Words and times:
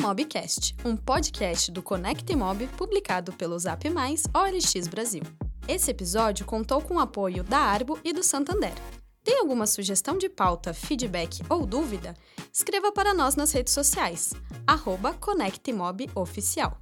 Imobcast, 0.00 0.74
um 0.82 0.96
podcast 0.96 1.70
do 1.70 1.82
Conect 1.82 2.32
Imob 2.32 2.66
publicado 2.68 3.34
pelo 3.34 3.58
Zap 3.58 3.86
Mais 3.90 4.24
OLX 4.34 4.88
Brasil. 4.88 5.20
Esse 5.68 5.90
episódio 5.90 6.46
contou 6.46 6.80
com 6.80 6.94
o 6.94 6.98
apoio 6.98 7.44
da 7.44 7.58
Arbo 7.58 7.98
e 8.02 8.10
do 8.10 8.22
Santander. 8.22 8.72
Tem 9.22 9.38
alguma 9.38 9.66
sugestão 9.66 10.16
de 10.16 10.30
pauta, 10.30 10.72
feedback 10.72 11.42
ou 11.50 11.66
dúvida? 11.66 12.14
Escreva 12.50 12.90
para 12.90 13.12
nós 13.12 13.36
nas 13.36 13.52
redes 13.52 13.74
sociais, 13.74 14.32
arroba 14.66 15.12
ConectMobOficial. 15.12 16.78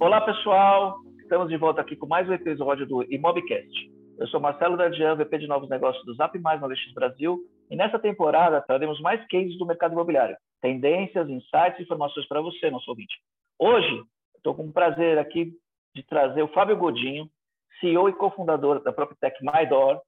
Olá, 0.00 0.20
pessoal! 0.20 1.00
Estamos 1.20 1.48
de 1.48 1.56
volta 1.56 1.80
aqui 1.80 1.96
com 1.96 2.06
mais 2.06 2.28
um 2.28 2.32
episódio 2.32 2.86
do 2.86 3.02
Imobcast. 3.12 3.90
Eu 4.20 4.28
sou 4.28 4.40
Marcelo 4.40 4.76
Dardian, 4.76 5.16
VP 5.16 5.38
de 5.38 5.48
Novos 5.48 5.68
Negócios 5.68 6.04
do 6.04 6.14
Zap 6.14 6.38
Mais 6.38 6.60
no 6.60 6.68
Brasil, 6.94 7.40
e 7.70 7.76
nessa 7.76 7.98
temporada 7.98 8.60
traremos 8.60 9.00
mais 9.00 9.24
cases 9.28 9.56
do 9.58 9.66
mercado 9.66 9.92
imobiliário, 9.92 10.36
tendências, 10.60 11.28
insights 11.28 11.78
e 11.78 11.82
informações 11.82 12.26
para 12.26 12.40
você, 12.40 12.70
nosso 12.70 12.90
ouvinte. 12.90 13.14
Hoje, 13.58 14.02
estou 14.36 14.54
com 14.54 14.66
o 14.66 14.72
prazer 14.72 15.18
aqui 15.18 15.52
de 15.94 16.02
trazer 16.02 16.42
o 16.42 16.48
Fábio 16.48 16.76
Godinho, 16.76 17.28
CEO 17.80 18.08
e 18.08 18.12
cofundador 18.12 18.82
da 18.82 18.92
PropTech 18.92 19.36
MyDor, 19.42 20.00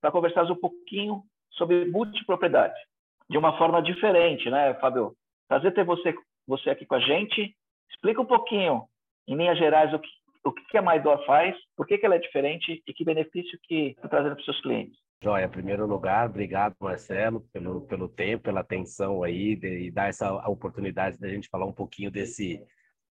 para 0.00 0.12
conversar 0.12 0.44
um 0.50 0.56
pouquinho 0.56 1.22
sobre 1.52 1.86
multipropriedade, 1.86 2.78
de 3.28 3.38
uma 3.38 3.56
forma 3.56 3.82
diferente, 3.82 4.50
né, 4.50 4.74
Fábio? 4.74 5.14
Prazer 5.48 5.72
ter 5.72 5.84
você, 5.84 6.14
você 6.46 6.70
aqui 6.70 6.84
com 6.84 6.94
a 6.96 7.00
gente. 7.00 7.54
Explica 7.90 8.20
um 8.20 8.26
pouquinho, 8.26 8.84
em 9.26 9.36
linhas 9.36 9.58
gerais, 9.58 9.92
o 9.94 9.98
que, 9.98 10.08
o 10.44 10.52
que 10.52 10.76
a 10.76 10.82
MyDor 10.82 11.24
faz, 11.24 11.56
por 11.76 11.86
que, 11.86 11.96
que 11.96 12.04
ela 12.04 12.16
é 12.16 12.18
diferente 12.18 12.82
e 12.86 12.92
que 12.92 13.04
benefício 13.04 13.58
que 13.62 13.88
está 13.96 14.08
trazendo 14.08 14.34
para 14.34 14.40
os 14.40 14.44
seus 14.44 14.60
clientes. 14.60 14.98
Joia, 15.22 15.48
primeiro 15.48 15.86
lugar, 15.86 16.28
obrigado, 16.28 16.76
Marcelo, 16.78 17.40
pelo, 17.52 17.80
pelo 17.82 18.08
tempo, 18.08 18.44
pela 18.44 18.60
atenção 18.60 19.22
aí 19.22 19.56
de, 19.56 19.86
e 19.86 19.90
dar 19.90 20.08
essa 20.08 20.30
oportunidade 20.48 21.18
da 21.18 21.28
gente 21.28 21.48
falar 21.48 21.64
um 21.64 21.72
pouquinho 21.72 22.10
desse, 22.10 22.62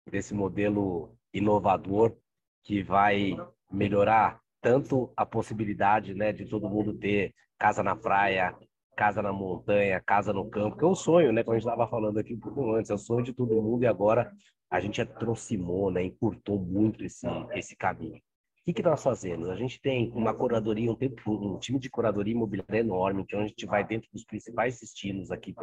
desse 0.10 0.34
modelo 0.34 1.18
inovador 1.34 2.16
que 2.64 2.84
vai 2.84 3.36
melhorar 3.72 4.40
tanto 4.62 5.12
a 5.18 5.26
possibilidade 5.26 6.14
né, 6.14 6.32
de 6.32 6.46
todo 6.46 6.70
mundo 6.70 6.94
ter 6.94 7.34
casa 7.58 7.84
na 7.84 7.96
praia, 7.96 8.56
casa 8.96 9.22
na 9.22 9.34
montanha, 9.34 10.02
casa 10.06 10.32
no 10.32 10.50
campo, 10.50 10.78
que 10.78 10.84
é 10.84 10.88
um 10.88 10.96
sonho, 10.96 11.32
né? 11.32 11.44
Como 11.44 11.56
a 11.56 11.60
gente 11.60 11.68
estava 11.68 11.90
falando 11.90 12.18
aqui 12.18 12.34
um 12.34 12.40
pouco 12.40 12.74
antes, 12.74 12.90
é 12.90 12.94
o 12.94 12.98
sonho 12.98 13.24
de 13.24 13.34
todo 13.34 13.62
mundo 13.62 13.84
e 13.84 13.88
agora 13.88 14.32
a 14.70 14.80
gente 14.80 15.02
aproximou, 15.02 15.92
né, 15.92 16.04
encurtou 16.04 16.60
muito 16.60 17.04
esse, 17.04 17.28
esse 17.54 17.76
caminho. 17.76 18.22
O 18.66 18.74
que, 18.74 18.82
que 18.82 18.82
nós 18.82 19.04
fazemos? 19.04 19.48
A 19.48 19.56
gente 19.56 19.80
tem 19.80 20.12
uma 20.16 20.34
curadoria, 20.34 20.92
um, 20.92 20.96
tempo, 20.96 21.32
um 21.32 21.60
time 21.60 21.78
de 21.78 21.88
curadoria 21.88 22.34
imobiliária 22.34 22.80
enorme, 22.80 23.24
que 23.24 23.36
é 23.36 23.40
a 23.40 23.46
gente 23.46 23.64
vai 23.64 23.86
dentro 23.86 24.10
dos 24.12 24.26
principais 24.26 24.80
destinos 24.80 25.30
aqui, 25.30 25.54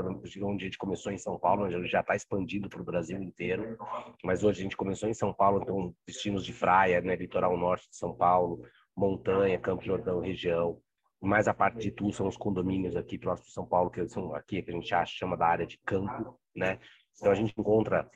onde 0.40 0.64
a 0.64 0.68
gente 0.68 0.78
começou 0.78 1.10
em 1.10 1.18
São 1.18 1.36
Paulo, 1.36 1.64
onde 1.64 1.88
já 1.88 1.98
está 1.98 2.14
expandido 2.14 2.68
para 2.68 2.80
o 2.80 2.84
Brasil 2.84 3.20
inteiro, 3.20 3.76
mas 4.22 4.44
hoje 4.44 4.60
a 4.60 4.62
gente 4.62 4.76
começou 4.76 5.08
em 5.08 5.14
São 5.14 5.34
Paulo, 5.34 5.60
então 5.60 5.92
destinos 6.06 6.44
de 6.44 6.52
praia, 6.52 7.00
né, 7.00 7.16
litoral 7.16 7.56
norte 7.56 7.90
de 7.90 7.96
São 7.96 8.14
Paulo, 8.14 8.62
montanha, 8.96 9.58
Campo 9.58 9.82
Jordão, 9.82 10.20
região, 10.20 10.80
mais 11.20 11.48
a 11.48 11.54
parte 11.54 11.80
de 11.80 11.90
tu 11.90 12.12
são 12.12 12.28
os 12.28 12.36
condomínios 12.36 12.94
aqui 12.94 13.18
próximo 13.18 13.48
de 13.48 13.52
São 13.52 13.66
Paulo, 13.66 13.90
que 13.90 14.06
são 14.06 14.32
aqui 14.32 14.62
que 14.62 14.70
a 14.70 14.74
gente 14.74 14.94
acha, 14.94 15.12
chama 15.12 15.36
da 15.36 15.48
área 15.48 15.66
de 15.66 15.76
campo, 15.84 16.38
né? 16.54 16.78
Então 17.16 17.32
a 17.32 17.34
gente 17.34 17.52
encontra 17.58 18.08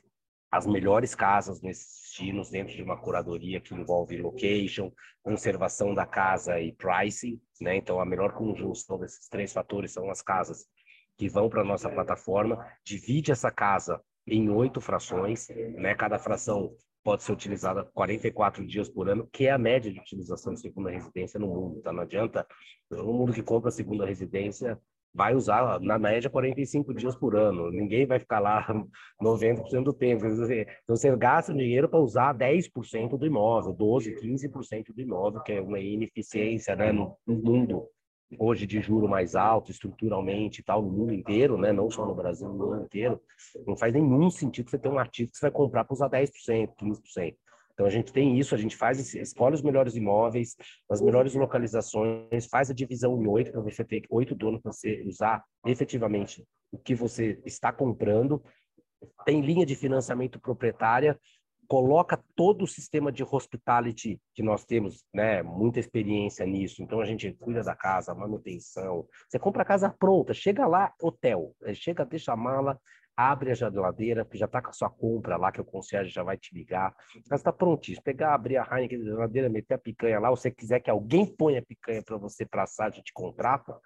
as 0.51 0.67
melhores 0.67 1.15
casas 1.15 1.61
nesses 1.61 2.07
destinos 2.17 2.51
dentro 2.51 2.75
de 2.75 2.83
uma 2.83 2.97
curadoria 2.97 3.61
que 3.61 3.75
envolve 3.75 4.17
location, 4.17 4.91
conservação 5.23 5.95
da 5.95 6.07
casa 6.07 6.59
e 6.61 6.73
pricing, 6.73 7.41
né? 7.61 7.77
Então 7.77 8.01
a 8.01 8.07
melhor 8.07 8.33
conjunção 8.33 8.99
desses 8.99 9.29
três 9.29 9.53
fatores 9.53 9.93
são 9.93 10.11
as 10.11 10.23
casas 10.23 10.67
que 11.19 11.29
vão 11.29 11.49
para 11.49 11.65
nossa 11.65 11.91
plataforma, 11.91 12.67
divide 12.85 13.33
essa 13.33 13.51
casa 13.51 14.01
em 14.27 14.49
oito 14.49 14.81
frações, 14.81 15.49
né? 15.75 15.95
Cada 15.95 16.19
fração 16.19 16.75
pode 17.05 17.23
ser 17.23 17.33
utilizada 17.33 17.85
44 17.95 18.67
dias 18.67 18.89
por 18.89 19.09
ano, 19.09 19.29
que 19.33 19.47
é 19.47 19.53
a 19.53 19.59
média 19.59 19.93
de 19.93 20.01
utilização 20.01 20.55
de 20.55 20.61
segunda 20.61 20.91
residência 20.91 21.39
no 21.39 21.47
mundo, 21.47 21.81
tá? 21.81 21.93
Não 21.93 22.03
adianta, 22.03 22.47
todo 22.89 23.13
mundo 23.13 23.33
que 23.33 23.43
compra 23.43 23.71
segunda 23.71 24.07
residência 24.07 24.81
vai 25.17 25.35
usar, 25.35 25.81
na 25.81 25.99
média, 25.99 26.29
45 26.29 26.93
dias 26.93 27.17
por 27.17 27.35
ano. 27.35 27.71
Ninguém 27.71 28.07
vai 28.07 28.19
ficar 28.19 28.39
lá 28.39 28.67
90% 29.21 29.83
do 29.83 29.93
tempo. 29.93 30.27
Então, 30.27 30.95
você 30.95 31.17
gasta 31.17 31.55
dinheiro 31.55 31.89
para 31.89 31.99
usar 31.99 32.37
10% 32.37 33.17
do 33.17 33.27
imóvel, 33.27 33.75
12%, 33.75 34.21
15% 34.21 34.95
do 34.95 35.01
imóvel, 35.01 35.41
que 35.41 35.53
é 35.53 35.61
uma 35.61 35.81
ineficiência 35.81 36.77
né, 36.77 36.93
no, 36.93 37.17
no 37.27 37.35
mundo 37.35 37.89
hoje 38.39 38.67
de 38.67 38.81
juro 38.81 39.09
mais 39.09 39.37
alto, 39.37 39.71
estruturalmente 39.71 40.61
e 40.61 40.65
tal, 40.65 40.83
no 40.83 40.91
mundo 40.91 41.15
inteiro, 41.15 41.57
né? 41.57 41.73
não 41.73 41.89
só 41.89 42.05
no 42.05 42.15
Brasil, 42.15 42.49
no 42.49 42.55
mundo 42.55 42.85
inteiro. 42.85 43.21
Não 43.67 43.77
faz 43.77 43.95
nenhum 43.95 44.29
sentido 44.31 44.69
você 44.69 44.79
ter 44.79 44.89
um 44.89 44.99
ativo 44.99 45.31
que 45.31 45.39
você 45.39 45.47
vai 45.47 45.51
comprar 45.53 45.85
para 45.85 45.95
usar 45.95 46.11
10%, 46.11 46.71
15%. 46.77 47.37
Então 47.77 47.85
a 47.85 47.91
gente 47.91 48.11
tem 48.11 48.39
isso, 48.39 48.55
a 48.55 48.59
gente 48.59 48.75
faz 48.75 49.15
escolhe 49.15 49.55
os 49.55 49.61
melhores 49.61 49.95
imóveis, 49.95 50.57
as 50.91 51.03
melhores 51.03 51.35
localizações, 51.35 52.47
faz 52.51 52.71
a 52.71 52.75
divisão 52.75 53.23
em 53.23 53.27
oito 53.27 53.53
para 53.53 53.61
você 53.61 53.85
ter 53.85 54.03
oito 54.09 54.35
donos 54.35 54.63
para 54.63 54.73
você 54.73 55.03
usar 55.07 55.45
efetivamente 55.67 56.43
o 56.73 56.79
que 56.79 56.95
você 56.95 57.39
está 57.45 57.71
comprando. 57.71 58.43
Tem 59.27 59.43
linha 59.43 59.67
de 59.67 59.77
financiamento 59.77 60.41
proprietária, 60.41 61.21
coloca 61.69 62.19
todo 62.35 62.63
o 62.63 62.67
sistema 62.67 63.13
de 63.13 63.23
hospitality 63.23 64.19
que 64.35 64.43
nós 64.43 64.65
temos, 64.65 65.05
né, 65.13 65.43
muita 65.43 65.79
experiência 65.79 66.47
nisso. 66.47 66.83
Então 66.83 66.99
a 66.99 67.05
gente 67.05 67.31
cuida 67.35 67.63
da 67.63 67.75
casa, 67.75 68.15
manutenção. 68.15 69.07
Você 69.29 69.39
compra 69.39 69.61
a 69.61 69.67
casa 69.67 69.91
pronta, 69.91 70.33
chega 70.33 70.67
lá, 70.67 70.95
hotel, 70.99 71.55
chega, 71.75 72.07
deixa 72.07 72.33
a 72.33 72.37
mala, 72.37 72.81
abre 73.17 73.51
a 73.51 73.55
geladeira, 73.55 74.25
porque 74.25 74.39
já 74.39 74.47
está 74.47 74.61
com 74.61 74.69
a 74.69 74.73
sua 74.73 74.91
compra 74.91 75.37
lá, 75.37 75.51
que 75.51 75.61
o 75.61 75.65
concierge 75.65 76.11
já 76.11 76.23
vai 76.23 76.37
te 76.37 76.55
ligar. 76.55 76.95
Mas 77.31 77.41
está 77.41 77.53
prontinho. 77.53 78.01
Pegar, 78.03 78.35
abrir 78.35 78.59
a 78.59 78.69
Heineken 78.71 78.99
da 78.99 79.05
geladeira, 79.05 79.49
meter 79.49 79.75
a 79.75 79.79
picanha 79.79 80.21
lá, 80.21 80.31
ou 80.31 80.37
você 80.37 80.51
quiser 80.51 80.81
que 80.81 80.91
alguém 80.91 81.25
ponha 81.25 81.61
a 81.61 81.65
picanha 81.65 82.03
para 82.03 82.17
você 82.19 82.45
para 82.45 82.65
assar, 82.65 82.89
a 82.89 82.91
gente 82.91 83.13
contrata. 83.13 83.79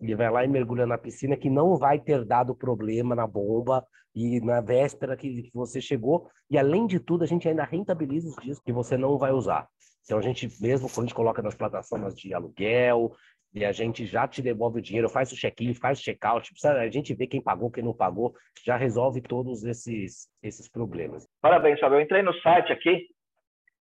Ele 0.00 0.14
vai 0.14 0.30
lá 0.30 0.44
e 0.44 0.48
mergulha 0.48 0.86
na 0.86 0.98
piscina, 0.98 1.36
que 1.36 1.50
não 1.50 1.76
vai 1.76 1.98
ter 1.98 2.24
dado 2.24 2.54
problema 2.54 3.14
na 3.14 3.26
bomba 3.26 3.84
e 4.14 4.40
na 4.40 4.60
véspera 4.60 5.16
que 5.16 5.50
você 5.52 5.80
chegou. 5.80 6.30
E 6.48 6.56
além 6.56 6.86
de 6.86 7.00
tudo, 7.00 7.24
a 7.24 7.26
gente 7.26 7.48
ainda 7.48 7.64
rentabiliza 7.64 8.28
os 8.28 8.36
dias 8.36 8.60
que 8.60 8.72
você 8.72 8.96
não 8.96 9.18
vai 9.18 9.32
usar. 9.32 9.68
Então 10.04 10.18
a 10.18 10.22
gente 10.22 10.48
mesmo 10.60 10.88
quando 10.88 11.06
a 11.06 11.08
gente 11.08 11.14
coloca 11.14 11.42
nas 11.42 11.54
plataformas 11.54 12.14
de 12.14 12.32
aluguel, 12.32 13.12
e 13.56 13.64
a 13.64 13.72
gente 13.72 14.04
já 14.04 14.28
te 14.28 14.42
devolve 14.42 14.80
o 14.80 14.82
dinheiro, 14.82 15.08
faz 15.08 15.32
o 15.32 15.34
check-in, 15.34 15.72
faz 15.72 15.98
o 15.98 16.02
check-out, 16.02 16.52
a 16.66 16.90
gente 16.90 17.14
vê 17.14 17.26
quem 17.26 17.42
pagou, 17.42 17.70
quem 17.70 17.82
não 17.82 17.94
pagou, 17.94 18.34
já 18.62 18.76
resolve 18.76 19.22
todos 19.22 19.64
esses, 19.64 20.28
esses 20.42 20.68
problemas. 20.70 21.26
Parabéns, 21.40 21.80
Fábio. 21.80 21.96
Eu 21.96 22.02
entrei 22.02 22.20
no 22.20 22.34
site 22.40 22.70
aqui, 22.70 23.06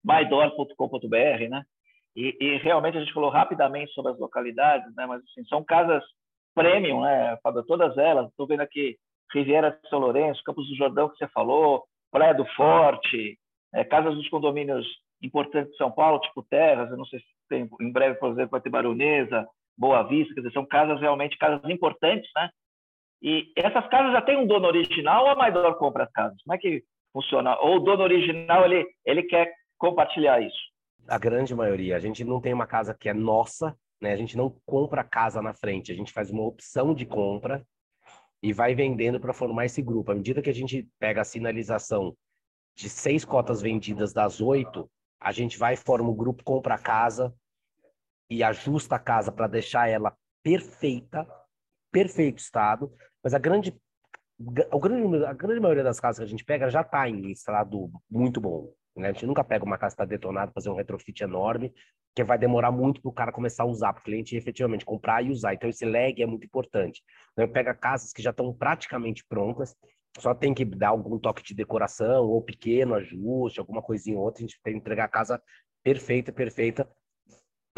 mydor.com.br, 0.03 1.51
né? 1.51 1.63
E, 2.17 2.35
e, 2.41 2.57
realmente 2.57 2.97
a 2.97 3.01
gente 3.01 3.13
falou 3.13 3.29
rapidamente 3.29 3.93
sobre 3.93 4.13
as 4.13 4.19
localidades, 4.19 4.91
né? 4.97 5.05
Mas 5.05 5.23
assim, 5.23 5.45
são 5.45 5.63
casas 5.63 6.03
premium, 6.55 7.03
né, 7.03 7.37
Fábio? 7.43 7.63
Todas 7.65 7.95
elas. 7.99 8.27
Estou 8.31 8.47
vendo 8.47 8.63
aqui 8.63 8.97
Riviera 9.35 9.71
de 9.71 9.89
São 9.91 9.99
Lourenço, 9.99 10.43
Campos 10.45 10.67
do 10.67 10.77
Jordão 10.77 11.11
que 11.11 11.19
você 11.19 11.29
falou, 11.29 11.85
Praia 12.11 12.33
do 12.33 12.47
Forte, 12.57 13.39
é, 13.75 13.85
casas 13.85 14.15
dos 14.15 14.31
condomínios 14.31 14.87
importantes 15.23 15.73
de 15.73 15.77
São 15.77 15.91
Paulo, 15.91 16.21
tipo 16.21 16.43
Terras, 16.43 16.91
eu 16.91 16.97
não 16.97 17.05
sei 17.05 17.21
se 17.21 17.27
tem, 17.49 17.69
em 17.81 17.93
breve, 17.93 18.19
por 18.19 18.31
exemplo, 18.31 18.53
vai 18.53 18.61
ter 18.61 18.71
Baronesa, 18.71 19.47
Boa 19.79 20.03
Vista, 20.03 20.35
quer 20.35 20.41
dizer, 20.41 20.53
são 20.53 20.67
casas 20.67 21.01
realmente 21.01 21.39
casas 21.39 21.71
importantes, 21.71 22.29
né? 22.35 22.51
E 23.23 23.53
essas 23.57 23.87
casas 23.89 24.13
já 24.13 24.21
têm 24.21 24.37
um 24.37 24.47
dono 24.47 24.67
original 24.67 25.25
ou 25.25 25.31
a 25.31 25.37
Maidor 25.37 25.77
compra 25.77 26.05
as 26.05 26.11
casas? 26.11 26.43
Como 26.43 26.55
é 26.55 26.59
que 26.59 26.83
funciona? 27.13 27.57
Ou 27.61 27.77
o 27.77 27.81
dono 27.81 28.03
original 28.03 28.65
ele, 28.65 28.85
ele 29.05 29.23
quer 29.23 29.53
compartilhar 29.79 30.41
isso? 30.41 30.59
A 31.07 31.19
grande 31.19 31.55
maioria. 31.55 31.97
A 31.97 32.01
gente 32.01 32.25
não 32.25 32.41
tem 32.41 32.53
uma 32.53 32.67
casa 32.67 32.93
que 32.93 33.09
é 33.09 33.15
nossa, 33.15 33.77
né? 34.01 34.13
A 34.13 34.17
gente 34.17 34.37
não 34.37 34.55
compra 34.67 35.05
casa 35.05 35.41
na 35.41 35.55
frente, 35.55 35.93
a 35.93 35.95
gente 35.95 36.13
faz 36.13 36.31
uma 36.31 36.43
opção 36.43 36.93
de 36.93 37.07
compra 37.07 37.65
e 38.43 38.53
vai 38.53 38.75
vendendo 38.75 39.21
para 39.21 39.33
formar 39.33 39.65
esse 39.65 39.81
grupo. 39.81 40.13
À 40.13 40.15
medida 40.15 40.43
que 40.43 40.51
a 40.51 40.55
gente 40.55 40.89
pega 40.99 41.21
a 41.21 41.25
sinalização 41.25 42.17
de 42.77 42.89
seis 42.89 43.25
cotas 43.25 43.61
vendidas 43.61 44.13
das 44.13 44.41
oito, 44.41 44.89
a 45.21 45.33
gente 45.33 45.59
vai 45.59 45.77
forma 45.77 46.09
o 46.09 46.15
grupo, 46.15 46.45
compra 46.45 46.79
casa, 46.79 47.35
e 48.31 48.43
ajusta 48.43 48.97
a 48.97 48.99
casa 48.99 49.33
para 49.33 49.47
deixar 49.47 49.89
ela 49.89 50.17
perfeita, 50.43 51.27
perfeito 51.91 52.39
estado, 52.39 52.93
mas 53.23 53.35
a 53.35 53.39
grande, 53.39 53.75
a 54.71 54.79
grande, 54.79 55.25
a 55.25 55.33
grande 55.33 55.61
maioria 55.61 55.85
das 55.85 56.01
casas 56.01 56.19
que 56.19 56.25
a 56.25 56.29
gente 56.29 56.45
pega 56.45 56.71
já 56.71 56.83
está 56.83 57.09
em 57.09 57.31
estado 57.31 57.91
muito 58.11 58.41
bom. 58.41 58.73
Né? 58.97 59.09
A 59.09 59.13
gente 59.13 59.27
nunca 59.27 59.45
pega 59.45 59.65
uma 59.65 59.79
casa 59.79 59.95
que 59.95 60.03
está 60.03 60.05
detonada, 60.05 60.53
fazer 60.53 60.71
um 60.71 60.77
retrofit 60.77 61.23
enorme, 61.23 61.73
que 62.15 62.25
vai 62.25 62.39
demorar 62.39 62.73
muito 62.73 63.01
para 63.01 63.09
o 63.09 63.13
cara 63.13 63.33
começar 63.33 63.63
a 63.63 63.67
usar, 63.67 63.93
para 63.93 64.01
o 64.01 64.05
cliente 64.05 64.37
efetivamente 64.37 64.85
comprar 64.85 65.25
e 65.25 65.31
usar. 65.31 65.55
Então, 65.55 65.71
esse 65.71 65.85
lag 65.85 66.21
é 66.21 66.27
muito 66.27 66.45
importante. 66.45 67.03
Então, 67.33 67.49
pega 67.49 67.75
casas 67.75 68.13
que 68.13 68.21
já 68.21 68.31
estão 68.31 68.53
praticamente 68.53 69.25
prontas, 69.29 69.77
só 70.19 70.35
tem 70.35 70.53
que 70.53 70.65
dar 70.65 70.89
algum 70.89 71.19
toque 71.19 71.43
de 71.43 71.55
decoração, 71.55 72.25
ou 72.25 72.43
pequeno 72.43 72.95
ajuste, 72.95 73.61
alguma 73.61 73.81
coisinha 73.81 74.19
ou 74.19 74.25
outra, 74.25 74.41
a 74.41 74.47
gente 74.47 74.61
tem 74.63 74.73
que 74.75 74.81
entregar 74.81 75.05
a 75.05 75.09
casa 75.09 75.41
perfeita, 75.83 76.33
perfeita, 76.33 76.89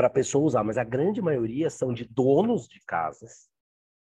para 0.01 0.07
a 0.07 0.11
pessoa 0.11 0.47
usar, 0.47 0.65
mas 0.65 0.79
a 0.79 0.83
grande 0.83 1.21
maioria 1.21 1.69
são 1.69 1.93
de 1.93 2.07
donos 2.07 2.67
de 2.67 2.81
casas 2.87 3.51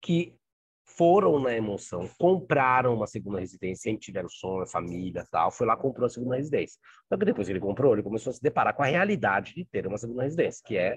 que 0.00 0.36
foram 0.84 1.40
na 1.40 1.52
emoção, 1.52 2.08
compraram 2.16 2.94
uma 2.94 3.08
segunda 3.08 3.40
residência, 3.40 3.90
sempre 3.90 4.02
tiveram 4.02 4.28
sonho, 4.28 4.68
família 4.68 5.26
tal, 5.32 5.50
foi 5.50 5.66
lá 5.66 5.76
comprou 5.76 6.06
a 6.06 6.08
segunda 6.08 6.36
residência. 6.36 6.78
Só 7.08 7.18
que 7.18 7.24
depois 7.24 7.48
que 7.48 7.52
ele 7.52 7.58
comprou, 7.58 7.92
ele 7.92 8.04
começou 8.04 8.30
a 8.30 8.34
se 8.34 8.40
deparar 8.40 8.72
com 8.72 8.84
a 8.84 8.86
realidade 8.86 9.52
de 9.52 9.64
ter 9.64 9.84
uma 9.84 9.98
segunda 9.98 10.22
residência, 10.22 10.62
que 10.64 10.76
é, 10.76 10.96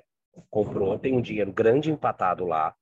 comprou, 0.52 1.00
tem 1.00 1.16
um 1.16 1.22
dinheiro 1.22 1.52
grande 1.52 1.90
empatado 1.90 2.46
lá, 2.46 2.76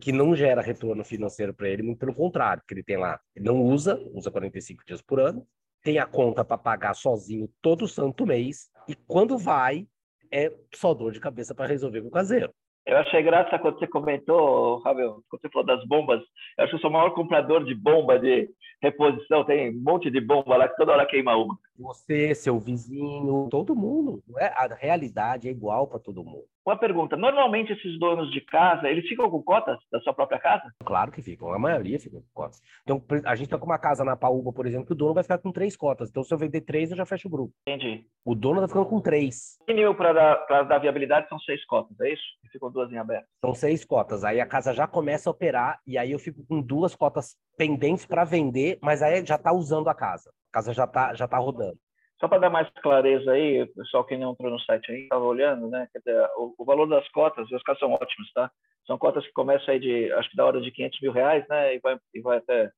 que 0.00 0.10
não 0.10 0.34
gera 0.34 0.60
retorno 0.60 1.04
financeiro 1.04 1.54
para 1.54 1.68
ele, 1.68 1.84
muito 1.84 2.00
pelo 2.00 2.16
contrário, 2.16 2.62
porque 2.62 2.74
ele 2.74 2.82
tem 2.82 2.96
lá, 2.96 3.20
ele 3.32 3.44
não 3.44 3.62
usa, 3.62 3.96
usa 4.12 4.28
45 4.28 4.84
dias 4.84 5.00
por 5.00 5.20
ano, 5.20 5.46
tem 5.84 6.00
a 6.00 6.06
conta 6.06 6.44
para 6.44 6.58
pagar 6.58 6.94
sozinho 6.94 7.48
todo 7.62 7.86
santo 7.86 8.26
mês, 8.26 8.70
e 8.88 8.96
quando 8.96 9.38
vai, 9.38 9.86
é 10.34 10.52
só 10.74 10.92
dor 10.92 11.12
de 11.12 11.20
cabeça 11.20 11.54
para 11.54 11.68
resolver 11.68 12.02
com 12.02 12.08
o 12.08 12.10
caseiro. 12.10 12.52
Eu 12.84 12.98
achei 12.98 13.22
graça 13.22 13.58
quando 13.58 13.78
você 13.78 13.86
comentou, 13.86 14.78
Ravel, 14.80 15.22
quando 15.30 15.40
você 15.40 15.48
falou 15.48 15.66
das 15.66 15.86
bombas. 15.86 16.20
Eu 16.58 16.64
acho 16.64 16.70
que 16.70 16.76
eu 16.76 16.80
sou 16.80 16.90
o 16.90 16.92
maior 16.92 17.10
comprador 17.14 17.64
de 17.64 17.74
bomba 17.74 18.18
de 18.18 18.50
reposição. 18.82 19.44
Tem 19.44 19.70
um 19.70 19.80
monte 19.80 20.10
de 20.10 20.20
bomba 20.20 20.56
lá 20.56 20.68
que 20.68 20.76
toda 20.76 20.92
hora 20.92 21.06
queima 21.06 21.34
uma. 21.34 21.56
Você, 21.78 22.34
seu 22.34 22.58
vizinho, 22.58 23.48
todo 23.50 23.74
mundo. 23.74 24.22
É? 24.38 24.46
A 24.48 24.66
realidade 24.74 25.48
é 25.48 25.50
igual 25.50 25.86
para 25.86 25.98
todo 25.98 26.24
mundo. 26.24 26.44
Uma 26.66 26.78
pergunta: 26.78 27.16
normalmente 27.16 27.72
esses 27.72 27.98
donos 27.98 28.30
de 28.30 28.40
casa, 28.40 28.88
eles 28.88 29.06
ficam 29.06 29.30
com 29.30 29.42
cotas 29.42 29.78
da 29.92 30.00
sua 30.00 30.14
própria 30.14 30.38
casa? 30.38 30.64
Claro 30.84 31.12
que 31.12 31.22
ficam, 31.22 31.52
a 31.52 31.58
maioria 31.58 32.00
fica 32.00 32.16
com 32.16 32.26
cotas. 32.32 32.62
Então, 32.82 33.02
a 33.24 33.34
gente 33.34 33.46
está 33.46 33.58
com 33.58 33.66
uma 33.66 33.78
casa 33.78 34.04
na 34.04 34.16
Paúba, 34.16 34.52
por 34.52 34.66
exemplo, 34.66 34.86
que 34.86 34.92
o 34.92 34.96
dono 34.96 35.14
vai 35.14 35.22
ficar 35.22 35.38
com 35.38 35.52
três 35.52 35.76
cotas. 35.76 36.08
Então, 36.08 36.24
se 36.24 36.32
eu 36.32 36.38
vender 36.38 36.62
três, 36.62 36.90
eu 36.90 36.96
já 36.96 37.04
fecho 37.04 37.28
o 37.28 37.30
grupo. 37.30 37.52
Entendi. 37.66 38.06
O 38.24 38.34
dono 38.34 38.56
está 38.56 38.68
ficando 38.68 38.86
com 38.86 39.00
três. 39.00 39.58
O 39.60 39.72
mínimo 39.72 39.94
para 39.94 40.12
dar, 40.12 40.62
dar 40.64 40.78
viabilidade 40.78 41.28
são 41.28 41.38
seis 41.40 41.64
cotas, 41.66 41.98
é 42.00 42.12
isso? 42.12 42.22
E 42.44 42.48
ficam 42.48 42.70
duas 42.70 42.90
em 42.90 42.96
aberto. 42.96 43.26
São 43.44 43.54
seis 43.54 43.84
cotas. 43.84 44.24
Aí 44.24 44.40
a 44.40 44.46
casa 44.46 44.72
já 44.72 44.86
começa 44.86 45.28
a 45.28 45.32
operar 45.32 45.78
e 45.86 45.98
aí 45.98 46.12
eu 46.12 46.18
fico 46.18 46.44
com 46.46 46.62
duas 46.62 46.94
cotas 46.94 47.36
pendentes 47.58 48.06
para 48.06 48.24
vender, 48.24 48.78
mas 48.82 49.02
aí 49.02 49.24
já 49.24 49.36
está 49.36 49.52
usando 49.52 49.88
a 49.88 49.94
casa. 49.94 50.30
A 50.50 50.54
casa 50.54 50.72
já 50.72 50.84
está 50.84 51.14
já 51.14 51.28
tá 51.28 51.36
rodando. 51.36 51.78
Só 52.20 52.28
para 52.28 52.38
dar 52.38 52.50
mais 52.50 52.68
clareza 52.82 53.32
aí, 53.32 53.62
o 53.62 53.74
pessoal 53.74 54.04
que 54.04 54.16
não 54.16 54.32
entrou 54.32 54.50
no 54.50 54.60
site 54.60 54.90
aí, 54.90 55.02
estava 55.02 55.24
olhando, 55.24 55.68
né? 55.68 55.88
O, 56.36 56.64
valor 56.64 56.86
das 56.86 57.06
cotas, 57.08 57.50
os 57.50 57.62
casos 57.62 57.80
são 57.80 57.92
ótimos, 57.92 58.32
tá? 58.32 58.50
São 58.86 58.96
cotas 58.98 59.26
que 59.26 59.32
começam 59.32 59.72
aí 59.74 59.80
de, 59.80 60.12
acho 60.12 60.30
que 60.30 60.36
da 60.36 60.44
hora 60.44 60.60
de 60.60 60.70
500 60.70 61.00
mil 61.00 61.12
reais, 61.12 61.44
né? 61.48 61.74
E 61.74 61.80
vai, 61.80 61.98
e 62.14 62.20
vai 62.20 62.38
até 62.38 62.70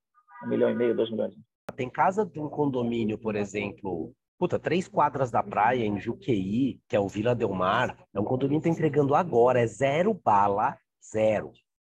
um 0.45 0.49
milhão 0.49 0.71
e 0.71 0.75
meio, 0.75 0.97
dois 0.97 1.11
milhões. 1.11 1.35
Tem 1.77 1.91
casa 1.91 2.25
de 2.25 2.41
um 2.41 2.49
condomínio, 2.49 3.19
por 3.19 3.37
exemplo, 3.37 4.13
puta, 4.39 4.59
três 4.59 4.89
quadras 4.89 5.31
da 5.31 5.43
praia 5.43 5.85
em 5.85 5.99
Juqueí, 5.99 6.81
que 6.89 6.97
é 6.97 7.01
o 7.01 7.09
Vila 7.09 7.35
Del 7.35 7.53
Mar, 7.53 7.97
é 8.15 8.21
um 8.21 8.25
condomínio 8.25 8.63
que 8.63 8.69
está 8.69 8.79
entregando 8.79 9.15
agora, 9.15 9.61
é 9.61 9.67
zero 9.67 10.15
bala, 10.15 10.77
zero. 11.13 11.53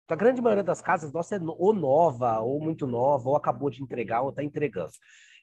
A 0.09 0.15
grande 0.15 0.43
maioria 0.43 0.63
das 0.63 0.83
casas 0.83 1.13
nossa 1.13 1.37
é 1.37 1.39
ou 1.41 1.73
nova, 1.73 2.39
ou 2.41 2.61
muito 2.61 2.87
nova, 2.87 3.31
ou 3.31 3.37
acabou 3.37 3.71
de 3.71 3.83
entregar, 3.83 4.21
ou 4.21 4.29
está 4.29 4.43
entregando. 4.43 4.93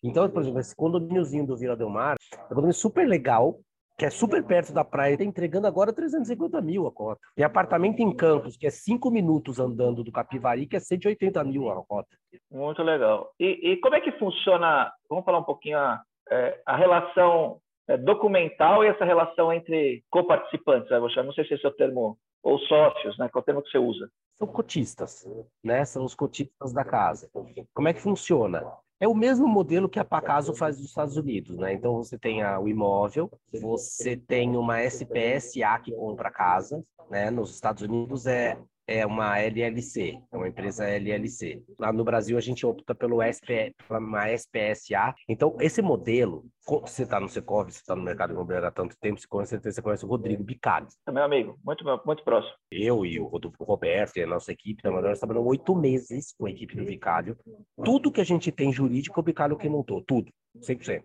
Então, 0.04 0.30
por 0.30 0.42
exemplo, 0.42 0.60
esse 0.60 0.76
condomíniozinho 0.76 1.46
do 1.46 1.58
Vila 1.58 1.76
Del 1.76 1.90
Mar 1.90 2.16
é 2.32 2.44
um 2.46 2.48
condomínio 2.48 2.74
super 2.74 3.08
legal, 3.08 3.60
que 3.98 4.06
é 4.06 4.10
super 4.10 4.42
perto 4.42 4.72
da 4.72 4.86
praia, 4.86 5.12
está 5.12 5.26
entregando 5.26 5.68
agora 5.68 5.92
350 5.92 6.62
mil 6.62 6.88
a 6.88 6.92
cota. 6.92 7.20
Tem 7.36 7.44
apartamento 7.44 8.00
em 8.00 8.16
Campos, 8.16 8.56
que 8.56 8.66
é 8.66 8.70
cinco 8.70 9.12
minutos 9.12 9.60
andando 9.60 10.06
do 10.06 10.12
Capivari, 10.12 10.66
que 10.66 10.78
é 10.78 10.80
180 10.80 11.44
mil 11.44 11.70
a 11.70 11.84
cota. 11.86 12.08
Muito 12.50 12.82
legal. 12.82 13.30
E, 13.38 13.72
e 13.72 13.78
como 13.78 13.96
é 13.96 14.02
que 14.02 14.14
funciona, 14.14 14.90
vamos 15.10 15.26
falar 15.26 15.40
um 15.40 15.44
pouquinho 15.44 15.78
a, 15.78 16.02
é, 16.32 16.62
a 16.66 16.78
relação 16.78 17.60
é, 17.90 17.98
documental 17.98 18.86
e 18.86 18.88
essa 18.88 19.04
relação 19.04 19.52
entre 19.52 20.02
coparticipantes, 20.10 20.90
né? 20.90 21.00
não 21.00 21.34
sei 21.34 21.46
se 21.46 21.56
esse 21.56 21.66
é 21.66 21.70
o 21.70 21.74
termo, 21.74 22.18
ou 22.42 22.58
sócios, 22.60 23.18
né? 23.18 23.28
qual 23.28 23.42
é 23.42 23.44
o 23.44 23.46
termo 23.46 23.62
que 23.62 23.70
você 23.70 23.78
usa? 23.78 24.10
São 24.36 24.48
cotistas, 24.48 25.28
né? 25.62 25.84
São 25.84 26.06
os 26.06 26.16
cotistas 26.16 26.72
da 26.72 26.86
casa. 26.86 27.30
Como 27.74 27.90
é 27.90 27.94
que 27.94 28.00
funciona? 28.00 28.64
É 29.00 29.08
o 29.08 29.16
mesmo 29.16 29.48
modelo 29.48 29.88
que 29.88 30.00
a 30.00 30.04
Pacaso 30.04 30.54
faz 30.54 30.78
nos 30.78 30.88
Estados 30.88 31.16
Unidos, 31.16 31.58
né? 31.58 31.74
Então 31.74 31.96
você 31.96 32.18
tem 32.18 32.44
a, 32.44 32.60
o 32.60 32.68
imóvel, 32.68 33.32
você 33.62 34.18
tem 34.18 34.58
uma 34.58 34.84
SPSA 34.84 35.80
que 35.82 35.94
compra 35.94 36.28
a 36.28 36.32
casa, 36.32 36.84
né? 37.10 37.32
Nos 37.32 37.54
Estados 37.54 37.84
Unidos 37.84 38.26
é 38.26 38.58
é 38.90 39.06
uma 39.06 39.38
LLC, 39.40 40.20
é 40.32 40.36
uma 40.36 40.48
empresa 40.48 40.84
LLC. 40.84 41.64
Lá 41.78 41.94
no 41.94 42.04
Brasil 42.04 42.36
a 42.38 42.42
gente 42.42 42.66
opta 42.66 42.96
pelo 42.96 43.22
SP, 43.22 43.70
uma 43.88 44.34
SPSA. 44.34 45.14
Então 45.28 45.56
esse 45.62 45.80
modelo, 45.80 46.44
você 46.68 47.04
está 47.04 47.20
no 47.20 47.30
Secov, 47.30 47.70
você 47.70 47.78
está 47.78 47.96
no 47.96 48.02
mercado 48.02 48.34
imobiliário 48.34 48.68
há 48.68 48.72
tanto 48.72 48.98
tempo, 49.00 49.22
com 49.30 49.46
certeza 49.46 49.76
você 49.76 49.82
conhece 49.84 50.06
o 50.06 50.08
Rodrigo 50.08 50.44
Bicalho. 50.44 50.88
É 51.08 51.12
meu 51.12 51.24
amigo, 51.24 51.60
muito 51.64 51.86
muito 52.04 52.24
próximo. 52.24 52.56
Eu 52.72 53.06
e 53.06 53.20
o 53.20 53.30
Roberto 53.60 54.18
e 54.18 54.24
a 54.24 54.28
nossa 54.28 54.52
equipe, 54.52 54.82
nós 54.84 55.20
trabalhamos 55.20 55.50
oito 55.50 55.76
meses 55.76 56.34
com 56.36 56.48
a 56.48 56.50
equipe 56.50 56.76
do 56.76 56.84
Bicalho. 56.84 57.38
Tudo 57.86 58.12
que 58.12 58.22
a 58.22 58.26
gente 58.26 58.52
tem 58.52 58.74
jurídico, 58.74 59.20
o 59.20 59.24
Bicalho 59.24 59.56
que 59.56 59.70
montou, 59.70 60.02
tudo, 60.02 60.32
100% 60.62 61.04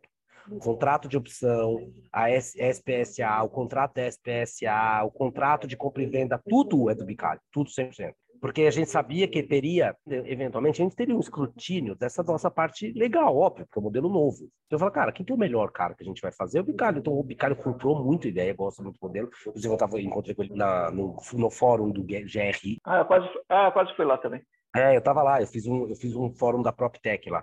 o 0.51 0.59
contrato 0.59 1.09
de 1.09 1.17
opção, 1.17 1.93
a 2.13 2.31
SPSA, 2.31 3.43
o 3.43 3.49
contrato 3.49 3.95
da 3.95 4.07
SPSA, 4.07 5.03
o 5.05 5.11
contrato 5.11 5.67
de 5.67 5.77
compra 5.77 6.03
e 6.03 6.07
venda, 6.07 6.41
tudo 6.49 6.91
é 6.91 6.95
do 6.95 7.05
Bicalho, 7.05 7.41
tudo 7.53 7.71
100%. 7.71 8.13
Porque 8.41 8.63
a 8.63 8.71
gente 8.71 8.91
sabia 8.91 9.27
que 9.27 9.43
teria, 9.43 9.97
eventualmente, 10.07 10.83
a 10.83 10.85
gente 10.85 10.95
teria 10.95 11.17
um 11.17 11.21
escrutínio 11.21 11.95
dessa 11.95 12.23
nossa 12.23 12.51
parte 12.51 12.93
legal, 12.93 13.35
óbvio, 13.35 13.65
porque 13.65 13.79
é 13.79 13.81
um 13.81 13.85
modelo 13.85 14.09
novo. 14.11 14.51
Então 14.67 14.77
eu 14.77 14.79
falo, 14.79 14.91
cara, 14.91 15.13
quem 15.13 15.25
que 15.25 15.33
é 15.33 15.35
o 15.35 15.39
melhor 15.39 15.73
cara 15.73 15.95
que 15.95 16.03
a 16.03 16.07
gente 16.07 16.21
vai 16.21 16.31
fazer? 16.31 16.59
É 16.59 16.61
o 16.61 16.65
Bicalho. 16.65 16.99
Então 16.99 17.19
o 17.19 17.23
Bicalho 17.23 17.57
comprou 17.57 18.05
muito 18.05 18.29
ideia, 18.29 18.53
gosta 18.53 18.83
muito 18.83 18.99
do 19.01 19.07
modelo. 19.07 19.31
Inclusive 19.47 19.73
eu 19.73 19.79
tava, 19.79 19.99
encontrei 19.99 20.35
com 20.35 20.43
ele 20.43 20.55
na, 20.55 20.91
no, 20.91 21.17
no 21.33 21.51
fórum 21.51 21.91
do 21.91 22.03
GRI. 22.03 22.81
Ah, 22.85 22.99
eu 22.99 23.07
quase, 23.07 23.27
ah, 23.49 23.67
eu 23.69 23.73
quase 23.73 23.97
fui 23.97 24.05
lá 24.05 24.19
também. 24.19 24.43
É, 24.77 24.95
eu 24.95 25.01
tava 25.01 25.23
lá, 25.23 25.41
eu 25.41 25.47
fiz 25.47 25.67
um, 25.67 25.89
eu 25.89 25.97
fiz 25.97 26.15
um 26.15 26.31
fórum 26.35 26.61
da 26.61 26.71
PropTech 26.71 27.31
lá, 27.31 27.43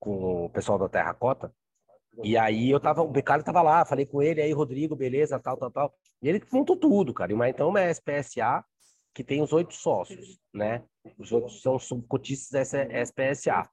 com 0.00 0.46
o 0.46 0.50
pessoal 0.50 0.78
da 0.80 0.88
Terracota. 0.88 1.52
E 2.22 2.36
aí 2.36 2.70
eu 2.70 2.80
tava, 2.80 3.02
o 3.02 3.08
Becalho 3.08 3.42
tava 3.42 3.62
lá, 3.62 3.84
falei 3.84 4.06
com 4.06 4.22
ele, 4.22 4.40
aí 4.40 4.52
Rodrigo, 4.52 4.94
beleza, 4.94 5.38
tal, 5.38 5.56
tal, 5.56 5.70
tal. 5.70 5.94
E 6.22 6.28
ele 6.28 6.42
montou 6.52 6.76
tudo, 6.76 7.12
cara. 7.12 7.32
E 7.32 7.34
uma, 7.34 7.48
então 7.48 7.68
uma 7.68 7.90
SPSA 7.90 8.64
que 9.12 9.24
tem 9.24 9.42
os 9.42 9.52
oito 9.52 9.74
sócios, 9.74 10.38
né? 10.52 10.82
Os 11.18 11.32
outros 11.32 11.62
são 11.62 11.78
subcotistas 11.78 12.50
dessa 12.50 12.82
SPSA. 13.04 13.68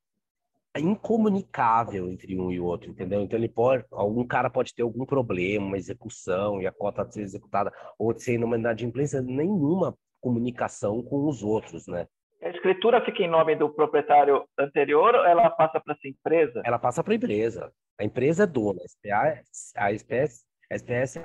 É 0.73 0.79
incomunicável 0.79 2.09
entre 2.09 2.39
um 2.39 2.51
e 2.51 2.59
outro, 2.59 2.89
entendeu? 2.89 3.21
Então 3.21 3.37
ele 3.37 3.49
pode, 3.49 3.85
algum 3.91 4.25
cara 4.25 4.49
pode 4.49 4.73
ter 4.73 4.83
algum 4.83 5.05
problema, 5.05 5.65
uma 5.65 5.77
execução 5.77 6.61
e 6.61 6.67
a 6.67 6.71
cota 6.71 7.09
ser 7.11 7.23
executada 7.23 7.73
ou 7.99 8.15
nominada 8.39 8.75
de 8.75 8.85
imprensa, 8.85 9.21
nenhuma 9.21 9.97
comunicação 10.21 11.03
com 11.03 11.27
os 11.27 11.43
outros, 11.43 11.87
né? 11.87 12.07
A 12.41 12.49
escritura 12.49 13.05
fica 13.05 13.21
em 13.21 13.29
nome 13.29 13.55
do 13.55 13.69
proprietário 13.69 14.43
anterior 14.57 15.13
ou 15.13 15.25
ela 15.25 15.49
passa 15.51 15.79
para 15.79 15.93
essa 15.93 16.07
empresa? 16.07 16.61
Ela 16.65 16.79
passa 16.79 17.03
para 17.03 17.13
a 17.13 17.15
empresa. 17.15 17.71
A 17.99 18.03
empresa 18.03 18.43
é 18.43 18.47
dona. 18.47 18.81
A 19.77 19.91
SPS, 19.91 20.43
a 20.69 20.75
SPS 20.75 21.17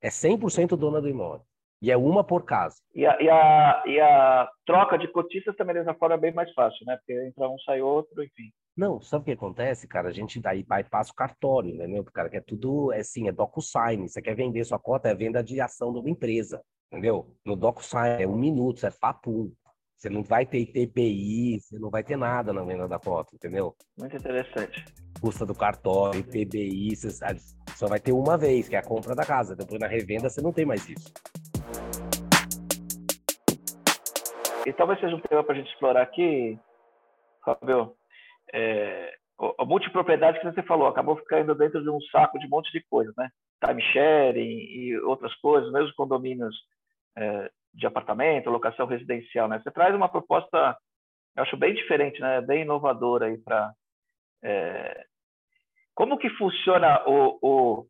é 0.00 0.08
100% 0.08 0.76
dona 0.76 1.00
do 1.00 1.08
imóvel. 1.08 1.44
E 1.82 1.90
é 1.90 1.96
uma 1.96 2.22
por 2.22 2.44
casa. 2.44 2.76
E 2.94 3.06
a, 3.06 3.20
e 3.20 3.28
a, 3.28 3.82
e 3.86 4.00
a 4.00 4.48
troca 4.66 4.98
de 4.98 5.08
cotistas 5.08 5.56
também 5.56 5.74
dessa 5.74 5.94
forma 5.94 6.14
é 6.14 6.18
bem 6.18 6.32
mais 6.32 6.52
fácil, 6.52 6.84
né? 6.86 6.96
Porque 6.98 7.26
entra 7.26 7.48
um, 7.48 7.58
sai 7.60 7.80
outro, 7.80 8.22
enfim. 8.22 8.52
Não, 8.76 9.00
sabe 9.00 9.22
o 9.22 9.24
que 9.24 9.32
acontece, 9.32 9.88
cara? 9.88 10.08
A 10.08 10.12
gente 10.12 10.40
daí 10.40 10.62
bypassa 10.62 11.10
o 11.10 11.14
cartório, 11.14 11.74
né? 11.74 11.86
Cara, 12.14 12.28
que 12.28 12.36
é 12.36 12.40
tudo, 12.40 12.92
é 12.92 13.00
assim, 13.00 13.28
é 13.28 13.32
DocuSign. 13.32 14.08
Você 14.08 14.22
quer 14.22 14.36
vender 14.36 14.62
sua 14.64 14.78
cota, 14.78 15.08
é 15.08 15.14
venda 15.14 15.42
de 15.42 15.60
ação 15.60 15.92
de 15.92 15.98
uma 15.98 16.10
empresa, 16.10 16.62
entendeu? 16.92 17.34
No 17.44 17.56
DocuSign 17.56 18.22
é 18.22 18.26
um 18.26 18.36
minuto, 18.36 18.86
é 18.86 18.90
papo. 18.90 19.50
Você 20.00 20.08
não 20.08 20.22
vai 20.22 20.46
ter 20.46 20.60
ITPI, 20.60 21.60
você 21.60 21.78
não 21.78 21.90
vai 21.90 22.02
ter 22.02 22.16
nada 22.16 22.54
na 22.54 22.64
venda 22.64 22.88
da 22.88 22.98
cota, 22.98 23.34
entendeu? 23.34 23.76
Muito 23.98 24.16
interessante. 24.16 24.82
Custa 25.20 25.44
do 25.44 25.54
cartório, 25.54 26.20
ITBI, 26.20 26.96
você 26.96 27.10
só 27.76 27.86
vai 27.86 28.00
ter 28.00 28.12
uma 28.12 28.38
vez, 28.38 28.66
que 28.66 28.74
é 28.74 28.78
a 28.78 28.82
compra 28.82 29.14
da 29.14 29.26
casa. 29.26 29.54
Depois 29.54 29.78
na 29.78 29.86
revenda 29.86 30.30
você 30.30 30.40
não 30.40 30.54
tem 30.54 30.64
mais 30.64 30.88
isso. 30.88 31.12
E 34.64 34.72
talvez 34.72 34.98
seja 35.00 35.14
um 35.14 35.20
tema 35.20 35.44
para 35.44 35.54
a 35.54 35.58
gente 35.58 35.70
explorar 35.70 36.00
aqui, 36.00 36.58
Fábio. 37.44 37.94
É, 38.54 39.12
a 39.58 39.66
multipropriedade 39.66 40.40
que 40.40 40.50
você 40.50 40.62
falou 40.62 40.88
acabou 40.88 41.18
ficando 41.18 41.54
dentro 41.54 41.82
de 41.82 41.90
um 41.90 42.00
saco 42.10 42.38
de 42.38 42.46
um 42.46 42.50
monte 42.50 42.72
de 42.72 42.82
coisas, 42.88 43.14
né? 43.18 43.28
Timesharing 43.62 44.40
e 44.40 44.98
outras 45.00 45.34
coisas, 45.42 45.70
mesmo 45.70 45.92
condomínios 45.94 46.56
é, 47.18 47.50
de 47.72 47.86
apartamento, 47.86 48.50
locação 48.50 48.86
residencial, 48.86 49.48
né? 49.48 49.60
Você 49.60 49.70
traz 49.70 49.94
uma 49.94 50.08
proposta, 50.08 50.76
eu 51.36 51.42
acho 51.42 51.56
bem 51.56 51.74
diferente, 51.74 52.20
né? 52.20 52.40
Bem 52.40 52.62
inovadora 52.62 53.26
aí 53.26 53.38
para 53.38 53.72
é... 54.42 55.04
como 55.94 56.18
que 56.18 56.28
funciona 56.30 57.02
o, 57.08 57.38
o, 57.42 57.86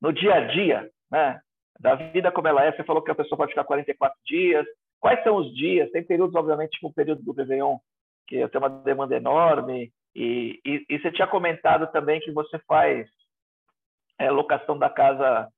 no 0.00 0.12
dia 0.12 0.34
a 0.34 0.40
dia, 0.46 0.90
né? 1.10 1.40
Da 1.78 1.94
vida 1.94 2.30
como 2.32 2.48
ela 2.48 2.64
é. 2.64 2.72
Você 2.72 2.84
falou 2.84 3.02
que 3.02 3.10
a 3.10 3.14
pessoa 3.14 3.36
pode 3.36 3.52
ficar 3.52 3.64
44 3.64 4.18
dias. 4.26 4.66
Quais 4.98 5.22
são 5.22 5.36
os 5.36 5.54
dias? 5.54 5.90
Tem 5.90 6.04
períodos, 6.04 6.34
obviamente, 6.34 6.72
tipo 6.72 6.88
o 6.88 6.92
período 6.92 7.22
do 7.22 7.32
Réveillon, 7.32 7.78
que 8.26 8.46
tem 8.48 8.58
uma 8.58 8.68
demanda 8.68 9.16
enorme. 9.16 9.92
E, 10.14 10.60
e, 10.64 10.84
e 10.88 10.98
você 10.98 11.10
tinha 11.12 11.26
comentado 11.26 11.90
também 11.92 12.20
que 12.20 12.32
você 12.32 12.58
faz 12.60 13.08
é, 14.18 14.30
locação 14.30 14.78
da 14.78 14.90
casa, 14.90 15.48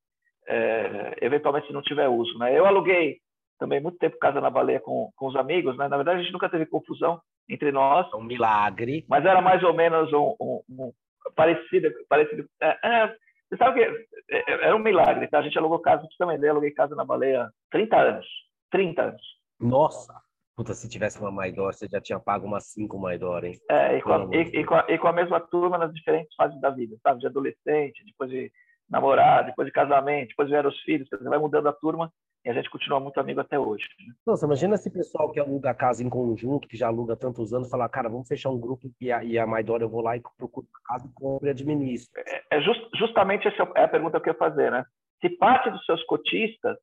é, 0.47 1.16
eventualmente 1.21 1.66
se 1.66 1.73
não 1.73 1.83
tiver 1.83 2.09
uso, 2.09 2.38
né? 2.38 2.57
Eu 2.57 2.66
aluguei 2.66 3.22
também 3.62 3.81
muito 3.81 3.97
tempo 3.99 4.19
casa 4.19 4.40
na 4.40 4.50
baleia 4.50 4.81
com, 4.81 5.12
com 5.14 5.28
os 5.28 5.37
amigos, 5.37 5.76
né? 5.76 5.87
Na 5.87 5.97
verdade, 5.97 6.19
a 6.19 6.23
gente 6.23 6.33
nunca 6.33 6.49
teve 6.49 6.66
confusão 6.66 7.21
entre 7.49 7.71
nós. 7.71 8.12
É 8.12 8.16
um 8.16 8.25
milagre. 8.25 9.04
Mas 9.09 9.25
era 9.25 9.40
mais 9.40 9.62
ou 9.62 9.73
menos 9.73 10.12
um, 10.12 10.35
um, 10.40 10.62
um 10.69 10.92
parecido, 11.37 11.88
parecido. 12.09 12.45
É, 12.61 12.76
é, 12.83 13.07
você 13.49 13.57
sabe 13.57 13.78
que 13.78 14.04
é, 14.35 14.38
é, 14.50 14.52
era 14.66 14.75
um 14.75 14.81
milagre, 14.81 15.28
tá? 15.28 15.38
A 15.38 15.42
gente 15.42 15.57
alugou 15.57 15.78
casa, 15.78 16.04
você 16.11 16.35
ideia, 16.35 16.50
aluguei 16.50 16.73
casa 16.73 16.97
na 16.97 17.04
baleia 17.04 17.49
30 17.71 17.97
anos. 17.97 18.26
30 18.73 19.00
anos. 19.00 19.23
Nossa! 19.61 20.12
Puta, 20.57 20.75
se 20.75 20.88
tivesse 20.88 21.21
uma 21.21 21.31
Maidor, 21.31 21.73
você 21.73 21.87
já 21.88 22.00
tinha 22.00 22.19
pago 22.19 22.45
umas 22.45 22.73
cinco 22.73 22.99
Maidor, 22.99 23.45
hein? 23.45 23.54
É, 23.71 23.97
e 23.97 24.02
com, 24.02 24.12
a, 24.12 24.28
e, 24.35 24.40
e, 24.40 24.64
com 24.64 24.75
a, 24.75 24.87
e 24.88 24.99
com, 24.99 25.07
a, 25.07 25.12
mesma 25.12 25.38
turma 25.38 25.78
nas 25.78 25.95
diferentes 25.95 26.35
fases 26.35 26.61
da 26.61 26.71
vida, 26.71 26.97
sabe? 27.00 27.21
De 27.21 27.28
adolescente, 27.28 28.04
depois 28.04 28.28
de 28.28 28.50
namorado, 28.90 29.47
depois 29.47 29.66
de 29.66 29.73
casamento, 29.73 30.28
depois 30.31 30.49
vieram 30.49 30.69
os 30.69 30.81
filhos, 30.81 31.09
você 31.09 31.16
vai 31.25 31.38
mudando 31.38 31.69
a 31.69 31.73
turma 31.73 32.12
e 32.44 32.50
a 32.50 32.52
gente 32.52 32.70
continua 32.70 32.99
muito 32.99 33.18
amigo 33.20 33.40
até 33.40 33.58
hoje. 33.58 33.88
Né? 34.00 34.14
Nossa, 34.26 34.46
imagina 34.46 34.75
esse 34.75 34.90
pessoal 34.90 35.30
que 35.30 35.38
aluga 35.38 35.70
a 35.70 35.75
casa 35.75 36.02
em 36.02 36.11
conjunto, 36.11 36.66
que 36.66 36.76
já 36.76 36.88
aluga 36.88 37.16
tantos 37.16 37.52
anos, 37.54 37.70
falar, 37.70 37.88
cara, 37.88 38.08
vamos 38.08 38.26
fechar 38.26 38.50
um 38.50 38.58
grupo 38.58 38.90
e 39.00 39.12
a, 39.12 39.22
e 39.22 39.38
a 39.38 39.46
Maidor 39.46 39.80
eu 39.80 39.88
vou 39.88 40.00
lá 40.00 40.16
e 40.16 40.22
procuro 40.37 40.66
a 40.75 40.88
casa 40.92 41.06
e 41.06 41.12
compro 41.14 41.46
e 41.46 41.50
administro. 41.50 42.11
É, 42.26 42.42
é 42.50 42.61
just, 42.61 42.82
justamente 42.96 43.46
essa 43.46 43.62
é 43.76 43.84
a 43.84 43.88
pergunta 43.88 44.20
que 44.20 44.28
eu 44.28 44.32
ia 44.32 44.38
fazer, 44.38 44.70
né? 44.70 44.84
Se 45.20 45.30
parte 45.30 45.70
dos 45.70 45.84
seus 45.84 46.02
cotistas 46.04 46.76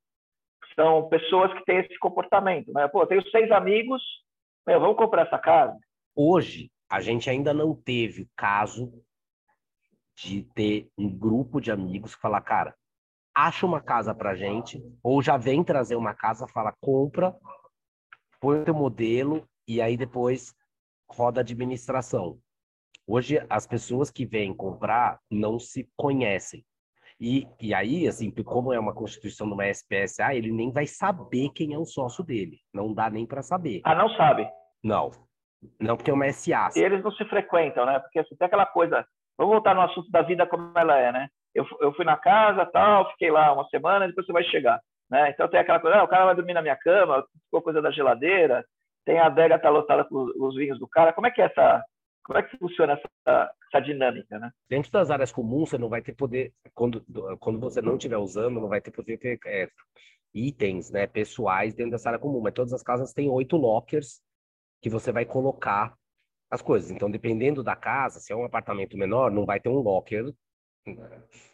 são 0.74 1.08
pessoas 1.08 1.52
que 1.52 1.64
têm 1.64 1.78
esse 1.78 1.98
comportamento, 1.98 2.72
né? 2.72 2.88
Pô, 2.88 3.02
eu 3.02 3.06
tenho 3.06 3.30
seis 3.30 3.50
amigos, 3.50 4.02
meu, 4.66 4.80
vamos 4.80 4.96
comprar 4.96 5.26
essa 5.26 5.38
casa? 5.38 5.76
Hoje, 6.16 6.70
a 6.90 7.00
gente 7.00 7.28
ainda 7.28 7.52
não 7.52 7.74
teve 7.74 8.28
caso 8.34 8.92
de 10.16 10.42
ter 10.54 10.88
um 10.98 11.08
grupo 11.08 11.60
de 11.60 11.70
amigos 11.70 12.14
que 12.14 12.20
falar, 12.20 12.40
cara, 12.40 12.74
acha 13.34 13.66
uma 13.66 13.80
casa 13.80 14.14
pra 14.14 14.34
gente, 14.34 14.82
ou 15.02 15.22
já 15.22 15.36
vem 15.36 15.62
trazer 15.64 15.96
uma 15.96 16.14
casa, 16.14 16.46
fala, 16.46 16.74
compra, 16.80 17.34
põe 18.40 18.60
o 18.60 18.64
teu 18.64 18.74
modelo, 18.74 19.48
e 19.66 19.80
aí 19.80 19.96
depois 19.96 20.54
roda 21.08 21.40
a 21.40 21.42
administração. 21.42 22.38
Hoje, 23.06 23.44
as 23.48 23.66
pessoas 23.66 24.10
que 24.10 24.24
vêm 24.24 24.54
comprar 24.54 25.18
não 25.30 25.58
se 25.58 25.88
conhecem. 25.96 26.64
E, 27.20 27.46
e 27.60 27.74
aí, 27.74 28.08
assim, 28.08 28.30
como 28.30 28.72
é 28.72 28.78
uma 28.78 28.94
constituição 28.94 29.46
de 29.46 29.52
uma 29.52 29.68
SPSA, 29.68 30.34
ele 30.34 30.50
nem 30.50 30.72
vai 30.72 30.86
saber 30.86 31.50
quem 31.50 31.74
é 31.74 31.78
o 31.78 31.84
sócio 31.84 32.24
dele. 32.24 32.58
Não 32.72 32.94
dá 32.94 33.10
nem 33.10 33.26
para 33.26 33.42
saber. 33.42 33.82
Ah, 33.84 33.94
não 33.94 34.08
sabe? 34.16 34.48
Não. 34.82 35.10
Não, 35.78 35.96
porque 35.96 36.10
é 36.10 36.14
uma 36.14 36.32
SA. 36.32 36.70
E 36.74 36.80
eles 36.80 37.02
não 37.02 37.10
se 37.12 37.24
frequentam, 37.26 37.84
né? 37.84 37.98
Porque 37.98 38.20
assim, 38.20 38.34
tem 38.36 38.46
aquela 38.46 38.64
coisa. 38.64 39.04
Vamos 39.36 39.52
voltar 39.52 39.74
no 39.74 39.82
assunto 39.82 40.10
da 40.10 40.22
vida 40.22 40.46
como 40.46 40.72
ela 40.78 40.96
é, 40.96 41.12
né? 41.12 41.28
Eu, 41.54 41.66
eu 41.80 41.92
fui 41.94 42.04
na 42.04 42.16
casa, 42.16 42.66
tal, 42.66 43.10
fiquei 43.12 43.30
lá 43.30 43.52
uma 43.52 43.68
semana, 43.68 44.06
depois 44.06 44.26
você 44.26 44.32
vai 44.32 44.44
chegar. 44.44 44.80
Né? 45.10 45.30
Então 45.30 45.48
tem 45.48 45.58
aquela 45.58 45.80
coisa, 45.80 45.98
ah, 45.98 46.04
o 46.04 46.08
cara 46.08 46.26
vai 46.26 46.34
dormir 46.34 46.54
na 46.54 46.62
minha 46.62 46.76
cama, 46.76 47.24
ficou 47.44 47.60
coisa 47.60 47.82
da 47.82 47.90
geladeira, 47.90 48.64
tem 49.04 49.18
a 49.18 49.26
adega 49.26 49.58
tá 49.58 49.68
lotada 49.68 50.04
com 50.04 50.30
os 50.38 50.54
vinhos 50.54 50.78
do 50.78 50.86
cara. 50.86 51.12
Como 51.12 51.26
é 51.26 51.30
que 51.30 51.42
é 51.42 51.46
essa, 51.46 51.84
como 52.24 52.38
é 52.38 52.42
que 52.42 52.56
funciona 52.58 52.92
essa, 52.92 53.52
essa 53.68 53.84
dinâmica, 53.84 54.38
né? 54.38 54.50
Dentro 54.68 54.92
das 54.92 55.10
áreas 55.10 55.32
comuns, 55.32 55.70
você 55.70 55.78
não 55.78 55.88
vai 55.88 56.00
ter 56.00 56.14
poder, 56.14 56.52
quando, 56.74 57.04
quando 57.40 57.58
você 57.58 57.82
não 57.82 57.94
estiver 57.94 58.18
usando, 58.18 58.60
não 58.60 58.68
vai 58.68 58.80
ter 58.80 58.92
poder 58.92 59.18
ter 59.18 59.38
é, 59.46 59.68
itens 60.32 60.90
né, 60.92 61.08
pessoais 61.08 61.74
dentro 61.74 61.92
dessa 61.92 62.10
área 62.10 62.20
comum. 62.20 62.40
Mas 62.40 62.54
todas 62.54 62.72
as 62.72 62.82
casas 62.82 63.12
têm 63.12 63.28
oito 63.28 63.56
lockers 63.56 64.20
que 64.80 64.88
você 64.88 65.10
vai 65.10 65.24
colocar 65.24 65.94
as 66.50 66.62
coisas. 66.62 66.90
Então, 66.90 67.10
dependendo 67.10 67.62
da 67.62 67.74
casa, 67.76 68.20
se 68.20 68.32
é 68.32 68.36
um 68.36 68.44
apartamento 68.44 68.96
menor, 68.96 69.30
não 69.30 69.44
vai 69.44 69.60
ter 69.60 69.68
um 69.68 69.80
locker 69.80 70.32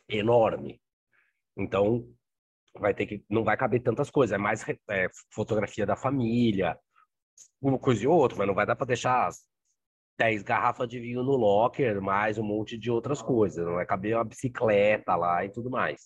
enorme. 0.09 0.81
Então, 1.57 2.07
vai 2.79 2.95
ter 2.95 3.07
que 3.07 3.25
não 3.29 3.45
vai 3.45 3.57
caber 3.57 3.83
tantas 3.83 4.11
coisas, 4.11 4.35
é 4.35 4.39
mais 4.39 4.65
é, 4.91 5.09
fotografia 5.33 5.87
da 5.87 5.97
família, 5.97 6.79
uma 7.61 7.79
coisa 7.79 8.05
e 8.05 8.07
outra, 8.07 8.39
mas 8.39 8.47
não 8.47 8.55
vai 8.55 8.67
dar 8.67 8.77
para 8.77 8.87
deixar 8.87 9.31
10 10.19 10.43
garrafas 10.43 10.89
de 10.89 10.99
vinho 10.99 11.23
no 11.23 11.37
locker, 11.37 12.01
mais 12.01 12.39
um 12.39 12.43
monte 12.43 12.79
de 12.79 12.91
outras 12.91 13.21
coisas, 13.21 13.65
não 13.65 13.75
vai 13.75 13.87
caber 13.87 14.17
uma 14.17 14.25
bicicleta 14.25 15.15
lá 15.15 15.45
e 15.45 15.51
tudo 15.51 15.71
mais. 15.71 16.03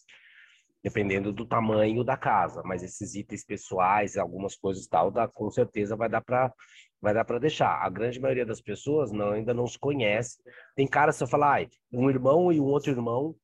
Dependendo 0.83 1.33
do 1.33 1.47
tamanho 1.47 2.03
da 2.03 2.17
casa, 2.17 2.63
mas 2.65 2.83
esses 2.83 3.15
itens 3.15 3.45
pessoais, 3.45 4.17
algumas 4.17 4.57
coisas 4.57 4.87
tal, 4.87 5.11
dá, 5.11 5.29
com 5.29 5.51
certeza 5.51 5.95
vai 5.95 6.09
dar 6.09 6.23
para 6.23 6.53
vai 7.01 7.15
dar 7.15 7.25
para 7.25 7.39
deixar. 7.39 7.83
A 7.83 7.89
grande 7.89 8.21
maioria 8.21 8.47
das 8.47 8.61
pessoas 8.61 9.11
não, 9.11 9.31
ainda 9.31 9.55
não 9.55 9.67
se 9.67 9.79
conhece. 9.79 10.43
Tem 10.75 10.87
cara, 10.87 11.13
se 11.13 11.23
eu 11.23 11.29
falar, 11.29 11.63
ah, 11.63 11.67
um 11.93 12.11
irmão 12.11 12.53
e 12.53 12.61
um 12.61 12.65
outro 12.65 12.91
irmão 12.91 13.35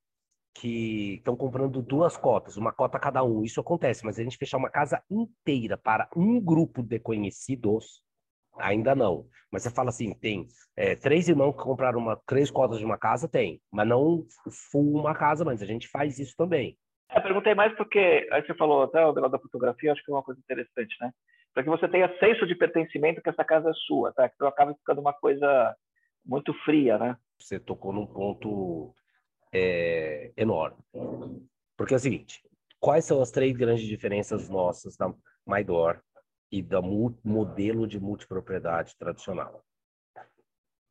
que 0.54 1.16
estão 1.16 1.36
comprando 1.36 1.82
duas 1.82 2.16
cotas, 2.16 2.56
uma 2.56 2.72
cota 2.72 2.98
cada 2.98 3.22
um. 3.22 3.42
Isso 3.42 3.60
acontece, 3.60 4.04
mas 4.04 4.18
a 4.18 4.22
gente 4.22 4.38
fechar 4.38 4.56
uma 4.56 4.70
casa 4.70 5.02
inteira 5.10 5.76
para 5.76 6.08
um 6.16 6.40
grupo 6.40 6.82
de 6.82 6.98
conhecidos, 6.98 8.02
ainda 8.58 8.94
não. 8.94 9.26
Mas 9.50 9.62
você 9.62 9.70
fala 9.70 9.90
assim, 9.90 10.14
tem 10.14 10.46
é, 10.74 10.96
três 10.96 11.28
irmãos 11.28 11.52
que 11.52 11.62
compraram 11.62 11.98
uma, 11.98 12.16
três 12.26 12.50
cotas 12.50 12.78
de 12.78 12.84
uma 12.84 12.98
casa, 12.98 13.28
tem, 13.28 13.60
mas 13.70 13.86
não 13.86 14.26
full 14.70 14.98
uma 14.98 15.14
casa, 15.14 15.44
mas 15.44 15.62
a 15.62 15.66
gente 15.66 15.88
faz 15.88 16.18
isso 16.18 16.34
também. 16.36 16.76
Eu 17.14 17.22
perguntei 17.22 17.54
mais 17.54 17.74
porque, 17.76 18.26
aí 18.32 18.44
você 18.44 18.54
falou 18.54 18.82
até 18.82 19.04
o 19.04 19.12
negócio 19.12 19.32
da 19.32 19.38
fotografia, 19.38 19.92
acho 19.92 20.02
que 20.04 20.10
é 20.10 20.14
uma 20.14 20.22
coisa 20.22 20.40
interessante, 20.40 20.96
né? 21.00 21.12
Para 21.56 21.62
que 21.62 21.70
você 21.70 21.88
tenha 21.88 22.14
senso 22.18 22.46
de 22.46 22.54
pertencimento 22.54 23.22
que 23.22 23.30
essa 23.30 23.42
casa 23.42 23.70
é 23.70 23.72
sua, 23.86 24.12
tá? 24.12 24.28
Que 24.28 24.36
não 24.38 24.48
acaba 24.48 24.74
ficando 24.74 25.00
uma 25.00 25.14
coisa 25.14 25.74
muito 26.22 26.52
fria, 26.66 26.98
né? 26.98 27.16
Você 27.40 27.58
tocou 27.58 27.94
num 27.94 28.06
ponto 28.06 28.94
é, 29.50 30.34
enorme. 30.36 30.76
Porque 31.74 31.94
é 31.94 31.96
o 31.96 31.98
seguinte, 31.98 32.42
quais 32.78 33.06
são 33.06 33.22
as 33.22 33.30
três 33.30 33.56
grandes 33.56 33.86
diferenças 33.86 34.50
nossas 34.50 34.98
da 34.98 35.10
Maidor 35.46 35.98
e 36.52 36.60
do 36.60 36.82
modelo 37.24 37.86
de 37.86 37.98
multipropriedade 37.98 38.94
tradicional? 38.98 39.64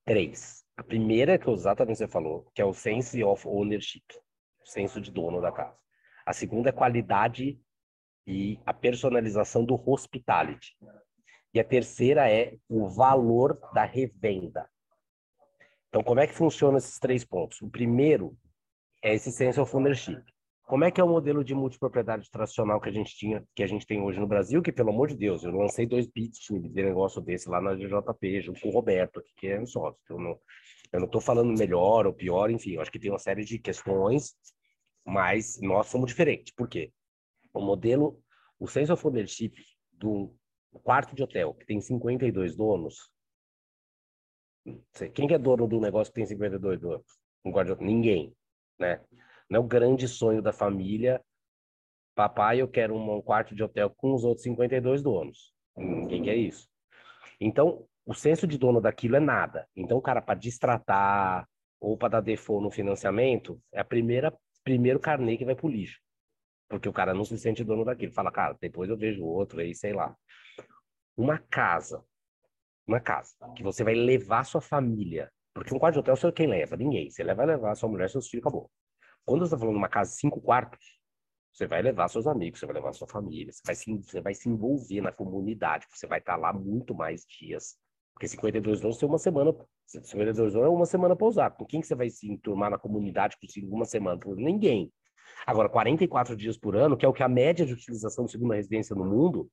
Três. 0.03 0.65
A 0.75 0.83
primeira 0.83 1.33
é 1.33 1.37
que 1.37 1.47
exatamente 1.47 1.99
você 1.99 2.07
falou, 2.07 2.49
que 2.55 2.61
é 2.63 2.65
o 2.65 2.73
sense 2.73 3.23
of 3.23 3.47
ownership, 3.47 4.05
o 4.63 4.67
senso 4.67 4.99
de 4.99 5.11
dono 5.11 5.39
da 5.39 5.51
casa. 5.51 5.77
A 6.25 6.33
segunda 6.33 6.69
é 6.69 6.71
qualidade 6.71 7.61
e 8.27 8.59
a 8.65 8.73
personalização 8.73 9.63
do 9.63 9.81
hospitality. 9.89 10.75
E 11.53 11.59
a 11.59 11.63
terceira 11.63 12.29
é 12.29 12.57
o 12.67 12.87
valor 12.89 13.59
da 13.73 13.85
revenda. 13.85 14.69
Então, 15.89 16.03
como 16.03 16.19
é 16.19 16.27
que 16.27 16.33
funciona 16.33 16.77
esses 16.77 16.99
três 16.99 17.23
pontos? 17.23 17.61
O 17.61 17.69
primeiro 17.69 18.37
é 19.01 19.13
esse 19.13 19.31
sense 19.31 19.59
of 19.59 19.73
ownership. 19.75 20.21
Como 20.63 20.83
é 20.83 20.91
que 20.91 20.99
é 20.99 21.03
o 21.03 21.07
modelo 21.07 21.43
de 21.43 21.53
multipropriedade 21.53 22.29
tradicional 22.31 22.81
que 22.81 22.89
a 22.89 22.91
gente 22.91 23.15
tinha, 23.15 23.45
que 23.55 23.61
a 23.61 23.67
gente 23.67 23.85
tem 23.85 24.01
hoje 24.01 24.19
no 24.19 24.27
Brasil? 24.27 24.61
Que, 24.63 24.71
pelo 24.71 24.89
amor 24.89 25.07
de 25.07 25.15
Deus, 25.15 25.43
eu 25.43 25.51
lancei 25.51 25.85
dois 25.85 26.07
bits 26.07 26.47
de 26.49 26.83
negócio 26.83 27.21
desse 27.21 27.47
lá 27.47 27.61
na 27.61 27.75
JP, 27.75 28.41
junto 28.41 28.59
com 28.59 28.69
o 28.69 28.71
Roberto, 28.71 29.21
que 29.37 29.47
é 29.47 29.61
um 29.61 29.67
sócio. 29.67 30.01
Eu 30.09 30.19
não, 30.19 30.39
eu 30.91 30.99
não 30.99 31.05
estou 31.05 31.21
falando 31.21 31.57
melhor 31.57 32.07
ou 32.07 32.13
pior, 32.13 32.49
enfim, 32.49 32.71
eu 32.71 32.81
acho 32.81 32.91
que 32.91 32.99
tem 32.99 33.11
uma 33.11 33.19
série 33.19 33.45
de 33.45 33.59
questões 33.59 34.35
mas 35.05 35.59
nós 35.61 35.87
somos 35.87 36.07
diferentes. 36.07 36.53
Por 36.53 36.67
quê? 36.67 36.91
O 37.55 37.61
modelo, 37.61 38.21
o 38.59 38.67
sense 38.67 38.91
of 38.91 39.05
ownership 39.07 39.53
do 39.91 40.35
quarto 40.83 41.15
de 41.15 41.23
hotel, 41.23 41.53
que 41.53 41.65
tem 41.65 41.79
52 41.79 42.55
donos, 42.55 43.09
quem 45.13 45.27
que 45.27 45.33
é 45.33 45.37
dono 45.37 45.67
do 45.67 45.79
negócio 45.79 46.11
que 46.11 46.19
tem 46.19 46.25
52 46.25 46.79
donos? 46.79 47.05
Um 47.45 47.51
Ninguém, 47.79 48.35
né? 48.79 49.01
Não 49.49 49.57
é 49.57 49.63
o 49.63 49.67
grande 49.67 50.07
sonho 50.07 50.41
da 50.41 50.51
família. 50.51 51.23
Papai, 52.15 52.61
eu 52.61 52.67
quero 52.67 52.95
um 52.95 53.21
quarto 53.21 53.53
de 53.53 53.63
hotel 53.63 53.89
com 53.91 54.13
os 54.13 54.23
outros 54.23 54.43
52 54.43 55.03
donos. 55.03 55.53
Ninguém 55.77 56.23
quer 56.23 56.35
isso. 56.35 56.67
Então, 57.39 57.87
o 58.05 58.13
senso 58.13 58.47
de 58.47 58.57
dono 58.57 58.81
daquilo 58.81 59.17
é 59.17 59.19
nada. 59.19 59.67
Então, 59.75 59.97
o 59.97 60.01
cara, 60.01 60.21
para 60.21 60.39
distratar 60.39 61.47
ou 61.79 61.95
para 61.97 62.09
dar 62.09 62.21
default 62.21 62.63
no 62.63 62.71
financiamento, 62.71 63.61
é 63.71 63.79
a 63.79 63.85
primeira 63.85 64.35
primeiro 64.63 64.99
carnê 64.99 65.37
que 65.37 65.45
vai 65.45 65.53
pro 65.53 65.69
lixo. 65.69 66.01
Porque 66.67 66.89
o 66.89 66.93
cara 66.93 67.13
não 67.13 67.23
se 67.23 67.37
sente 67.37 67.63
dono 67.63 67.85
daquilo. 67.85 68.11
Fala, 68.13 68.31
cara, 68.31 68.57
depois 68.59 68.89
eu 68.89 68.97
vejo 68.97 69.23
outro 69.23 69.59
aí, 69.59 69.73
sei 69.73 69.93
lá. 69.93 70.15
Uma 71.15 71.37
casa, 71.37 72.03
uma 72.87 72.99
casa, 72.99 73.33
que 73.55 73.63
você 73.63 73.83
vai 73.83 73.95
levar 73.95 74.43
sua 74.43 74.61
família. 74.61 75.31
Porque 75.53 75.73
um 75.73 75.79
quarto 75.79 75.95
de 75.95 75.99
hotel, 75.99 76.15
você 76.15 76.31
quem 76.31 76.47
leva? 76.47 76.75
Ninguém. 76.75 77.09
Você 77.09 77.23
vai 77.23 77.45
levar 77.45 77.75
sua 77.75 77.89
mulher, 77.89 78.09
seus 78.09 78.27
filhos, 78.27 78.45
acabou. 78.45 78.69
Quando 79.25 79.39
você 79.39 79.45
está 79.45 79.57
falando 79.57 79.75
de 79.75 79.79
uma 79.79 79.89
casa 79.89 80.11
de 80.11 80.17
cinco 80.17 80.41
quartos, 80.41 80.85
você 81.51 81.65
vai 81.65 81.81
levar 81.81 82.09
seus 82.09 82.27
amigos, 82.27 82.59
você 82.59 82.65
vai 82.65 82.75
levar 82.75 82.91
sua 82.93 83.07
família, 83.07 83.51
você 83.51 83.61
vai 83.65 83.75
se, 83.75 83.97
você 83.97 84.21
vai 84.21 84.33
se 84.33 84.49
envolver 84.49 84.99
na 84.99 85.11
comunidade, 85.11 85.87
você 85.89 86.05
vai 86.05 86.19
estar 86.19 86.35
lá 86.35 86.51
muito 86.51 86.93
mais 86.93 87.25
dias. 87.25 87.77
Porque 88.13 88.27
52 88.27 88.83
anos 88.83 88.97
tem 88.97 89.07
uma 89.07 89.17
semana, 89.17 89.55
52 89.85 90.55
anos 90.55 90.67
é 90.67 90.69
uma 90.69 90.85
semana 90.85 91.15
para 91.15 91.27
usar. 91.27 91.51
Com 91.51 91.65
quem 91.65 91.79
que 91.79 91.87
você 91.87 91.95
vai 91.95 92.09
se 92.09 92.29
enturmar 92.29 92.69
na 92.69 92.77
comunidade 92.77 93.37
por 93.39 93.47
uma 93.73 93.85
semana? 93.85 94.19
Por 94.19 94.35
ninguém. 94.35 94.91
Agora, 95.45 95.69
44 95.69 96.35
dias 96.35 96.57
por 96.57 96.75
ano, 96.75 96.95
que 96.95 97.05
é 97.05 97.09
o 97.09 97.13
que 97.13 97.23
a 97.23 97.29
média 97.29 97.65
de 97.65 97.73
utilização 97.73 98.25
de 98.25 98.31
segunda 98.31 98.55
residência 98.55 98.95
no 98.95 99.05
mundo, 99.05 99.49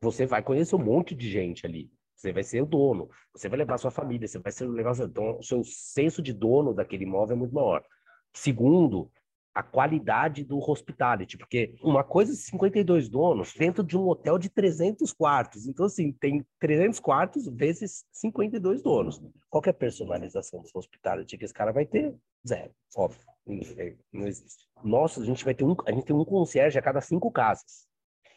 você 0.00 0.26
vai 0.26 0.42
conhecer 0.42 0.76
um 0.76 0.84
monte 0.84 1.14
de 1.14 1.30
gente 1.30 1.66
ali. 1.66 1.90
Você 2.14 2.32
vai 2.32 2.42
ser 2.42 2.62
o 2.62 2.66
dono, 2.66 3.10
você 3.32 3.48
vai 3.48 3.58
levar 3.58 3.78
sua 3.78 3.90
família, 3.90 4.26
você 4.26 4.38
vai 4.38 4.50
ser 4.50 4.66
levar. 4.66 4.96
Então, 4.98 5.38
o 5.38 5.42
seu 5.42 5.62
senso 5.64 6.22
de 6.22 6.32
dono 6.32 6.72
daquele 6.72 7.04
imóvel 7.04 7.36
é 7.36 7.38
muito 7.38 7.54
maior. 7.54 7.84
Segundo, 8.32 9.10
a 9.56 9.62
qualidade 9.62 10.44
do 10.44 10.58
hospitality, 10.58 11.38
porque 11.38 11.74
uma 11.82 12.04
coisa 12.04 12.32
é 12.32 12.36
52 12.36 13.08
donos 13.08 13.54
dentro 13.54 13.82
de 13.82 13.96
um 13.96 14.06
hotel 14.06 14.38
de 14.38 14.50
300 14.50 15.12
quartos. 15.14 15.66
Então, 15.66 15.86
assim, 15.86 16.12
tem 16.12 16.44
300 16.58 17.00
quartos 17.00 17.46
vezes 17.48 18.04
52 18.12 18.82
donos. 18.82 19.18
Qual 19.48 19.62
é 19.66 19.70
a 19.70 19.74
personalização 19.74 20.60
do 20.60 20.68
hospitality 20.74 21.38
que 21.38 21.44
esse 21.46 21.54
cara 21.54 21.72
vai 21.72 21.86
ter? 21.86 22.14
Zero, 22.46 22.70
óbvio. 22.96 23.26
Não 24.12 24.26
existe. 24.26 24.66
Nossa, 24.82 25.20
a 25.20 25.24
gente 25.24 25.44
vai 25.44 25.54
ter 25.54 25.64
um, 25.64 25.76
a 25.86 25.92
gente 25.92 26.04
tem 26.04 26.14
um 26.16 26.24
concierge 26.24 26.78
a 26.78 26.82
cada 26.82 27.00
cinco 27.00 27.30
casas. 27.30 27.86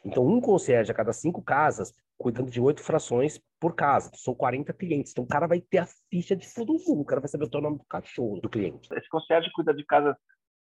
Então, 0.05 0.25
um 0.25 0.39
concierge 0.39 0.91
a 0.91 0.95
cada 0.95 1.11
cinco 1.11 1.41
casas, 1.41 1.91
cuidando 2.17 2.49
de 2.49 2.61
oito 2.61 2.81
frações 2.81 3.41
por 3.59 3.75
casa. 3.75 4.11
São 4.15 4.33
40 4.33 4.71
clientes. 4.73 5.11
Então, 5.11 5.23
o 5.23 5.27
cara 5.27 5.47
vai 5.47 5.59
ter 5.59 5.79
a 5.79 5.87
ficha 6.09 6.35
de 6.35 6.51
todo 6.53 6.73
mundo. 6.87 7.01
O 7.01 7.05
cara 7.05 7.19
vai 7.19 7.27
saber 7.27 7.49
o 7.53 7.61
nome 7.61 7.77
do 7.77 7.85
cachorro 7.85 8.39
do 8.39 8.49
cliente. 8.49 8.87
Esse 8.93 9.09
concierge 9.09 9.51
cuida 9.51 9.73
de 9.73 9.83
casas 9.85 10.15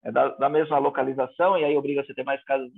é 0.04 0.12
da, 0.12 0.30
da, 0.30 0.50
mesma 0.50 0.78
localização 0.78 1.58
e 1.58 1.66
aí 1.66 1.76
obriga 1.76 2.04
você 2.04 2.12
a 2.12 2.16
ter 2.16 2.24
mais 2.24 2.44
casas 2.44 2.70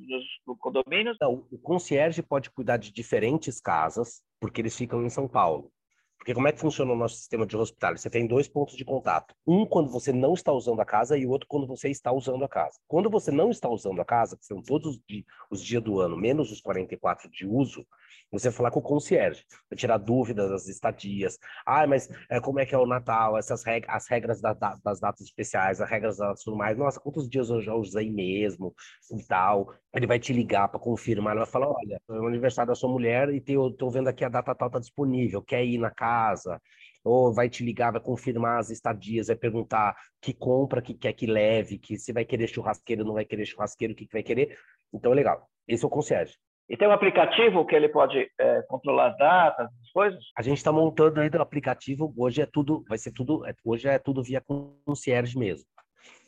no 0.47 0.57
condomínio? 0.57 1.15
Não, 1.21 1.45
o 1.51 1.57
concierge 1.59 2.23
pode 2.23 2.49
cuidar 2.49 2.77
de 2.77 2.91
diferentes 2.91 3.59
casas, 3.59 4.21
porque 4.39 4.61
eles 4.61 4.75
ficam 4.75 5.03
em 5.03 5.09
São 5.09 5.27
Paulo. 5.27 5.71
Porque 6.19 6.33
como 6.33 6.49
é 6.49 6.51
que 6.51 6.59
funciona 6.59 6.91
o 6.91 6.97
nosso 6.97 7.15
sistema 7.15 7.45
de 7.45 7.55
hospital? 7.55 7.97
Você 7.97 8.09
tem 8.09 8.27
dois 8.27 8.47
pontos 8.47 8.75
de 8.75 8.83
contato. 8.83 9.33
Um 9.47 9.65
quando 9.65 9.89
você 9.89 10.11
não 10.11 10.33
está 10.33 10.51
usando 10.51 10.81
a 10.81 10.85
casa 10.85 11.17
e 11.17 11.25
o 11.25 11.29
outro 11.29 11.47
quando 11.47 11.65
você 11.65 11.89
está 11.89 12.11
usando 12.11 12.43
a 12.43 12.49
casa. 12.49 12.77
Quando 12.87 13.09
você 13.09 13.31
não 13.31 13.49
está 13.49 13.69
usando 13.69 14.01
a 14.01 14.05
casa, 14.05 14.37
que 14.37 14.45
são 14.45 14.61
todos 14.61 14.95
os, 14.95 15.01
dias, 15.07 15.25
os 15.49 15.63
dias 15.63 15.81
do 15.81 15.99
ano, 16.01 16.17
menos 16.17 16.51
os 16.51 16.59
44 16.59 17.31
de 17.31 17.47
uso, 17.47 17.87
você 18.31 18.51
falar 18.51 18.71
com 18.71 18.79
o 18.79 18.83
concierge, 18.83 19.43
tirar 19.75 19.97
dúvidas 19.97 20.49
das 20.49 20.67
estadias. 20.67 21.37
Ah, 21.65 21.87
mas 21.87 22.09
é, 22.29 22.39
como 22.39 22.59
é 22.59 22.65
que 22.65 22.75
é 22.75 22.77
o 22.77 22.85
Natal? 22.85 23.37
Essas 23.37 23.63
regras, 23.63 23.95
as 23.95 24.07
regras 24.07 24.41
da, 24.41 24.53
da, 24.53 24.75
das 24.83 24.99
datas 24.99 25.21
especiais, 25.21 25.81
as 25.81 25.89
regras 25.89 26.17
das 26.17 26.43
mais. 26.47 26.77
Nossa, 26.77 26.99
quantos 26.99 27.29
dias 27.29 27.49
eu 27.49 27.61
já 27.61 27.73
usei 27.73 28.11
mesmo 28.11 28.73
e 29.11 29.23
tal. 29.25 29.73
Ele 29.93 30.07
vai 30.07 30.19
te 30.19 30.33
ligar 30.33 30.67
para 30.67 30.79
confirmar. 30.79 31.33
Ele 31.33 31.43
vai 31.43 31.51
falar, 31.51 31.69
olha, 31.69 32.01
é 32.09 32.13
o 32.13 32.27
aniversário 32.27 32.69
da 32.69 32.75
sua 32.75 32.89
mulher 32.89 33.29
e 33.29 33.43
eu 33.47 33.71
tô 33.71 33.89
vendo 33.89 34.07
aqui 34.07 34.23
a 34.23 34.29
data 34.29 34.55
tal 34.55 34.69
tá 34.69 34.79
disponível. 34.79 35.41
Quer 35.41 35.65
ir 35.65 35.77
na 35.77 35.91
casa? 35.91 36.61
Ou 37.03 37.33
vai 37.33 37.49
te 37.49 37.63
ligar, 37.63 37.91
vai 37.91 38.01
confirmar 38.01 38.59
as 38.59 38.69
estadias, 38.69 39.27
vai 39.27 39.35
perguntar 39.35 39.95
que 40.21 40.33
compra, 40.33 40.81
que 40.81 40.93
quer 40.93 41.13
que 41.13 41.25
leve, 41.25 41.77
que 41.79 41.97
se 41.97 42.11
vai 42.11 42.25
querer 42.25 42.47
churrasqueiro, 42.47 43.05
não 43.05 43.13
vai 43.13 43.25
querer 43.25 43.45
churrasqueiro, 43.45 43.93
o 43.93 43.95
que, 43.95 44.05
que 44.05 44.13
vai 44.13 44.23
querer. 44.23 44.57
Então, 44.93 45.11
é 45.11 45.15
legal. 45.15 45.49
Esse 45.67 45.83
é 45.83 45.87
o 45.87 45.89
concierge. 45.89 46.37
E 46.69 46.77
tem 46.77 46.87
um 46.87 46.91
aplicativo 46.91 47.65
que 47.65 47.75
ele 47.75 47.89
pode 47.89 48.29
é, 48.39 48.61
controlar 48.63 49.07
as 49.07 49.17
datas, 49.17 49.67
as 49.81 49.91
coisas? 49.91 50.23
A 50.37 50.43
gente 50.43 50.57
está 50.57 50.71
montando 50.71 51.19
ainda 51.19 51.39
o 51.39 51.41
aplicativo. 51.41 52.13
Hoje 52.15 52.41
é 52.43 52.45
tudo, 52.45 52.85
vai 52.87 52.97
ser 52.97 53.11
tudo, 53.11 53.43
é, 53.47 53.55
hoje 53.65 53.87
é 53.87 53.97
tudo 53.97 54.21
via 54.21 54.43
concierge 54.85 55.35
mesmo. 55.35 55.65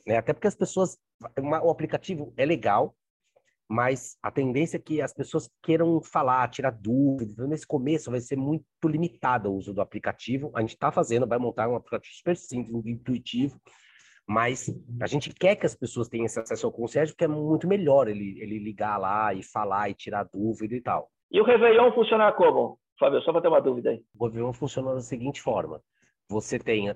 Né? 0.05 0.17
Até 0.17 0.33
porque 0.33 0.47
as 0.47 0.55
pessoas, 0.55 0.97
uma, 1.37 1.63
o 1.63 1.69
aplicativo 1.69 2.33
é 2.35 2.43
legal, 2.43 2.95
mas 3.69 4.17
a 4.21 4.31
tendência 4.31 4.77
é 4.77 4.81
que 4.81 4.99
as 4.99 5.13
pessoas 5.13 5.47
queiram 5.61 6.01
falar, 6.01 6.49
tirar 6.49 6.71
dúvidas. 6.71 7.33
Então, 7.33 7.47
nesse 7.47 7.67
começo 7.67 8.09
vai 8.09 8.19
ser 8.19 8.35
muito 8.35 8.65
limitado 8.83 9.51
o 9.51 9.55
uso 9.55 9.71
do 9.71 9.79
aplicativo. 9.79 10.51
A 10.55 10.61
gente 10.61 10.71
está 10.73 10.91
fazendo, 10.91 11.27
vai 11.27 11.37
montar 11.37 11.69
um 11.69 11.75
aplicativo 11.75 12.15
super 12.15 12.35
simples, 12.35 12.83
intuitivo, 12.87 13.61
mas 14.27 14.69
a 15.01 15.07
gente 15.07 15.33
quer 15.33 15.55
que 15.55 15.65
as 15.65 15.75
pessoas 15.75 16.07
tenham 16.07 16.25
esse 16.25 16.39
acesso 16.39 16.65
ao 16.65 16.71
concierge, 16.71 17.11
porque 17.11 17.25
é 17.25 17.27
muito 17.27 17.67
melhor 17.67 18.07
ele, 18.07 18.39
ele 18.41 18.59
ligar 18.59 18.97
lá 18.97 19.33
e 19.33 19.43
falar 19.43 19.89
e 19.89 19.93
tirar 19.93 20.23
dúvida 20.23 20.75
e 20.75 20.81
tal. 20.81 21.09
E 21.31 21.39
o 21.39 21.43
Réveillon 21.43 21.91
funciona 21.93 22.31
como, 22.31 22.79
Fábio? 22.99 23.21
Só 23.21 23.31
para 23.31 23.41
ter 23.41 23.47
uma 23.47 23.61
dúvida 23.61 23.89
aí. 23.89 24.03
O 24.17 24.25
Réveillon 24.25 24.53
funciona 24.53 24.93
da 24.93 25.01
seguinte 25.01 25.41
forma. 25.41 25.81
Você 26.29 26.57
tem, 26.57 26.93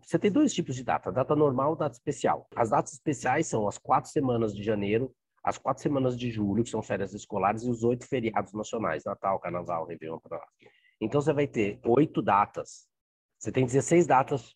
você 0.00 0.18
tem 0.18 0.30
dois 0.30 0.52
tipos 0.52 0.74
de 0.76 0.84
data, 0.84 1.10
data 1.10 1.34
normal 1.34 1.74
e 1.74 1.78
data 1.78 1.94
especial. 1.94 2.46
As 2.54 2.70
datas 2.70 2.92
especiais 2.92 3.46
são 3.46 3.66
as 3.66 3.78
quatro 3.78 4.10
semanas 4.10 4.54
de 4.54 4.62
janeiro, 4.62 5.14
as 5.42 5.56
quatro 5.56 5.82
semanas 5.82 6.18
de 6.18 6.30
julho, 6.30 6.64
que 6.64 6.70
são 6.70 6.82
férias 6.82 7.14
escolares, 7.14 7.62
e 7.62 7.70
os 7.70 7.84
oito 7.84 8.06
feriados 8.06 8.52
nacionais, 8.52 9.04
Natal, 9.04 9.38
Carnaval, 9.38 9.86
Réveillon, 9.86 10.18
para 10.18 10.38
lá. 10.38 10.46
Então 11.00 11.20
você 11.20 11.32
vai 11.32 11.46
ter 11.46 11.78
oito 11.84 12.20
datas. 12.20 12.86
Você 13.38 13.52
tem 13.52 13.64
16 13.64 14.06
datas 14.06 14.55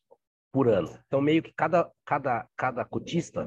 por 0.53 0.69
ano. 0.69 0.99
Então, 1.07 1.21
meio 1.21 1.43
que 1.43 1.53
cada, 1.53 1.91
cada, 2.05 2.49
cada 2.57 2.85
cotista 2.85 3.47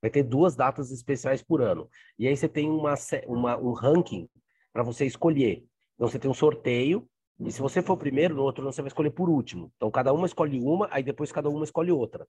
vai 0.00 0.10
ter 0.10 0.22
duas 0.22 0.54
datas 0.54 0.90
especiais 0.90 1.42
por 1.42 1.62
ano. 1.62 1.88
E 2.18 2.28
aí 2.28 2.36
você 2.36 2.48
tem 2.48 2.70
uma, 2.70 2.94
uma 3.26 3.56
um 3.56 3.72
ranking 3.72 4.28
para 4.72 4.82
você 4.82 5.04
escolher. 5.06 5.64
Então, 5.94 6.08
você 6.08 6.18
tem 6.18 6.30
um 6.30 6.34
sorteio, 6.34 7.08
e 7.40 7.50
se 7.50 7.60
você 7.60 7.82
for 7.82 7.96
primeiro, 7.96 8.34
no 8.34 8.42
outro 8.42 8.64
você 8.64 8.82
vai 8.82 8.88
escolher 8.88 9.10
por 9.10 9.28
último. 9.28 9.72
Então, 9.76 9.90
cada 9.90 10.12
uma 10.12 10.26
escolhe 10.26 10.60
uma, 10.60 10.88
aí 10.90 11.02
depois 11.02 11.32
cada 11.32 11.48
uma 11.48 11.64
escolhe 11.64 11.90
outra. 11.90 12.26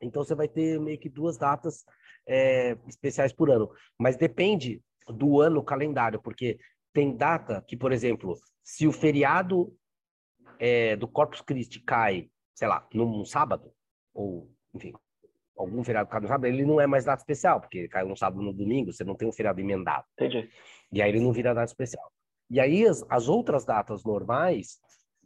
Então, 0.00 0.24
você 0.24 0.34
vai 0.34 0.48
ter 0.48 0.80
meio 0.80 0.98
que 0.98 1.08
duas 1.08 1.36
datas 1.36 1.84
é, 2.26 2.76
especiais 2.86 3.32
por 3.32 3.50
ano. 3.50 3.70
Mas 3.98 4.16
depende 4.16 4.82
do 5.08 5.40
ano 5.40 5.62
calendário, 5.62 6.20
porque 6.20 6.58
tem 6.92 7.16
data 7.16 7.62
que, 7.66 7.76
por 7.76 7.92
exemplo, 7.92 8.38
se 8.62 8.86
o 8.86 8.92
feriado 8.92 9.74
é, 10.58 10.96
do 10.96 11.08
Corpus 11.08 11.40
Christi 11.40 11.80
cai 11.80 12.30
sei 12.54 12.68
lá, 12.68 12.86
num 12.92 13.24
sábado, 13.24 13.72
ou, 14.12 14.50
enfim, 14.72 14.92
algum 15.56 15.82
feriado 15.84 16.08
cai 16.08 16.20
no 16.20 16.28
sábado, 16.28 16.46
ele 16.46 16.64
não 16.64 16.80
é 16.80 16.86
mais 16.86 17.04
data 17.04 17.20
especial, 17.20 17.60
porque 17.60 17.88
caiu 17.88 18.08
no 18.08 18.16
sábado 18.16 18.42
no 18.42 18.52
domingo, 18.52 18.92
você 18.92 19.04
não 19.04 19.14
tem 19.14 19.28
um 19.28 19.32
feriado 19.32 19.60
emendado. 19.60 20.06
Entendi. 20.14 20.48
E 20.92 21.02
aí 21.02 21.10
ele 21.10 21.20
não 21.20 21.32
vira 21.32 21.54
data 21.54 21.70
especial. 21.70 22.10
E 22.50 22.60
aí 22.60 22.86
as, 22.86 23.04
as 23.08 23.28
outras 23.28 23.64
datas 23.64 24.04
normais, 24.04 24.78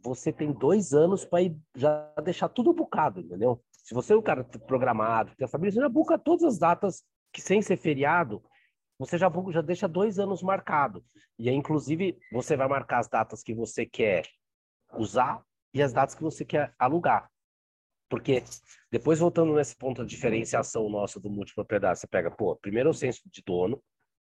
você 0.03 0.31
tem 0.31 0.51
dois 0.51 0.93
anos 0.93 1.25
para 1.25 1.43
já 1.75 2.13
deixar 2.23 2.49
tudo 2.49 2.73
bucado, 2.73 3.21
entendeu? 3.21 3.61
Se 3.71 3.93
você 3.93 4.13
é 4.13 4.17
um 4.17 4.21
cara 4.21 4.43
programado, 4.43 5.35
tem 5.35 5.45
a 5.45 5.47
família, 5.47 5.71
você 5.71 5.79
já 5.79 5.89
buca 5.89 6.17
todas 6.17 6.43
as 6.43 6.59
datas 6.59 7.03
que 7.33 7.41
sem 7.41 7.61
ser 7.61 7.77
feriado, 7.77 8.43
você 8.97 9.17
já, 9.17 9.31
já 9.51 9.61
deixa 9.61 9.87
dois 9.87 10.19
anos 10.19 10.43
marcado. 10.43 11.03
E 11.37 11.49
aí, 11.49 11.55
inclusive, 11.55 12.17
você 12.31 12.57
vai 12.57 12.67
marcar 12.67 12.99
as 12.99 13.07
datas 13.07 13.41
que 13.41 13.53
você 13.53 13.85
quer 13.85 14.23
usar 14.97 15.41
e 15.73 15.81
as 15.81 15.93
datas 15.93 16.15
que 16.15 16.23
você 16.23 16.43
quer 16.43 16.73
alugar. 16.77 17.29
Porque 18.09 18.43
depois 18.91 19.19
voltando 19.19 19.53
nesse 19.53 19.75
ponto 19.75 20.03
de 20.03 20.09
diferenciação 20.09 20.89
nossa 20.89 21.19
do 21.19 21.29
multipropriedade, 21.29 21.99
você 21.99 22.07
pega, 22.07 22.31
pô, 22.31 22.55
primeiro 22.55 22.89
é 22.89 22.91
o 22.91 22.93
senso 22.93 23.21
de 23.25 23.43
dono, 23.45 23.81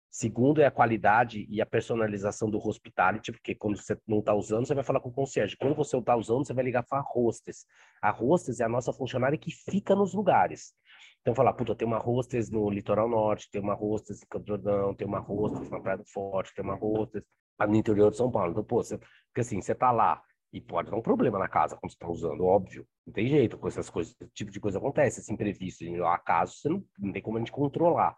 segundo 0.10 0.62
é 0.62 0.66
a 0.66 0.72
qualidade 0.72 1.46
e 1.50 1.62
a 1.62 1.66
personalização 1.66 2.50
do 2.50 2.58
hospitality, 2.58 3.32
porque 3.32 3.56
quando 3.56 3.78
você 3.78 3.98
não 4.06 4.20
está 4.20 4.34
usando, 4.34 4.68
você 4.68 4.76
vai 4.76 4.84
falar 4.84 5.00
com 5.00 5.10
o 5.10 5.14
concierge. 5.14 5.56
Quando 5.56 5.76
você 5.76 5.96
não 5.96 6.02
está 6.02 6.16
usando, 6.16 6.46
você 6.46 6.54
vai 6.54 6.66
ligar 6.66 6.84
para 6.84 7.00
a 7.00 7.04
hostess. 7.04 7.66
A 8.02 8.10
hostess 8.10 8.60
é 8.60 8.66
a 8.66 8.70
nossa 8.70 8.92
funcionária 8.92 9.38
que 9.38 9.52
fica 9.52 9.96
nos 9.96 10.14
lugares. 10.14 10.74
Então, 11.22 11.36
falar, 11.36 11.54
puta, 11.54 11.76
tem 11.76 11.88
uma 11.88 11.98
hostess 11.98 12.50
no 12.50 12.70
Litoral 12.70 13.10
Norte, 13.10 13.50
tem 13.52 13.62
uma 13.62 13.74
hostess 13.74 14.24
em 14.24 14.28
Campo 14.28 14.48
Jordão, 14.48 14.96
tem 14.96 15.08
uma 15.08 15.20
hostess 15.20 15.70
na 15.70 15.80
Praia 15.80 15.98
do 15.98 16.06
Forte, 16.06 16.54
tem 16.54 16.64
uma 16.64 16.76
hostess 16.76 17.24
no 17.68 17.76
interior 17.76 18.12
de 18.12 18.18
São 18.18 18.32
Paulo. 18.32 18.52
Então, 18.52 18.64
pô, 18.64 18.84
você, 18.84 18.98
porque 18.98 19.42
assim, 19.42 19.62
você 19.62 19.76
tá 19.76 19.92
lá, 19.92 20.22
e 20.58 20.62
pode 20.62 20.90
dar 20.90 20.98
um 20.98 21.02
problema 21.02 21.38
na 21.38 21.48
casa 21.48 21.78
quando 21.78 21.92
você 21.92 21.96
está 21.96 22.10
usando, 22.10 22.44
óbvio. 22.44 22.86
Não 23.06 23.14
tem 23.14 23.28
jeito, 23.28 23.58
com 23.58 23.68
essas 23.68 23.90
coisas, 23.90 24.16
esse 24.20 24.34
tipo 24.34 24.52
de 24.52 24.60
coisa 24.60 24.80
acontece, 24.80 25.20
esse 25.20 25.32
imprevisto. 25.32 25.84
Em 25.84 26.02
acaso, 26.04 26.56
você 26.56 26.68
não, 26.68 26.84
não 26.98 27.14
tem 27.14 27.22
como 27.22 27.38
a 27.38 27.40
gente 27.40 27.52
controlar. 27.52 28.16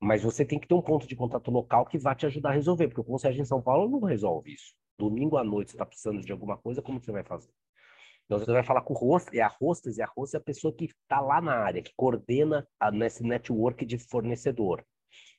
Mas 0.00 0.22
você 0.22 0.44
tem 0.44 0.60
que 0.60 0.68
ter 0.68 0.74
um 0.74 0.82
ponto 0.82 1.06
de 1.06 1.16
contato 1.16 1.50
local 1.50 1.84
que 1.84 1.98
vai 1.98 2.14
te 2.14 2.24
ajudar 2.26 2.50
a 2.50 2.52
resolver, 2.52 2.86
porque 2.88 3.00
o 3.00 3.04
Conselho 3.04 3.40
em 3.40 3.44
São 3.44 3.60
Paulo 3.60 3.90
não 3.90 4.06
resolve 4.06 4.52
isso. 4.52 4.74
Domingo 4.96 5.36
à 5.36 5.44
noite, 5.44 5.70
você 5.70 5.76
está 5.76 5.84
precisando 5.84 6.20
de 6.20 6.30
alguma 6.30 6.56
coisa, 6.56 6.80
como 6.80 7.00
você 7.00 7.10
vai 7.10 7.24
fazer? 7.24 7.50
Então, 8.24 8.38
você 8.38 8.52
vai 8.52 8.62
falar 8.62 8.82
com 8.82 8.94
o 8.94 8.96
host, 8.96 9.34
e 9.34 9.40
a 9.40 9.52
hostess, 9.60 9.98
e 9.98 10.02
a 10.02 10.06
hostess 10.16 10.34
é 10.34 10.38
a 10.38 10.40
pessoa 10.40 10.72
que 10.72 10.84
está 10.84 11.20
lá 11.20 11.40
na 11.40 11.54
área, 11.54 11.82
que 11.82 11.92
coordena 11.96 12.66
a, 12.78 12.92
nesse 12.92 13.24
network 13.24 13.84
de 13.84 13.98
fornecedor. 13.98 14.84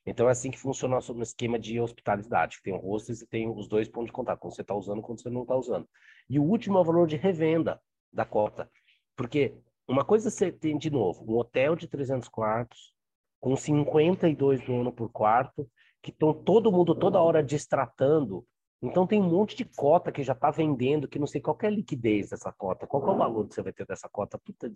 Então 0.05 0.27
é 0.27 0.31
assim 0.31 0.51
que 0.51 0.59
funciona 0.59 0.93
o 0.93 0.97
nosso 0.97 1.19
esquema 1.21 1.57
de 1.57 1.79
hospitalidade. 1.79 2.59
Tem 2.63 2.73
o 2.73 2.77
hostess 2.77 3.21
e 3.21 3.27
tem 3.27 3.49
os 3.49 3.67
dois 3.67 3.87
pontos 3.87 4.07
de 4.07 4.13
contato, 4.13 4.39
quando 4.39 4.55
você 4.55 4.61
está 4.61 4.75
usando 4.75 4.99
e 4.99 5.01
quando 5.01 5.21
você 5.21 5.29
não 5.29 5.43
está 5.43 5.55
usando. 5.55 5.87
E 6.29 6.39
o 6.39 6.43
último 6.43 6.77
é 6.77 6.81
o 6.81 6.83
valor 6.83 7.07
de 7.07 7.15
revenda 7.15 7.81
da 8.11 8.25
cota. 8.25 8.69
Porque 9.15 9.55
uma 9.87 10.03
coisa 10.03 10.29
você 10.29 10.51
tem, 10.51 10.77
de 10.77 10.89
novo, 10.89 11.23
um 11.23 11.37
hotel 11.37 11.75
de 11.75 11.87
300 11.87 12.27
quartos, 12.27 12.93
com 13.39 13.55
52 13.55 14.65
donos 14.65 14.93
por 14.93 15.09
quarto, 15.09 15.69
que 16.01 16.11
estão 16.11 16.33
todo 16.33 16.71
mundo 16.71 16.93
toda 16.95 17.21
hora 17.21 17.41
destratando. 17.41 18.45
Então 18.81 19.07
tem 19.07 19.21
um 19.21 19.29
monte 19.29 19.55
de 19.55 19.63
cota 19.63 20.11
que 20.11 20.23
já 20.23 20.33
está 20.33 20.51
vendendo, 20.51 21.07
que 21.07 21.19
não 21.19 21.27
sei 21.27 21.39
qual 21.39 21.57
é 21.61 21.67
a 21.67 21.69
liquidez 21.69 22.29
dessa 22.29 22.51
cota, 22.51 22.85
qual 22.85 23.07
é 23.07 23.11
o 23.11 23.17
valor 23.17 23.47
que 23.47 23.55
você 23.55 23.61
vai 23.61 23.71
ter 23.71 23.85
dessa 23.85 24.09
cota. 24.09 24.37
Puta, 24.37 24.69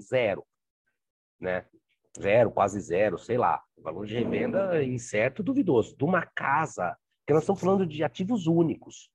zero. 0.00 0.44
Né? 1.40 1.64
Zero, 2.20 2.50
quase 2.50 2.80
zero, 2.80 3.18
sei 3.18 3.38
lá. 3.38 3.62
O 3.76 3.82
valor 3.82 4.06
de 4.06 4.14
revenda 4.14 4.82
incerto, 4.82 5.42
duvidoso. 5.42 5.96
De 5.96 6.04
uma 6.04 6.24
casa, 6.24 6.96
que 7.26 7.32
nós 7.32 7.42
estamos 7.42 7.60
falando 7.60 7.86
de 7.86 8.02
ativos 8.02 8.46
únicos. 8.46 9.10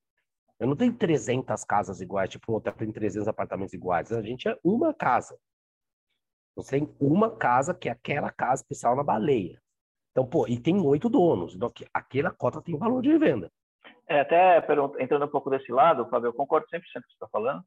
Eu 0.58 0.66
não 0.68 0.76
tenho 0.76 0.92
300 0.92 1.64
casas 1.64 2.00
iguais, 2.00 2.30
tipo 2.30 2.54
hotel 2.54 2.72
tem 2.74 2.92
300 2.92 3.26
apartamentos 3.26 3.74
iguais. 3.74 4.12
A 4.12 4.22
gente 4.22 4.48
é 4.48 4.56
uma 4.62 4.94
casa. 4.94 5.36
Você 6.54 6.78
tem 6.78 6.94
uma 7.00 7.30
casa, 7.34 7.74
que 7.74 7.88
é 7.88 7.92
aquela 7.92 8.30
casa 8.30 8.62
especial 8.62 8.94
na 8.94 9.02
baleia. 9.02 9.60
Então, 10.12 10.26
pô, 10.26 10.46
e 10.46 10.58
tem 10.58 10.78
oito 10.80 11.08
donos. 11.08 11.54
Então, 11.54 11.72
aquela 11.92 12.30
cota 12.30 12.60
tem 12.60 12.76
valor 12.76 13.02
de 13.02 13.08
revenda. 13.08 13.50
É, 14.06 14.20
até 14.20 14.58
entrando 15.00 15.24
um 15.24 15.30
pouco 15.30 15.48
desse 15.48 15.72
lado, 15.72 16.08
Fábio, 16.08 16.28
eu 16.28 16.34
concordo 16.34 16.66
100% 16.66 16.70
com 16.70 16.78
o 16.78 16.82
que 16.82 17.08
você 17.08 17.14
está 17.14 17.28
falando. 17.28 17.62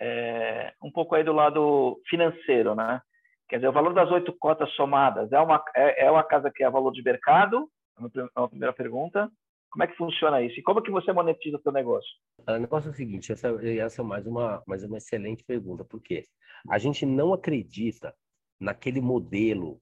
É, 0.00 0.74
um 0.82 0.90
pouco 0.90 1.14
aí 1.14 1.22
do 1.22 1.32
lado 1.32 2.00
financeiro, 2.08 2.74
né? 2.74 3.00
Quer 3.50 3.56
dizer, 3.56 3.68
o 3.68 3.72
valor 3.72 3.92
das 3.92 4.08
oito 4.12 4.32
cotas 4.38 4.70
somadas 4.74 5.32
é 5.32 5.40
uma, 5.40 5.60
é, 5.74 6.06
é 6.06 6.10
uma 6.10 6.22
casa 6.22 6.52
que 6.54 6.62
é 6.62 6.70
valor 6.70 6.92
de 6.92 7.02
mercado? 7.02 7.68
É 7.98 8.38
uma 8.38 8.48
primeira 8.48 8.72
pergunta. 8.72 9.28
Como 9.68 9.82
é 9.82 9.88
que 9.88 9.96
funciona 9.96 10.40
isso? 10.40 10.60
E 10.60 10.62
como 10.62 10.80
que 10.80 10.90
você 10.90 11.12
monetiza 11.12 11.56
o 11.56 11.60
seu 11.60 11.72
negócio? 11.72 12.08
O 12.46 12.58
negócio 12.58 12.88
é 12.88 12.92
o 12.92 12.94
seguinte, 12.94 13.32
essa, 13.32 13.48
essa 13.64 14.02
é 14.02 14.04
mais 14.04 14.24
uma, 14.24 14.62
mais 14.68 14.84
uma 14.84 14.98
excelente 14.98 15.44
pergunta. 15.44 15.84
Por 15.84 16.00
quê? 16.00 16.24
A 16.68 16.78
gente 16.78 17.04
não 17.04 17.34
acredita 17.34 18.14
naquele 18.60 19.00
modelo 19.00 19.80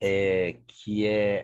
é, 0.00 0.56
que 0.66 1.06
é 1.06 1.42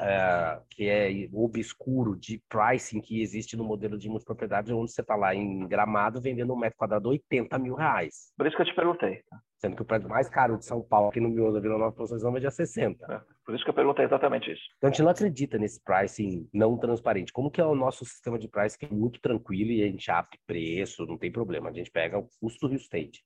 uh, 0.00 0.62
que 0.70 0.88
é 0.88 1.28
obscuro 1.32 2.16
de 2.16 2.42
pricing 2.48 3.00
que 3.00 3.20
existe 3.20 3.56
no 3.56 3.64
modelo 3.64 3.98
de 3.98 4.08
multipropriedade, 4.08 4.72
onde 4.72 4.92
você 4.92 5.02
está 5.02 5.14
lá 5.14 5.34
em 5.34 5.66
Gramado 5.68 6.20
vendendo 6.20 6.52
um 6.52 6.58
metro 6.58 6.78
quadrado 6.78 7.08
80 7.08 7.58
mil 7.58 7.74
reais. 7.74 8.32
Por 8.36 8.46
isso 8.46 8.56
que 8.56 8.62
eu 8.62 8.66
te 8.66 8.74
perguntei. 8.74 9.22
Sendo 9.58 9.76
que 9.76 9.82
o 9.82 9.84
prédio 9.84 10.08
mais 10.08 10.26
caro 10.26 10.56
de 10.56 10.64
São 10.64 10.80
Paulo, 10.80 11.10
aqui 11.10 11.20
no 11.20 11.28
Miolo 11.28 11.52
da 11.52 11.60
Vila 11.60 11.76
Nova 11.76 11.94
Conceição, 11.94 12.34
é 12.34 12.40
de 12.40 12.50
60. 12.50 13.04
É, 13.12 13.20
por 13.44 13.54
isso 13.54 13.62
que 13.62 13.68
eu 13.68 13.74
perguntei 13.74 14.06
exatamente 14.06 14.50
isso. 14.50 14.62
Então 14.78 14.88
a 14.88 14.90
gente 14.90 15.02
não 15.02 15.10
acredita 15.10 15.58
nesse 15.58 15.82
pricing 15.84 16.48
não 16.54 16.78
transparente. 16.78 17.30
Como 17.30 17.50
que 17.50 17.60
é 17.60 17.64
o 17.64 17.74
nosso 17.74 18.06
sistema 18.06 18.38
de 18.38 18.48
pricing 18.48 18.78
que 18.78 18.86
é 18.86 18.90
muito 18.90 19.20
tranquilo 19.20 19.70
e 19.70 19.82
a 19.82 19.86
gente 19.86 20.10
abre 20.10 20.38
preço, 20.46 21.04
não 21.04 21.18
tem 21.18 21.30
problema. 21.30 21.68
A 21.68 21.72
gente 21.72 21.90
pega 21.90 22.18
o 22.18 22.26
custo 22.40 22.66
do 22.66 22.70
Rio 22.70 22.80
State, 22.80 23.22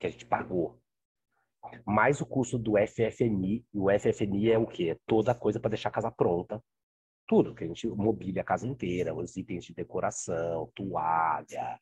que 0.00 0.06
a 0.06 0.10
gente 0.10 0.24
pagou 0.24 0.80
mais 1.86 2.20
o 2.20 2.26
custo 2.26 2.58
do 2.58 2.74
FFNI. 2.76 3.64
E 3.72 3.78
o 3.78 3.86
FFNI 3.90 4.50
é 4.50 4.58
o 4.58 4.66
quê? 4.66 4.90
É 4.90 4.98
toda 5.06 5.34
coisa 5.34 5.60
para 5.60 5.70
deixar 5.70 5.88
a 5.88 5.92
casa 5.92 6.10
pronta. 6.10 6.62
Tudo, 7.26 7.54
que 7.54 7.64
a 7.64 7.66
gente 7.66 7.86
mobília 7.88 8.42
a 8.42 8.44
casa 8.44 8.66
inteira, 8.66 9.14
os 9.14 9.36
itens 9.36 9.64
de 9.64 9.74
decoração, 9.74 10.70
toalha, 10.74 11.78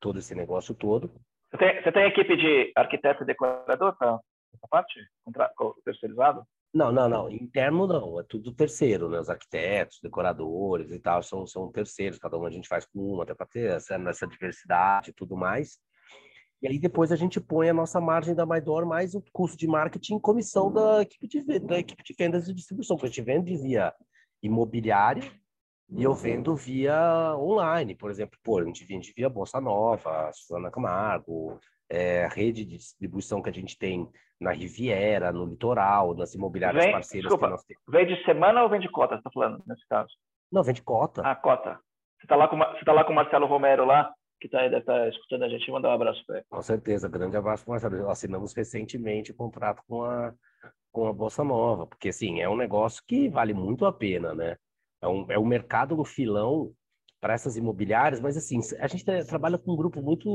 todo 0.00 0.18
esse 0.18 0.34
negócio 0.34 0.74
todo. 0.74 1.14
Você 1.50 1.58
tem, 1.58 1.82
você 1.82 1.92
tem 1.92 2.06
equipe 2.06 2.36
de 2.36 2.72
arquiteto 2.76 3.22
e 3.22 3.26
decorador 3.26 3.96
para 3.96 4.18
essa 4.54 4.68
parte? 4.68 5.00
Contra, 5.24 5.50
terceirizado? 5.84 6.44
Não, 6.72 6.92
não, 6.92 7.08
não. 7.08 7.30
Interno 7.30 7.86
não. 7.86 8.20
É 8.20 8.24
tudo 8.24 8.54
terceiro, 8.54 9.08
né? 9.08 9.18
Os 9.18 9.28
arquitetos, 9.28 9.98
decoradores 10.02 10.90
e 10.90 11.00
tal 11.00 11.22
são, 11.22 11.46
são 11.46 11.70
terceiros. 11.70 12.18
Cada 12.18 12.38
um 12.38 12.46
a 12.46 12.50
gente 12.50 12.68
faz 12.68 12.86
com 12.86 13.16
um, 13.16 13.20
até 13.20 13.34
para 13.34 13.46
ter 13.46 13.72
essa, 13.72 13.96
essa 13.96 14.26
diversidade 14.26 15.10
e 15.10 15.12
tudo 15.12 15.36
mais. 15.36 15.78
E 16.62 16.68
aí 16.68 16.78
depois 16.78 17.10
a 17.10 17.16
gente 17.16 17.40
põe 17.40 17.70
a 17.70 17.74
nossa 17.74 18.00
margem 18.00 18.34
da 18.34 18.44
Maidor 18.44 18.84
mais 18.86 19.14
o 19.14 19.22
custo 19.32 19.56
de 19.56 19.66
marketing 19.66 20.16
e 20.16 20.20
comissão 20.20 20.70
da 20.70 21.02
equipe 21.02 21.26
de, 21.26 21.58
da 21.60 21.78
equipe 21.78 22.02
de 22.02 22.14
vendas 22.14 22.48
e 22.48 22.54
distribuição, 22.54 22.96
porque 22.96 23.06
a 23.06 23.10
gente 23.10 23.24
vende 23.24 23.56
via 23.56 23.94
imobiliária 24.42 25.22
e 25.88 26.04
eu 26.04 26.14
vendo 26.14 26.54
via 26.54 27.34
online, 27.36 27.96
por 27.96 28.10
exemplo, 28.10 28.38
pô, 28.44 28.58
a 28.58 28.64
gente 28.64 28.84
vende 28.84 29.12
via 29.16 29.28
Bolsa 29.28 29.60
Nova, 29.60 30.30
Susana 30.32 30.70
Camargo, 30.70 31.58
é, 31.88 32.28
rede 32.28 32.64
de 32.64 32.76
distribuição 32.76 33.42
que 33.42 33.50
a 33.50 33.52
gente 33.52 33.76
tem 33.76 34.08
na 34.40 34.52
Riviera, 34.52 35.32
no 35.32 35.44
litoral, 35.44 36.14
nas 36.14 36.34
imobiliárias 36.34 36.84
vem, 36.84 36.92
parceiras 36.92 37.28
desculpa, 37.28 37.46
que 37.46 37.52
nós 37.52 37.64
temos. 37.64 37.82
Vende 37.88 38.24
semana 38.24 38.62
ou 38.62 38.68
vende 38.70 38.88
cota, 38.88 39.16
você 39.16 39.22
tá 39.22 39.30
falando, 39.30 39.62
nesse 39.66 39.86
caso? 39.88 40.10
Não, 40.50 40.62
vende 40.62 40.82
cota. 40.82 41.22
Ah, 41.24 41.34
cota. 41.34 41.78
Você 42.20 42.26
tá 42.26 42.36
lá 42.36 42.48
com, 42.48 42.56
você 42.56 42.84
tá 42.84 42.92
lá 42.92 43.04
com 43.04 43.12
o 43.12 43.16
Marcelo 43.16 43.46
Romero 43.46 43.84
lá, 43.84 44.12
que 44.40 44.48
tá, 44.48 44.62
deve 44.62 44.78
estar 44.78 45.00
tá 45.00 45.08
escutando 45.08 45.44
a 45.44 45.48
gente, 45.48 45.70
mandar 45.70 45.90
um 45.90 45.92
abraço 45.92 46.24
para 46.26 46.38
ele. 46.38 46.46
Com 46.48 46.62
certeza, 46.62 47.08
grande 47.08 47.36
abraço 47.36 47.64
para 47.64 47.72
Marcelo. 47.72 48.08
Assinamos 48.08 48.54
recentemente 48.54 49.30
o 49.30 49.34
contrato 49.34 49.82
com 49.86 50.02
a, 50.02 50.32
com 50.90 51.06
a 51.06 51.12
Bolsa 51.12 51.44
Nova, 51.44 51.86
porque 51.86 52.08
assim, 52.08 52.40
é 52.40 52.48
um 52.48 52.56
negócio 52.56 53.02
que 53.06 53.28
vale 53.28 53.52
muito 53.52 53.84
a 53.84 53.92
pena, 53.92 54.34
né? 54.34 54.56
É 55.02 55.06
um, 55.06 55.26
é 55.30 55.38
um 55.38 55.46
mercado 55.46 55.96
no 55.96 56.04
filão 56.04 56.72
para 57.20 57.34
essas 57.34 57.56
imobiliárias, 57.56 58.20
mas 58.20 58.36
assim, 58.36 58.60
a 58.78 58.86
gente 58.88 59.04
trabalha 59.26 59.58
com 59.58 59.72
um 59.72 59.76
grupo 59.76 60.00
muito 60.00 60.28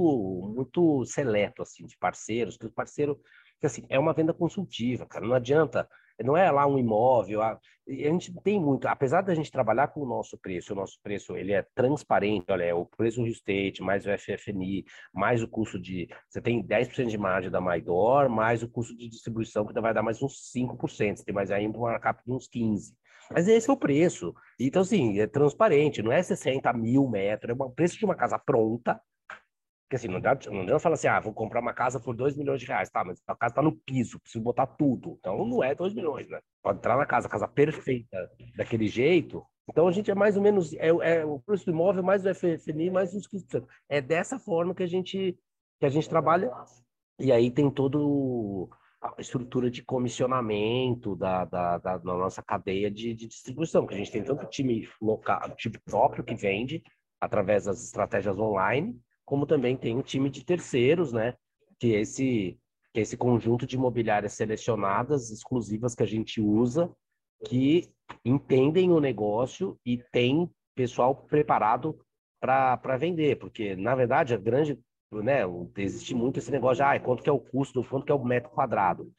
muito 0.56 1.04
seleto 1.06 1.64
assim 1.64 1.86
de 1.86 1.98
parceiros, 1.98 2.58
que 2.58 2.68
o 2.68 2.72
parceiro 2.72 3.20
que 3.60 3.66
assim, 3.66 3.86
é 3.90 3.98
uma 3.98 4.14
venda 4.14 4.34
consultiva, 4.34 5.06
cara, 5.06 5.26
não 5.26 5.34
adianta 5.34 5.90
não 6.24 6.38
é 6.38 6.50
lá 6.52 6.66
um 6.66 6.78
imóvel. 6.78 7.42
A, 7.42 7.60
a 7.88 7.92
gente 7.92 8.34
tem 8.42 8.60
muito, 8.60 8.88
apesar 8.88 9.22
da 9.22 9.36
gente 9.36 9.52
trabalhar 9.52 9.90
com 9.90 10.02
o 10.02 10.06
nosso 10.06 10.38
preço, 10.38 10.74
o 10.74 10.76
nosso 10.76 11.00
preço 11.02 11.36
ele 11.36 11.52
é 11.54 11.66
transparente, 11.76 12.46
olha, 12.50 12.64
é 12.64 12.74
o 12.74 12.86
preço 12.86 13.22
do 13.22 13.28
estate, 13.28 13.82
mais 13.82 14.06
o 14.06 14.10
FFNI, 14.18 14.86
mais 15.14 15.44
o 15.44 15.48
custo 15.48 15.80
de. 15.80 16.08
Você 16.30 16.42
tem 16.42 16.66
10% 16.66 17.08
de 17.08 17.18
margem 17.18 17.52
da 17.52 17.62
Maidor, 17.62 18.30
mais 18.30 18.64
o 18.64 18.70
custo 18.70 18.96
de 18.96 19.08
distribuição, 19.10 19.66
que 19.66 19.80
vai 19.80 19.94
dar 19.94 20.04
mais 20.04 20.22
uns 20.22 20.52
5%, 20.56 21.18
você 21.18 21.26
tem 21.26 21.36
mais 21.36 21.52
aí 21.52 21.68
um 21.68 21.80
markup 21.80 22.24
de 22.26 22.32
uns 22.32 22.48
15%. 22.48 22.94
Mas 23.32 23.48
esse 23.48 23.70
é 23.70 23.74
o 23.74 23.78
preço. 23.78 24.34
Então, 24.60 24.82
assim, 24.84 25.20
é 25.20 25.28
transparente, 25.28 26.02
não 26.02 26.12
é 26.12 26.22
60 26.22 26.72
mil 26.74 27.08
metros, 27.10 27.58
é 27.58 27.64
o 27.64 27.70
preço 27.72 27.98
de 27.98 28.06
uma 28.06 28.16
casa 28.16 28.38
pronta, 28.38 29.02
porque 29.96 30.08
assim, 30.08 30.08
não 30.08 30.18
adianta, 30.18 30.52
não 30.52 30.62
adianta 30.62 30.80
falar 30.80 30.96
assim, 30.96 31.08
ah, 31.08 31.20
vou 31.20 31.34
comprar 31.34 31.62
uma 31.62 31.74
casa 31.74 32.00
por 32.00 32.16
2 32.16 32.36
milhões 32.36 32.60
de 32.60 32.68
reais. 32.68 32.90
Tá, 32.90 33.04
mas 33.04 33.22
a 33.26 33.36
casa 33.36 33.56
tá 33.56 33.62
no 33.62 33.72
piso, 33.72 34.20
preciso 34.20 34.44
botar 34.44 34.68
tudo. 34.68 35.18
Então 35.20 35.46
não 35.46 35.64
é 35.64 35.74
2 35.74 35.94
milhões, 35.94 36.30
né? 36.30 36.40
Pode 36.62 36.80
entrar 36.80 36.98
na 36.98 37.06
casa, 37.06 37.30
casa 37.30 37.48
perfeita 37.48 38.30
daquele 38.56 38.88
jeito. 38.88 39.46
Então 39.70 39.88
a 39.88 39.92
gente 39.92 40.12
é 40.12 40.16
mais 40.16 40.36
ou 40.36 40.44
menos, 40.44 40.74
é, 40.74 40.88
é 40.88 41.26
o 41.26 41.40
preço 41.40 41.66
do 41.66 41.72
imóvel 41.72 42.04
mais 42.04 42.26
o 42.26 42.34
FFNI 42.34 42.90
mais 42.90 43.14
os 43.14 43.28
15%. 43.28 43.66
É 43.90 44.02
dessa 44.02 44.38
forma 44.38 44.76
que 44.76 44.84
a 44.84 44.88
gente, 44.88 45.38
que 45.80 45.86
a 45.86 45.90
gente 45.90 46.10
trabalha. 46.10 46.52
E 47.20 47.32
aí 47.32 47.50
tem 47.50 47.72
todo 47.72 48.70
a 49.02 49.16
estrutura 49.20 49.70
de 49.70 49.84
comissionamento 49.84 51.16
da, 51.16 51.46
da, 51.46 51.78
da, 51.78 51.98
da 51.98 52.14
nossa 52.14 52.42
cadeia 52.42 52.92
de, 52.92 53.14
de, 53.14 53.28
distribuição, 53.28 53.86
que 53.86 53.94
a 53.94 53.98
gente 53.98 54.12
tem 54.12 54.24
tanto 54.24 54.46
time 54.48 54.90
local, 55.00 55.56
time 55.56 55.78
próprio 55.86 56.24
que 56.24 56.36
vende 56.36 56.84
através 57.22 57.66
das 57.66 57.84
estratégias 57.84 58.38
online, 58.38 59.00
como 59.26 59.46
também 59.46 59.76
tem 59.76 59.96
um 59.96 60.02
time 60.02 60.30
de 60.30 60.46
terceiros, 60.46 61.12
né? 61.12 61.34
Que 61.80 61.96
é 61.96 62.02
esse, 62.02 62.58
que 62.94 63.00
é 63.00 63.04
esse 63.04 63.18
conjunto 63.18 63.66
de 63.66 63.76
imobiliárias 63.76 64.34
selecionadas, 64.34 65.32
exclusivas 65.32 65.96
que 65.96 66.04
a 66.04 66.08
gente 66.08 66.40
usa, 66.40 66.90
que 67.46 67.90
entendem 68.24 68.92
o 68.92 69.00
negócio 69.00 69.78
e 69.86 69.98
tem 70.12 70.50
pessoal 70.76 71.16
preparado 71.16 72.00
para 72.40 72.98
vender, 72.98 73.38
porque 73.38 73.76
na 73.76 73.96
verdade 73.96 74.34
a 74.34 74.38
grande, 74.38 74.80
né, 75.12 75.40
existe 75.78 76.14
muito 76.14 76.38
esse 76.38 76.52
negócio 76.52 76.84
de 76.84 76.84
ah, 76.84 77.00
quanto 77.00 77.24
que 77.24 77.30
é 77.30 77.34
o 77.34 77.40
custo, 77.40 77.84
quanto 77.84 78.06
que 78.06 78.12
é 78.12 78.16
o 78.16 78.24
metro 78.24 78.52
quadrado. 78.52 79.12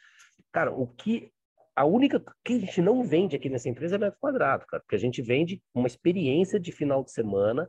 Cara, 0.53 0.73
o 0.73 0.87
que 0.87 1.31
a 1.75 1.85
única 1.85 2.23
que 2.45 2.55
a 2.55 2.59
gente 2.59 2.81
não 2.81 3.03
vende 3.03 3.37
aqui 3.37 3.49
nessa 3.49 3.69
empresa 3.69 3.97
é 3.97 3.99
metro 3.99 4.19
quadrado, 4.21 4.65
cara, 4.67 4.83
porque 4.83 4.97
a 4.97 4.99
gente 4.99 5.21
vende 5.21 5.61
uma 5.75 5.87
experiência 5.87 6.61
de 6.61 6.71
final 6.71 7.03
de 7.03 7.11
semana 7.11 7.69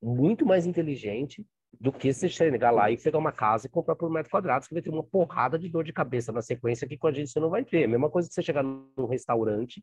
muito 0.00 0.46
mais 0.46 0.66
inteligente 0.66 1.44
do 1.80 1.92
que 1.92 2.12
você 2.12 2.28
chegar 2.28 2.70
lá 2.70 2.90
e 2.90 2.96
pegar 2.96 3.18
uma 3.18 3.32
casa 3.32 3.66
e 3.66 3.70
comprar 3.70 3.96
por 3.96 4.10
metro 4.10 4.30
quadrado, 4.30 4.64
você 4.64 4.74
vai 4.74 4.82
ter 4.82 4.90
uma 4.90 5.02
porrada 5.02 5.58
de 5.58 5.68
dor 5.68 5.84
de 5.84 5.92
cabeça 5.92 6.32
na 6.32 6.42
sequência 6.42 6.86
que 6.86 6.96
com 6.96 7.06
a 7.06 7.12
gente 7.12 7.30
você 7.30 7.40
não 7.40 7.50
vai 7.50 7.64
ter. 7.64 7.84
A 7.84 7.88
mesma 7.88 8.10
coisa 8.10 8.28
que 8.28 8.34
você 8.34 8.42
chegar 8.42 8.62
num 8.62 9.06
restaurante 9.06 9.82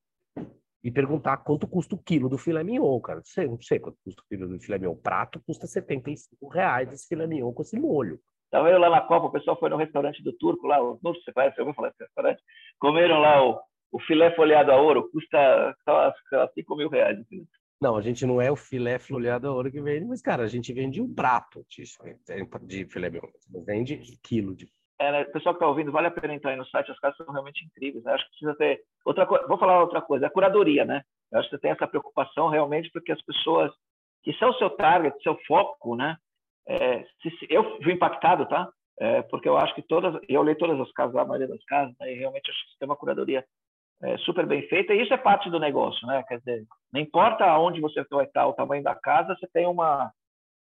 e 0.83 0.89
perguntar 0.89 1.37
quanto 1.37 1.67
custa 1.67 1.95
o 1.95 1.97
quilo 1.97 2.29
do 2.29 2.37
filé 2.37 2.63
mignon, 2.63 2.99
cara. 3.01 3.17
Não 3.17 3.25
sei, 3.25 3.47
não 3.47 3.61
sei 3.61 3.79
quanto 3.79 3.97
custa 4.03 4.21
o 4.21 4.25
quilo 4.29 4.47
do 4.47 4.59
filé 4.59 4.77
mignon. 4.77 4.93
O 4.93 5.01
prato 5.01 5.41
custa 5.45 5.67
75 5.67 6.47
reais 6.47 6.91
esse 6.93 7.07
filé 7.07 7.27
mignon 7.27 7.51
com 7.51 7.61
esse 7.61 7.77
molho. 7.77 8.19
Tava 8.49 8.69
eu 8.69 8.79
lá 8.79 8.89
na 8.89 9.01
Copa, 9.01 9.27
o 9.27 9.31
pessoal 9.31 9.59
foi 9.59 9.69
no 9.69 9.77
restaurante 9.77 10.23
do 10.23 10.33
Turco 10.33 10.65
lá, 10.65 10.81
o 10.81 10.97
Turco, 10.97 11.21
você 11.21 11.31
conhece? 11.31 11.59
Eu 11.59 11.65
vou 11.65 11.73
falar 11.73 11.89
desse 11.89 12.03
restaurante. 12.03 12.41
Comeram 12.79 13.19
lá 13.19 13.45
o, 13.47 13.59
o 13.91 13.99
filé 13.99 14.31
folhado 14.35 14.71
a 14.71 14.81
ouro, 14.81 15.09
custa 15.11 15.75
só 15.83 16.11
5 16.55 16.75
mil 16.75 16.89
reais. 16.89 17.19
Não, 17.81 17.95
a 17.95 18.01
gente 18.01 18.25
não 18.25 18.41
é 18.41 18.51
o 18.51 18.57
filé 18.57 18.99
folhado 18.99 19.47
a 19.47 19.51
ouro 19.53 19.71
que 19.71 19.81
vende, 19.81 20.05
mas, 20.05 20.21
cara, 20.21 20.43
a 20.43 20.47
gente 20.47 20.73
vende 20.73 21.01
um 21.01 21.13
prato 21.13 21.65
de, 21.69 21.83
de 22.63 22.85
filé 22.85 23.09
mignon. 23.09 23.29
Vende 23.65 23.97
quilo 24.21 24.53
de. 24.53 24.67
É, 24.99 25.11
né? 25.11 25.23
Pessoal 25.25 25.55
que 25.55 25.59
está 25.59 25.67
ouvindo, 25.67 25.91
vale 25.91 26.07
a 26.07 26.11
pena 26.11 26.33
entrar 26.33 26.51
aí 26.51 26.57
no 26.57 26.65
site, 26.65 26.91
as 26.91 26.99
casas 26.99 27.15
são 27.17 27.31
realmente 27.31 27.63
incríveis. 27.63 28.03
Né? 28.03 28.11
Acho 28.11 28.25
que 28.25 28.31
precisa 28.31 28.55
ter. 28.55 28.81
Outra 29.05 29.25
coisa, 29.25 29.47
vou 29.47 29.57
falar 29.57 29.81
outra 29.81 30.01
coisa, 30.01 30.27
a 30.27 30.29
curadoria, 30.29 30.83
né? 30.83 31.03
Eu 31.31 31.39
acho 31.39 31.49
que 31.49 31.55
você 31.55 31.61
tem 31.61 31.71
essa 31.71 31.87
preocupação 31.87 32.49
realmente 32.49 32.89
porque 32.91 33.13
as 33.13 33.21
pessoas 33.21 33.71
que 34.23 34.33
são 34.33 34.49
o 34.49 34.55
seu 34.55 34.69
target, 34.71 35.15
seu 35.23 35.37
foco, 35.47 35.95
né? 35.95 36.17
É, 36.67 37.03
se, 37.21 37.29
se, 37.39 37.47
eu 37.49 37.81
fui 37.81 37.93
impactado, 37.93 38.45
tá? 38.47 38.69
É, 38.99 39.21
porque 39.23 39.47
eu 39.47 39.57
acho 39.57 39.73
que 39.73 39.81
todas, 39.81 40.21
eu 40.27 40.41
olhei 40.41 40.55
todas 40.55 40.77
as 40.77 40.91
casas, 40.91 41.15
a 41.15 41.23
maioria 41.23 41.47
das 41.47 41.63
casas, 41.63 41.95
né, 41.97 42.11
e 42.11 42.17
realmente 42.17 42.51
acho 42.51 42.59
que 42.65 42.77
tem 42.77 42.85
uma 42.85 42.97
curadoria 42.97 43.45
é, 44.01 44.17
super 44.19 44.45
bem 44.45 44.67
feita, 44.67 44.93
e 44.93 45.01
isso 45.01 45.13
é 45.13 45.17
parte 45.17 45.49
do 45.49 45.59
negócio, 45.59 46.05
né? 46.07 46.23
Quer 46.27 46.39
dizer, 46.39 46.65
não 46.91 47.01
importa 47.01 47.57
onde 47.57 47.81
você 47.81 48.03
vai 48.09 48.25
estar, 48.25 48.47
o 48.47 48.53
tamanho 48.53 48.83
da 48.83 48.95
casa, 48.95 49.35
você 49.35 49.47
tem 49.47 49.67
uma, 49.67 50.11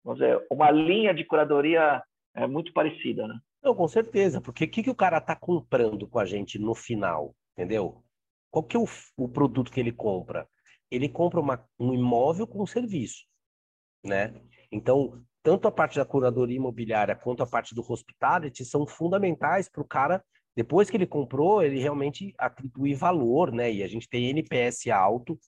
vamos 0.04 0.20
dizer, 0.20 0.44
uma 0.50 0.70
linha 0.70 1.14
de 1.14 1.24
curadoria 1.24 2.02
é, 2.34 2.46
muito 2.46 2.72
parecida, 2.72 3.26
né? 3.26 3.38
Não, 3.62 3.74
com 3.74 3.86
certeza, 3.86 4.40
porque 4.40 4.64
o 4.64 4.70
que, 4.70 4.82
que 4.82 4.90
o 4.90 4.94
cara 4.94 5.18
está 5.18 5.36
comprando 5.36 6.08
com 6.08 6.18
a 6.18 6.24
gente 6.24 6.58
no 6.58 6.74
final, 6.74 7.34
entendeu? 7.52 8.02
Qual 8.50 8.64
que 8.64 8.76
é 8.76 8.80
o, 8.80 8.86
o 9.16 9.28
produto 9.28 9.70
que 9.70 9.78
ele 9.78 9.92
compra? 9.92 10.48
Ele 10.90 11.08
compra 11.08 11.38
uma, 11.38 11.64
um 11.78 11.94
imóvel 11.94 12.46
com 12.46 12.66
serviço, 12.66 13.24
né? 14.04 14.34
Então, 14.72 15.22
tanto 15.42 15.68
a 15.68 15.72
parte 15.72 15.96
da 15.98 16.04
curadoria 16.04 16.56
imobiliária 16.56 17.14
quanto 17.14 17.42
a 17.42 17.46
parte 17.46 17.74
do 17.74 17.84
hospitality 17.86 18.64
são 18.64 18.86
fundamentais 18.86 19.68
para 19.68 19.82
o 19.82 19.86
cara 19.86 20.24
depois 20.56 20.90
que 20.90 20.96
ele 20.96 21.06
comprou, 21.06 21.62
ele 21.62 21.78
realmente 21.78 22.34
atribui 22.38 22.94
valor, 22.94 23.52
né? 23.52 23.72
E 23.72 23.82
a 23.82 23.88
gente 23.88 24.08
tem 24.08 24.30
NPS 24.30 24.88
alto 24.88 25.38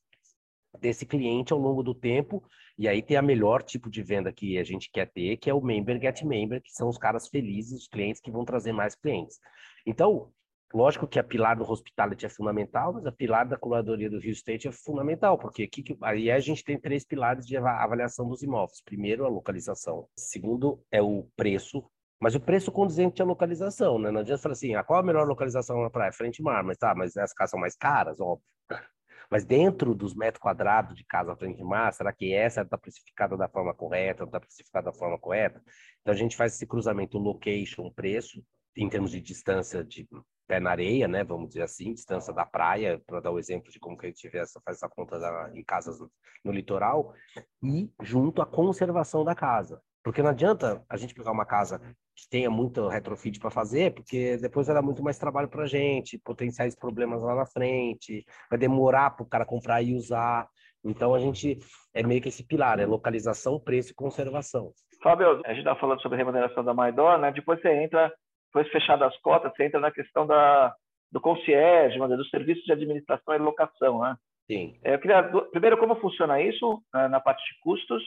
desse 0.81 1.05
cliente 1.05 1.53
ao 1.53 1.59
longo 1.59 1.83
do 1.83 1.95
tempo, 1.95 2.43
e 2.79 2.89
aí 2.89 3.03
tem 3.03 3.17
a 3.17 3.23
melhor 3.23 3.63
tipo 3.63 3.91
de 3.91 4.03
venda 4.03 4.33
que 4.33 4.57
a 4.59 4.65
gente 4.65 4.91
quer 4.91 5.11
ter, 5.11 5.37
que 5.37 5.51
é 5.51 5.55
o 5.55 5.61
member 5.61 6.01
get 6.01 6.23
member, 6.23 6.63
que 6.63 6.73
são 6.73 6.89
os 6.89 6.97
caras 6.97 7.29
felizes, 7.29 7.83
os 7.83 7.89
clientes 7.89 8.21
que 8.21 8.31
vão 8.31 8.45
trazer 8.45 8.73
mais 8.73 8.95
clientes. 8.95 9.39
Então, 9.87 10.33
Lógico 10.75 11.07
que 11.07 11.19
a 11.19 11.25
pilar 11.25 11.57
do 11.57 11.71
hospitality 11.71 12.25
é 12.25 12.31
fundamental, 12.31 12.95
mas 12.95 13.05
a 13.05 13.13
pilar 13.13 13.47
da 13.47 13.59
curadoria 13.59 14.09
do 14.09 14.19
Rio 14.19 14.33
State 14.33 14.67
é 14.67 14.73
fundamental, 14.73 15.37
porque 15.37 15.65
aqui 15.65 15.85
aí 16.01 16.31
a 16.31 16.41
gente 16.41 16.65
tem 16.65 16.81
três 16.81 17.05
pilares 17.05 17.47
de 17.47 17.59
avaliação 17.59 18.27
dos 18.27 18.43
imóveis. 18.43 18.81
Primeiro, 18.83 19.27
a 19.27 19.29
localização. 19.29 20.09
Segundo, 20.17 20.83
é 20.91 21.03
o 21.03 21.29
preço, 21.37 21.85
mas 22.23 22.37
o 22.37 22.41
preço 22.41 22.71
condizente 22.71 23.21
à 23.21 23.25
localização, 23.25 23.99
né? 23.99 24.09
Não 24.13 24.21
adianta 24.21 24.41
falar 24.41 24.53
assim, 24.53 24.77
ah, 24.77 24.85
qual 24.85 25.01
a 25.01 25.03
melhor 25.03 25.27
localização 25.27 25.83
na 25.83 25.91
praia? 25.91 26.13
Frente 26.13 26.41
mar, 26.41 26.63
mas 26.63 26.79
tá, 26.79 26.95
mas 26.95 27.17
as 27.17 27.33
casas 27.33 27.51
são 27.51 27.59
mais 27.59 27.75
caras, 27.75 28.21
óbvio. 28.21 28.47
Mas 29.31 29.47
dentro 29.47 29.95
dos 29.95 30.15
metros 30.15 30.43
quadrados 30.43 30.95
de 30.95 31.05
casa 31.07 31.35
frente 31.35 31.65
mar, 31.65 31.91
será 31.95 32.13
que 32.13 32.35
essa 32.35 32.61
está 32.61 32.77
precificada 32.77 33.35
da 33.35 33.49
forma 33.49 33.73
correta, 33.73 34.25
está 34.25 34.39
precificada 34.39 34.91
da 34.91 34.93
forma 34.93 35.19
correta? 35.19 35.63
Então 36.03 36.13
a 36.13 36.17
gente 36.17 36.37
faz 36.37 36.55
esse 36.55 36.67
cruzamento 36.67 37.17
location, 37.17 37.91
preço, 37.91 38.45
em 38.77 38.91
termos 38.91 39.11
de 39.11 39.23
distância 39.23 39.83
de 39.83 40.07
pé 40.47 40.61
na 40.61 40.71
areia, 40.71 41.09
né? 41.09 41.25
Vamos 41.25 41.49
dizer 41.49 41.63
assim, 41.63 41.95
distância 41.95 42.33
da 42.33 42.45
praia, 42.45 43.03
para 43.07 43.21
dar 43.21 43.31
o 43.31 43.39
exemplo 43.39 43.73
de 43.73 43.81
como 43.81 43.97
que 43.97 44.05
a 44.05 44.09
gente 44.11 44.29
essa, 44.37 44.61
faz 44.63 44.77
essa 44.77 44.89
conta 44.89 45.19
da, 45.19 45.51
em 45.55 45.65
casas 45.65 45.99
no, 45.99 46.13
no 46.45 46.53
litoral, 46.53 47.15
e 47.63 47.91
junto 48.03 48.43
à 48.43 48.47
conservação 48.47 49.25
da 49.25 49.35
casa. 49.35 49.81
Porque 50.03 50.23
não 50.23 50.31
adianta 50.31 50.85
a 50.89 50.97
gente 50.97 51.15
pegar 51.15 51.31
uma 51.31 51.47
casa 51.47 51.79
que 52.17 52.29
tenha 52.29 52.51
muito 52.51 52.89
retrofit 52.89 53.39
para 53.39 53.51
fazer, 53.51 53.95
porque 53.95 54.37
depois 54.37 54.67
vai 54.67 54.75
dar 54.75 54.83
muito 54.83 55.03
mais 55.03 55.19
trabalho 55.19 55.49
para 55.49 55.63
a 55.63 55.67
gente, 55.67 56.19
potenciais 56.19 56.75
problemas 56.75 57.23
lá 57.23 57.35
na 57.35 57.47
frente, 57.47 58.25
vai 58.51 58.59
demorar 58.59 59.11
para 59.11 59.23
o 59.23 59.29
cara 59.29 59.47
comprar 59.47 59.83
e 59.83 59.95
usar. 59.95 60.49
Então 60.85 61.15
a 61.15 61.19
gente 61.19 61.59
é 61.95 62.03
meio 62.03 62.21
que 62.21 62.29
esse 62.29 62.47
pilar, 62.47 62.81
é 62.81 62.87
localização, 62.87 63.61
preço 63.61 63.93
e 63.93 63.95
conservação. 63.95 64.73
Fábio, 65.03 65.41
a 65.45 65.51
gente 65.51 65.61
está 65.61 65.77
falando 65.77 66.03
sobre 66.03 66.19
remuneração 66.19 66.65
da 66.65 66.75
Maidor, 66.75 67.19
né? 67.19 67.33
Depois 67.33 67.61
você 67.61 67.73
entra 67.73 68.13
depois 68.53 68.71
fechadas 68.71 69.09
as 69.09 69.21
cotas, 69.23 69.51
você 69.57 69.65
entra 69.65 69.81
na 69.81 69.91
questão 69.91 70.27
da, 70.27 70.75
do 71.11 71.21
concierge, 71.21 71.99
dos 71.99 72.29
serviços 72.29 72.65
de 72.65 72.73
administração 72.73 73.35
e 73.35 73.39
locação, 73.39 74.01
né? 74.01 74.15
Sim. 74.51 74.79
É, 74.85 74.95
eu 74.95 74.99
queria, 74.99 75.23
primeiro, 75.51 75.79
como 75.79 76.01
funciona 76.01 76.41
isso 76.41 76.83
né, 76.93 77.09
na 77.09 77.19
parte 77.19 77.43
de 77.43 77.59
custos? 77.61 78.03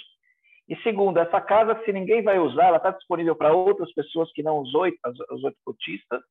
E 0.68 0.76
segundo, 0.78 1.20
essa 1.20 1.40
casa, 1.40 1.80
se 1.86 1.94
ninguém 1.94 2.24
vai 2.24 2.40
usar, 2.40 2.66
ela 2.66 2.78
está 2.78 2.92
disponível 2.92 3.36
para 3.36 3.54
outras 3.54 3.94
pessoas 3.94 4.32
que 4.32 4.42
não 4.42 4.62
os 4.62 4.74
oito, 4.74 4.98
os 5.32 5.44
oito 5.44 5.58
cotistas, 5.64 6.22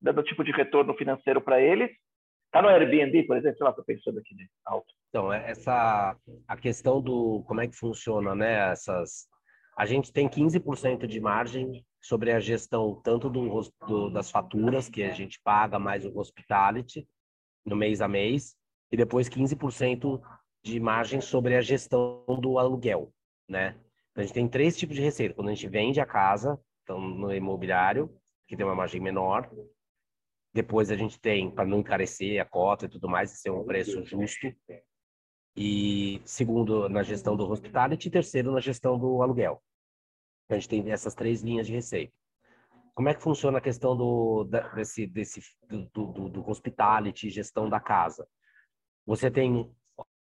dando 0.00 0.22
tipo 0.22 0.42
de 0.42 0.52
retorno 0.52 0.94
financeiro 0.94 1.40
para 1.40 1.60
eles. 1.60 1.90
Está 2.46 2.62
no 2.62 2.68
Airbnb, 2.68 3.24
por 3.24 3.36
exemplo, 3.36 3.58
sei 3.58 3.64
lá, 3.64 3.70
estou 3.70 3.84
pensando 3.84 4.18
aqui 4.18 4.34
de 4.34 4.48
alto. 4.64 4.86
Então, 5.10 5.30
é 5.30 5.50
essa 5.50 6.16
a 6.46 6.56
questão 6.56 7.00
do 7.00 7.42
como 7.46 7.60
é 7.60 7.68
que 7.68 7.76
funciona, 7.76 8.34
né? 8.34 8.70
Essas, 8.70 9.26
a 9.76 9.84
gente 9.84 10.10
tem 10.12 10.28
15% 10.28 11.06
de 11.06 11.20
margem 11.20 11.84
sobre 12.00 12.32
a 12.32 12.40
gestão 12.40 13.00
tanto 13.04 13.28
do, 13.28 13.60
do, 13.86 14.10
das 14.10 14.30
faturas 14.30 14.88
que 14.88 15.02
a 15.02 15.10
gente 15.10 15.38
paga 15.42 15.78
mais 15.78 16.06
o 16.06 16.18
hospitality 16.18 17.06
no 17.66 17.76
mês 17.76 18.00
a 18.00 18.08
mês 18.08 18.56
e 18.90 18.96
depois 18.96 19.28
15% 19.28 20.20
de 20.64 20.80
margem 20.80 21.20
sobre 21.20 21.54
a 21.54 21.60
gestão 21.60 22.24
do 22.40 22.58
aluguel, 22.58 23.12
né? 23.48 23.70
Então 24.10 24.22
a 24.22 24.22
gente 24.22 24.34
tem 24.34 24.48
três 24.48 24.76
tipos 24.76 24.96
de 24.96 25.02
receita. 25.02 25.34
Quando 25.34 25.48
a 25.48 25.54
gente 25.54 25.68
vende 25.68 26.00
a 26.00 26.06
casa, 26.06 26.60
então 26.82 27.00
no 27.00 27.32
imobiliário, 27.34 28.12
que 28.46 28.56
tem 28.56 28.66
uma 28.66 28.74
margem 28.74 29.00
menor, 29.00 29.50
depois 30.52 30.90
a 30.90 30.96
gente 30.96 31.20
tem, 31.20 31.50
para 31.50 31.66
não 31.66 31.80
encarecer 31.80 32.40
a 32.40 32.44
cota 32.44 32.86
e 32.86 32.88
tudo 32.88 33.08
mais, 33.08 33.30
ser 33.30 33.50
um 33.50 33.64
preço 33.64 34.04
justo. 34.04 34.48
E 35.56 36.20
segundo, 36.24 36.88
na 36.88 37.02
gestão 37.02 37.36
do 37.36 37.50
hospitality, 37.50 38.08
e 38.08 38.10
terceiro, 38.10 38.52
na 38.52 38.60
gestão 38.60 38.98
do 38.98 39.22
aluguel. 39.22 39.62
A 40.48 40.54
gente 40.54 40.68
tem 40.68 40.90
essas 40.90 41.14
três 41.14 41.42
linhas 41.42 41.66
de 41.66 41.74
receita. 41.74 42.12
Como 42.94 43.08
é 43.08 43.14
que 43.14 43.22
funciona 43.22 43.58
a 43.58 43.60
questão 43.60 43.96
do, 43.96 44.44
desse, 44.74 45.06
desse, 45.06 45.40
do, 45.68 46.06
do, 46.06 46.28
do 46.28 46.50
hospitality, 46.50 47.30
gestão 47.30 47.68
da 47.68 47.78
casa? 47.78 48.26
Você 49.06 49.30
tem 49.30 49.70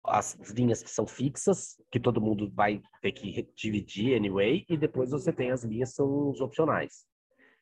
as 0.03 0.35
linhas 0.51 0.81
que 0.81 0.89
são 0.89 1.05
fixas, 1.05 1.75
que 1.91 1.99
todo 1.99 2.21
mundo 2.21 2.49
vai 2.51 2.81
ter 3.01 3.11
que 3.11 3.47
dividir 3.55 4.15
anyway, 4.15 4.65
e 4.69 4.77
depois 4.77 5.11
você 5.11 5.31
tem 5.31 5.51
as 5.51 5.63
linhas 5.63 5.89
que 5.89 5.95
são 5.95 6.29
os 6.29 6.41
opcionais. 6.41 7.05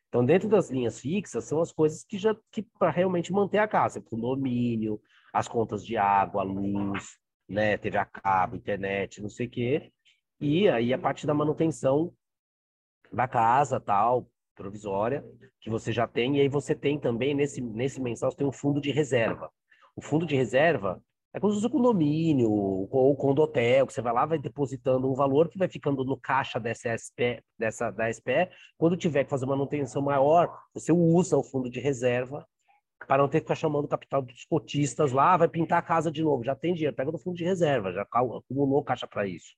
Então, 0.07 0.25
dentro 0.25 0.47
das 0.47 0.69
linhas 0.69 0.99
fixas, 0.99 1.43
são 1.45 1.61
as 1.61 1.71
coisas 1.71 2.03
que 2.03 2.17
já 2.17 2.35
que 2.51 2.63
para 2.79 2.89
realmente 2.89 3.31
manter 3.33 3.57
a 3.57 3.67
casa, 3.67 4.01
condomínio, 4.01 5.01
as 5.33 5.47
contas 5.47 5.85
de 5.85 5.97
água, 5.97 6.43
luz, 6.43 7.17
né, 7.47 7.77
TV 7.77 7.97
a 7.97 8.05
cabo, 8.05 8.55
internet, 8.55 9.21
não 9.21 9.29
sei 9.29 9.47
o 9.47 9.49
quê. 9.49 9.91
E 10.39 10.69
aí 10.69 10.93
a 10.93 10.97
parte 10.97 11.27
da 11.27 11.33
manutenção 11.33 12.13
da 13.11 13.27
casa, 13.27 13.79
tal, 13.79 14.29
provisória, 14.55 15.23
que 15.61 15.69
você 15.69 15.91
já 15.91 16.07
tem, 16.07 16.37
e 16.37 16.41
aí 16.41 16.49
você 16.49 16.73
tem 16.75 16.99
também, 16.99 17.33
nesse, 17.33 17.61
nesse 17.61 18.01
mensal, 18.01 18.31
você 18.31 18.37
tem 18.37 18.47
um 18.47 18.51
fundo 18.51 18.81
de 18.81 18.91
reserva. 18.91 19.51
O 19.95 20.01
fundo 20.01 20.25
de 20.25 20.35
reserva 20.35 21.01
é 21.37 21.39
como 21.39 21.53
se 21.53 21.61
fosse 21.61 21.67
um 21.67 21.77
condomínio 21.77 22.49
ou 22.49 23.15
condotel, 23.15 23.85
que 23.85 23.93
você 23.93 24.01
vai 24.01 24.11
lá, 24.11 24.25
vai 24.25 24.39
depositando 24.39 25.07
um 25.07 25.13
valor 25.13 25.47
que 25.47 25.57
vai 25.57 25.69
ficando 25.69 26.03
no 26.03 26.17
caixa 26.17 26.59
dessa 26.59 26.89
SP, 26.97 27.43
dessa, 27.59 27.91
da 27.91 28.11
SPE. 28.11 28.49
Quando 28.75 28.97
tiver 28.97 29.23
que 29.23 29.29
fazer 29.29 29.45
manutenção 29.45 30.01
maior, 30.01 30.51
você 30.73 30.91
usa 30.91 31.37
o 31.37 31.43
fundo 31.43 31.69
de 31.69 31.79
reserva 31.79 32.43
para 33.07 33.21
não 33.21 33.29
ter 33.29 33.39
que 33.39 33.43
ficar 33.45 33.53
chamando 33.53 33.87
capital 33.87 34.23
dos 34.23 34.45
cotistas 34.45 35.11
lá, 35.11 35.37
vai 35.37 35.47
pintar 35.47 35.77
a 35.77 35.83
casa 35.83 36.11
de 36.11 36.23
novo. 36.23 36.43
Já 36.43 36.55
tem 36.55 36.73
dinheiro, 36.73 36.95
pega 36.95 37.11
do 37.11 37.19
fundo 37.19 37.37
de 37.37 37.43
reserva, 37.43 37.93
já 37.93 38.01
acumulou 38.01 38.83
caixa 38.83 39.05
para 39.05 39.27
isso. 39.27 39.53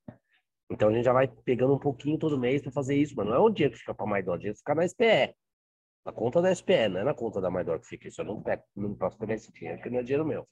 Então 0.69 0.89
a 0.89 0.93
gente 0.93 1.05
já 1.05 1.13
vai 1.13 1.29
pegando 1.45 1.73
um 1.73 1.79
pouquinho 1.79 2.17
todo 2.17 2.37
mês 2.37 2.61
para 2.61 2.73
fazer 2.73 2.97
isso, 2.97 3.13
mas 3.15 3.25
não 3.25 3.33
é 3.33 3.39
o 3.39 3.49
dinheiro 3.49 3.73
que 3.73 3.79
fica 3.79 3.93
para 3.93 4.05
a 4.05 4.09
Maidor, 4.09 4.35
o 4.35 4.37
dinheiro 4.37 4.57
fica 4.57 4.75
na 4.75 4.85
SPE. 4.85 5.33
Na 6.05 6.11
conta 6.11 6.41
da 6.41 6.53
SPE, 6.53 6.89
não 6.89 6.99
é 6.99 7.03
na 7.05 7.13
conta 7.13 7.39
da 7.39 7.49
Maidor 7.49 7.79
que 7.79 7.87
fica 7.87 8.09
isso. 8.09 8.19
Eu 8.19 8.25
não, 8.25 8.43
pego, 8.43 8.63
não 8.75 8.93
posso 8.95 9.17
pegar 9.17 9.35
esse 9.35 9.49
dinheiro, 9.53 9.77
porque 9.77 9.89
não 9.89 9.99
é 9.99 10.03
dinheiro 10.03 10.25
meu. 10.25 10.45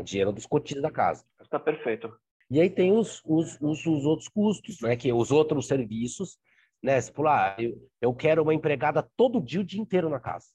É 0.00 0.04
dinheiro 0.04 0.32
dos 0.32 0.46
cotistas 0.46 0.82
da 0.82 0.90
casa. 0.90 1.24
Está 1.40 1.58
perfeito. 1.58 2.12
E 2.50 2.60
aí 2.60 2.68
tem 2.68 2.92
os, 2.92 3.22
os, 3.24 3.58
os, 3.60 3.86
os, 3.86 4.04
outros 4.04 4.28
custos, 4.28 4.80
né? 4.80 4.96
Que 4.96 5.12
os 5.12 5.30
outros 5.30 5.66
serviços, 5.66 6.38
né? 6.82 7.00
Se 7.00 7.12
pular, 7.12 7.56
ah, 7.56 7.62
eu, 7.62 7.88
eu 8.00 8.14
quero 8.14 8.42
uma 8.42 8.54
empregada 8.54 9.08
todo 9.16 9.40
dia, 9.40 9.60
o 9.60 9.64
dia 9.64 9.80
inteiro 9.80 10.08
na 10.08 10.18
casa. 10.18 10.46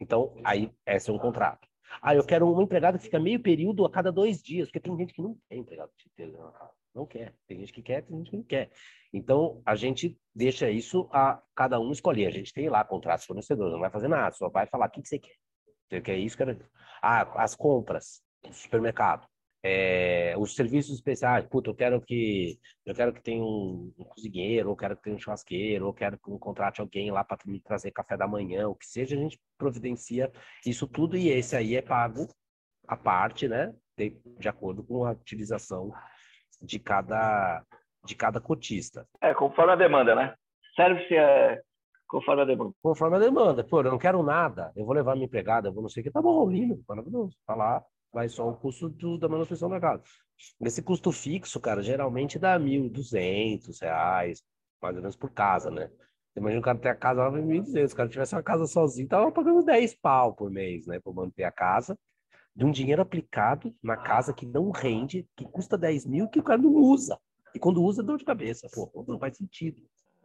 Então, 0.00 0.34
aí, 0.44 0.70
esse 0.86 1.10
é 1.10 1.12
um 1.12 1.18
contrato. 1.18 1.66
Ah, 2.00 2.14
eu 2.14 2.24
quero 2.24 2.50
uma 2.50 2.62
empregada 2.62 2.98
que 2.98 3.04
fica 3.04 3.18
meio 3.18 3.40
período 3.40 3.84
a 3.84 3.90
cada 3.90 4.12
dois 4.12 4.42
dias, 4.42 4.68
porque 4.68 4.80
tem 4.80 4.96
gente 4.96 5.12
que 5.12 5.22
não 5.22 5.36
quer 5.48 5.56
empregado 5.56 5.88
o 5.88 5.96
dia 5.96 6.08
inteiro 6.12 6.44
na 6.44 6.52
casa 6.52 6.78
não 6.98 7.06
quer. 7.06 7.34
Tem 7.46 7.58
gente 7.60 7.72
que 7.72 7.82
quer, 7.82 8.02
tem 8.02 8.16
gente 8.18 8.30
que 8.30 8.36
não 8.36 8.44
quer. 8.44 8.70
Então, 9.12 9.62
a 9.64 9.74
gente 9.74 10.18
deixa 10.34 10.70
isso 10.70 11.08
a 11.12 11.40
cada 11.54 11.80
um 11.80 11.92
escolher. 11.92 12.26
A 12.26 12.30
gente 12.30 12.52
tem 12.52 12.68
lá 12.68 12.84
contratos 12.84 13.24
fornecedores, 13.24 13.72
não 13.72 13.80
vai 13.80 13.90
fazer 13.90 14.08
nada, 14.08 14.34
só 14.34 14.48
vai 14.48 14.66
falar 14.66 14.86
o 14.86 14.90
que, 14.90 15.02
que 15.02 15.08
você 15.08 15.18
quer. 15.18 15.36
Você 15.88 16.00
quer 16.00 16.16
isso, 16.16 16.36
quer... 16.36 16.58
Ah, 17.00 17.42
as 17.42 17.54
compras, 17.54 18.22
supermercado. 18.50 19.26
É, 19.62 20.34
os 20.38 20.54
serviços 20.54 20.94
especiais, 20.94 21.44
puta, 21.46 21.68
eu 21.68 21.74
quero 21.74 22.00
que 22.00 22.58
eu 22.86 22.94
quero 22.94 23.12
que 23.12 23.20
tenha 23.20 23.42
um, 23.42 23.92
um 23.98 24.04
cozinheiro, 24.04 24.70
ou 24.70 24.76
quero 24.76 24.96
que 24.96 25.02
tenha 25.02 25.16
um 25.16 25.18
churrasqueiro, 25.18 25.86
ou 25.86 25.92
quero 25.92 26.16
que 26.16 26.30
um 26.30 26.38
contrate 26.38 26.80
alguém 26.80 27.10
lá 27.10 27.24
para 27.24 27.38
me 27.44 27.60
trazer 27.60 27.90
café 27.90 28.16
da 28.16 28.28
manhã, 28.28 28.68
o 28.68 28.76
que 28.76 28.86
seja, 28.86 29.16
a 29.16 29.18
gente 29.18 29.38
providencia 29.58 30.30
isso 30.64 30.86
tudo 30.86 31.16
e 31.16 31.28
esse 31.28 31.56
aí 31.56 31.74
é 31.74 31.82
pago 31.82 32.28
a 32.86 32.96
parte, 32.96 33.48
né, 33.48 33.74
de, 33.96 34.16
de 34.38 34.48
acordo 34.48 34.82
com 34.84 35.04
a 35.04 35.10
utilização 35.10 35.92
de 36.62 36.78
cada, 36.78 37.62
de 38.04 38.14
cada 38.14 38.40
cotista. 38.40 39.06
É, 39.20 39.34
conforme 39.34 39.72
a 39.72 39.76
demanda, 39.76 40.14
né? 40.14 40.34
Service 40.74 41.12
é 41.14 41.60
conforme 42.06 42.42
a 42.42 42.44
demanda. 42.44 42.72
Conforme 42.80 43.16
a 43.16 43.20
demanda. 43.20 43.64
Pô, 43.64 43.80
eu 43.80 43.90
não 43.90 43.98
quero 43.98 44.22
nada, 44.22 44.72
eu 44.76 44.86
vou 44.86 44.94
levar 44.94 45.14
minha 45.14 45.26
empregada, 45.26 45.68
eu 45.68 45.72
vou 45.72 45.82
não 45.82 45.90
sei 45.90 46.00
o 46.00 46.04
que, 46.04 46.10
tá 46.10 46.22
bom, 46.22 46.48
lindo, 46.48 46.80
maravilhoso. 46.88 47.36
Tá 47.44 47.54
lá, 47.54 47.84
vai 48.12 48.28
só 48.28 48.48
o 48.48 48.56
custo 48.56 48.88
do, 48.88 49.18
da 49.18 49.28
manutenção 49.28 49.68
da 49.68 49.80
casa. 49.80 50.02
Esse 50.60 50.82
custo 50.82 51.10
fixo, 51.12 51.60
cara, 51.60 51.82
geralmente 51.82 52.38
dá 52.38 52.58
1.200 52.58 53.80
reais, 53.80 54.42
mais 54.80 54.96
ou 54.96 55.02
menos 55.02 55.16
por 55.16 55.30
casa, 55.30 55.70
né? 55.70 55.90
Imagina 56.36 56.60
o 56.60 56.64
cara 56.64 56.78
ter 56.78 56.88
a 56.88 56.94
casa 56.94 57.22
lá, 57.24 57.32
1.200. 57.32 57.88
Se 57.88 57.94
o 57.94 57.96
cara 57.96 58.08
tivesse 58.08 58.34
uma 58.34 58.42
casa 58.42 58.66
sozinho, 58.66 59.08
tava 59.08 59.32
pagando 59.32 59.64
10 59.64 59.94
pau 60.00 60.34
por 60.34 60.50
mês, 60.50 60.86
né? 60.86 61.00
Pra 61.00 61.12
manter 61.12 61.44
a 61.44 61.50
casa 61.50 61.98
de 62.54 62.64
um 62.64 62.70
dinheiro 62.70 63.00
aplicado 63.02 63.72
na 63.82 63.96
casa 63.96 64.32
que 64.32 64.44
não 64.44 64.70
rende, 64.70 65.24
que 65.36 65.44
custa 65.44 65.78
10 65.78 66.06
mil, 66.06 66.28
que 66.28 66.40
o 66.40 66.42
cara 66.42 66.60
não 66.60 66.74
usa. 66.74 67.16
E 67.54 67.58
quando 67.58 67.82
usa, 67.82 68.02
dor 68.02 68.18
de 68.18 68.24
cabeça. 68.24 68.68
Pô, 68.74 69.04
não 69.06 69.18
faz 69.18 69.36
sentido. 69.36 69.80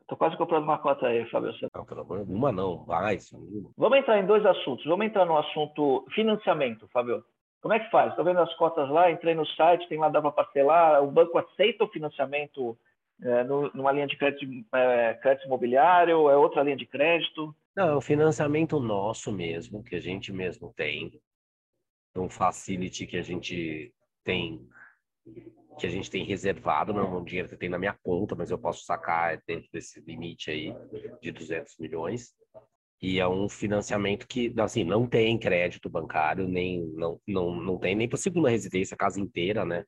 Tô 0.08 0.18
quase 0.18 0.36
comprando 0.38 0.64
uma 0.64 0.78
cota 0.80 1.08
aí, 1.08 1.30
Fábio. 1.30 1.54
Não, 1.74 1.86
pelo 1.86 2.02
amor 2.02 2.22
uma 2.28 2.52
não, 2.52 2.86
mais. 2.86 3.32
Vamos 3.78 3.98
entrar 3.98 4.20
em 4.20 4.26
dois 4.26 4.46
assuntos. 4.46 4.86
Vamos 4.86 5.06
entrar 5.06 5.26
no 5.26 5.38
assunto 5.38 6.06
financiamento, 6.14 6.88
Fábio. 6.90 7.24
Como 7.64 7.74
é 7.74 7.80
que 7.80 7.90
faz? 7.90 8.10
Estou 8.10 8.26
vendo 8.26 8.42
as 8.42 8.54
cotas 8.56 8.90
lá, 8.90 9.10
entrei 9.10 9.34
no 9.34 9.46
site, 9.48 9.88
tem 9.88 9.98
lá, 9.98 10.10
dá 10.10 10.22
para 10.22 10.34
parcelar. 10.34 11.02
O 11.02 11.10
banco 11.10 11.38
aceita 11.38 11.86
o 11.86 11.88
financiamento 11.88 12.78
é, 13.22 13.46
numa 13.46 13.90
linha 13.94 14.06
de 14.06 14.18
crédito, 14.18 14.46
é, 14.76 15.14
crédito 15.14 15.46
imobiliário? 15.46 16.30
É 16.30 16.36
outra 16.36 16.62
linha 16.62 16.76
de 16.76 16.86
crédito? 16.86 17.56
Não, 17.74 17.88
é 17.88 17.96
o 17.96 18.02
financiamento 18.02 18.78
nosso 18.82 19.32
mesmo, 19.32 19.82
que 19.82 19.96
a 19.96 20.02
gente 20.02 20.34
mesmo 20.34 20.74
tem 20.76 21.22
um 22.18 22.28
facility 22.28 23.08
que 23.08 23.16
a 23.16 23.24
gente 23.24 23.94
tem 24.26 24.68
que 25.80 25.88
a 25.88 25.90
gente 25.90 26.12
tem 26.12 26.26
reservado, 26.26 26.94
não 26.94 27.02
é 27.02 27.08
um 27.08 27.24
dinheiro 27.24 27.48
que 27.48 27.56
tem 27.56 27.70
na 27.70 27.80
minha 27.80 27.98
conta, 28.04 28.36
mas 28.36 28.52
eu 28.52 28.58
posso 28.60 28.84
sacar 28.84 29.42
dentro 29.48 29.70
desse 29.72 30.02
limite 30.02 30.52
aí 30.52 30.76
de 31.22 31.32
200 31.32 31.78
milhões. 31.80 32.36
E 33.04 33.20
é 33.20 33.28
um 33.28 33.50
financiamento 33.50 34.26
que, 34.26 34.54
assim, 34.58 34.86
não 34.86 35.06
tem 35.06 35.38
crédito 35.38 35.90
bancário, 35.90 36.48
nem 36.48 36.88
não, 36.94 37.20
não, 37.28 37.54
não 37.54 37.78
tem 37.78 37.96
nem 37.96 38.08
para 38.08 38.18
segunda 38.18 38.50
residência, 38.50 38.96
a 38.96 38.98
casa 38.98 39.20
inteira, 39.20 39.66
né? 39.66 39.84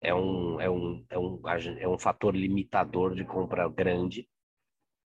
É 0.00 0.14
um, 0.14 0.60
é, 0.60 0.70
um, 0.70 1.04
é, 1.10 1.18
um, 1.18 1.42
é 1.80 1.88
um 1.88 1.98
fator 1.98 2.32
limitador 2.32 3.12
de 3.16 3.24
compra 3.24 3.68
grande, 3.68 4.28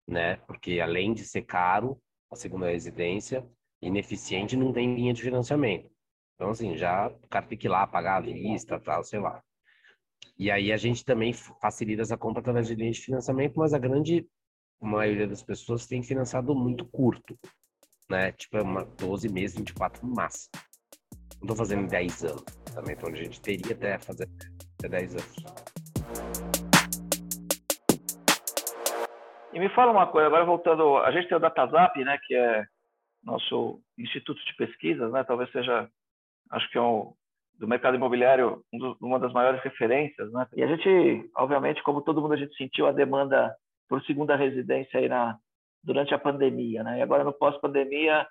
né? 0.06 0.36
Porque 0.46 0.78
além 0.78 1.14
de 1.14 1.24
ser 1.24 1.40
caro, 1.40 1.98
a 2.30 2.36
segunda 2.36 2.68
residência, 2.68 3.48
ineficiente, 3.80 4.54
não 4.54 4.70
tem 4.70 4.94
linha 4.94 5.14
de 5.14 5.22
financiamento. 5.22 5.90
Então, 6.34 6.50
assim, 6.50 6.76
já 6.76 7.08
o 7.08 7.28
cara 7.28 7.46
tem 7.46 7.56
que 7.56 7.66
ir 7.66 7.70
lá 7.70 7.86
pagar 7.86 8.18
a 8.18 8.20
vista, 8.20 8.78
tal, 8.78 9.02
sei 9.02 9.20
lá. 9.20 9.42
E 10.38 10.50
aí 10.50 10.70
a 10.70 10.76
gente 10.76 11.02
também 11.02 11.32
facilita 11.32 12.02
essa 12.02 12.18
compra 12.18 12.40
através 12.40 12.66
de 12.66 12.74
linha 12.74 12.92
de 12.92 13.00
financiamento, 13.00 13.54
mas 13.56 13.72
a 13.72 13.78
grande 13.78 14.28
maioria 14.80 15.26
das 15.26 15.42
pessoas 15.42 15.86
tem 15.86 16.02
financiado 16.02 16.54
muito 16.54 16.84
curto, 16.84 17.38
né? 18.08 18.32
Tipo, 18.32 18.58
é 18.58 18.62
uma 18.62 18.84
12 18.84 19.28
meses, 19.28 19.56
24 19.56 20.06
no 20.06 20.14
máximo. 20.14 20.52
Não 21.36 21.42
estou 21.42 21.56
fazendo 21.56 21.82
em 21.82 21.88
10 21.88 22.24
anos 22.24 22.44
também, 22.74 22.94
então 22.94 23.08
a 23.08 23.14
gente 23.14 23.40
teria 23.40 23.74
até 23.74 23.98
fazer 23.98 24.28
até 24.78 24.88
10 24.88 25.14
anos. 25.14 25.68
E 29.52 29.58
me 29.58 29.68
fala 29.70 29.90
uma 29.90 30.06
coisa, 30.06 30.26
agora 30.26 30.44
voltando, 30.44 30.98
a 30.98 31.10
gente 31.10 31.28
tem 31.28 31.36
o 31.36 31.40
DataZap, 31.40 31.98
né, 32.04 32.18
que 32.26 32.34
é 32.34 32.64
nosso 33.24 33.80
instituto 33.98 34.44
de 34.44 34.54
pesquisas, 34.56 35.10
né, 35.10 35.24
talvez 35.24 35.50
seja, 35.50 35.88
acho 36.50 36.70
que 36.70 36.78
é 36.78 36.80
um, 36.80 37.12
do 37.54 37.66
mercado 37.66 37.96
imobiliário 37.96 38.62
um 38.72 38.78
do, 38.78 38.96
uma 39.00 39.18
das 39.18 39.32
maiores 39.32 39.60
referências, 39.62 40.30
né, 40.32 40.46
e 40.54 40.62
a 40.62 40.66
gente, 40.66 41.28
obviamente, 41.36 41.82
como 41.82 42.02
todo 42.02 42.20
mundo, 42.20 42.34
a 42.34 42.36
gente 42.36 42.56
sentiu 42.56 42.86
a 42.86 42.92
demanda 42.92 43.52
por 43.88 44.02
segunda 44.04 44.36
residência 44.36 45.00
aí 45.00 45.08
na, 45.08 45.38
durante 45.82 46.14
a 46.14 46.18
pandemia, 46.18 46.82
né? 46.82 46.98
E 46.98 47.02
agora 47.02 47.24
no 47.24 47.32
pós-pandemia, 47.32 48.26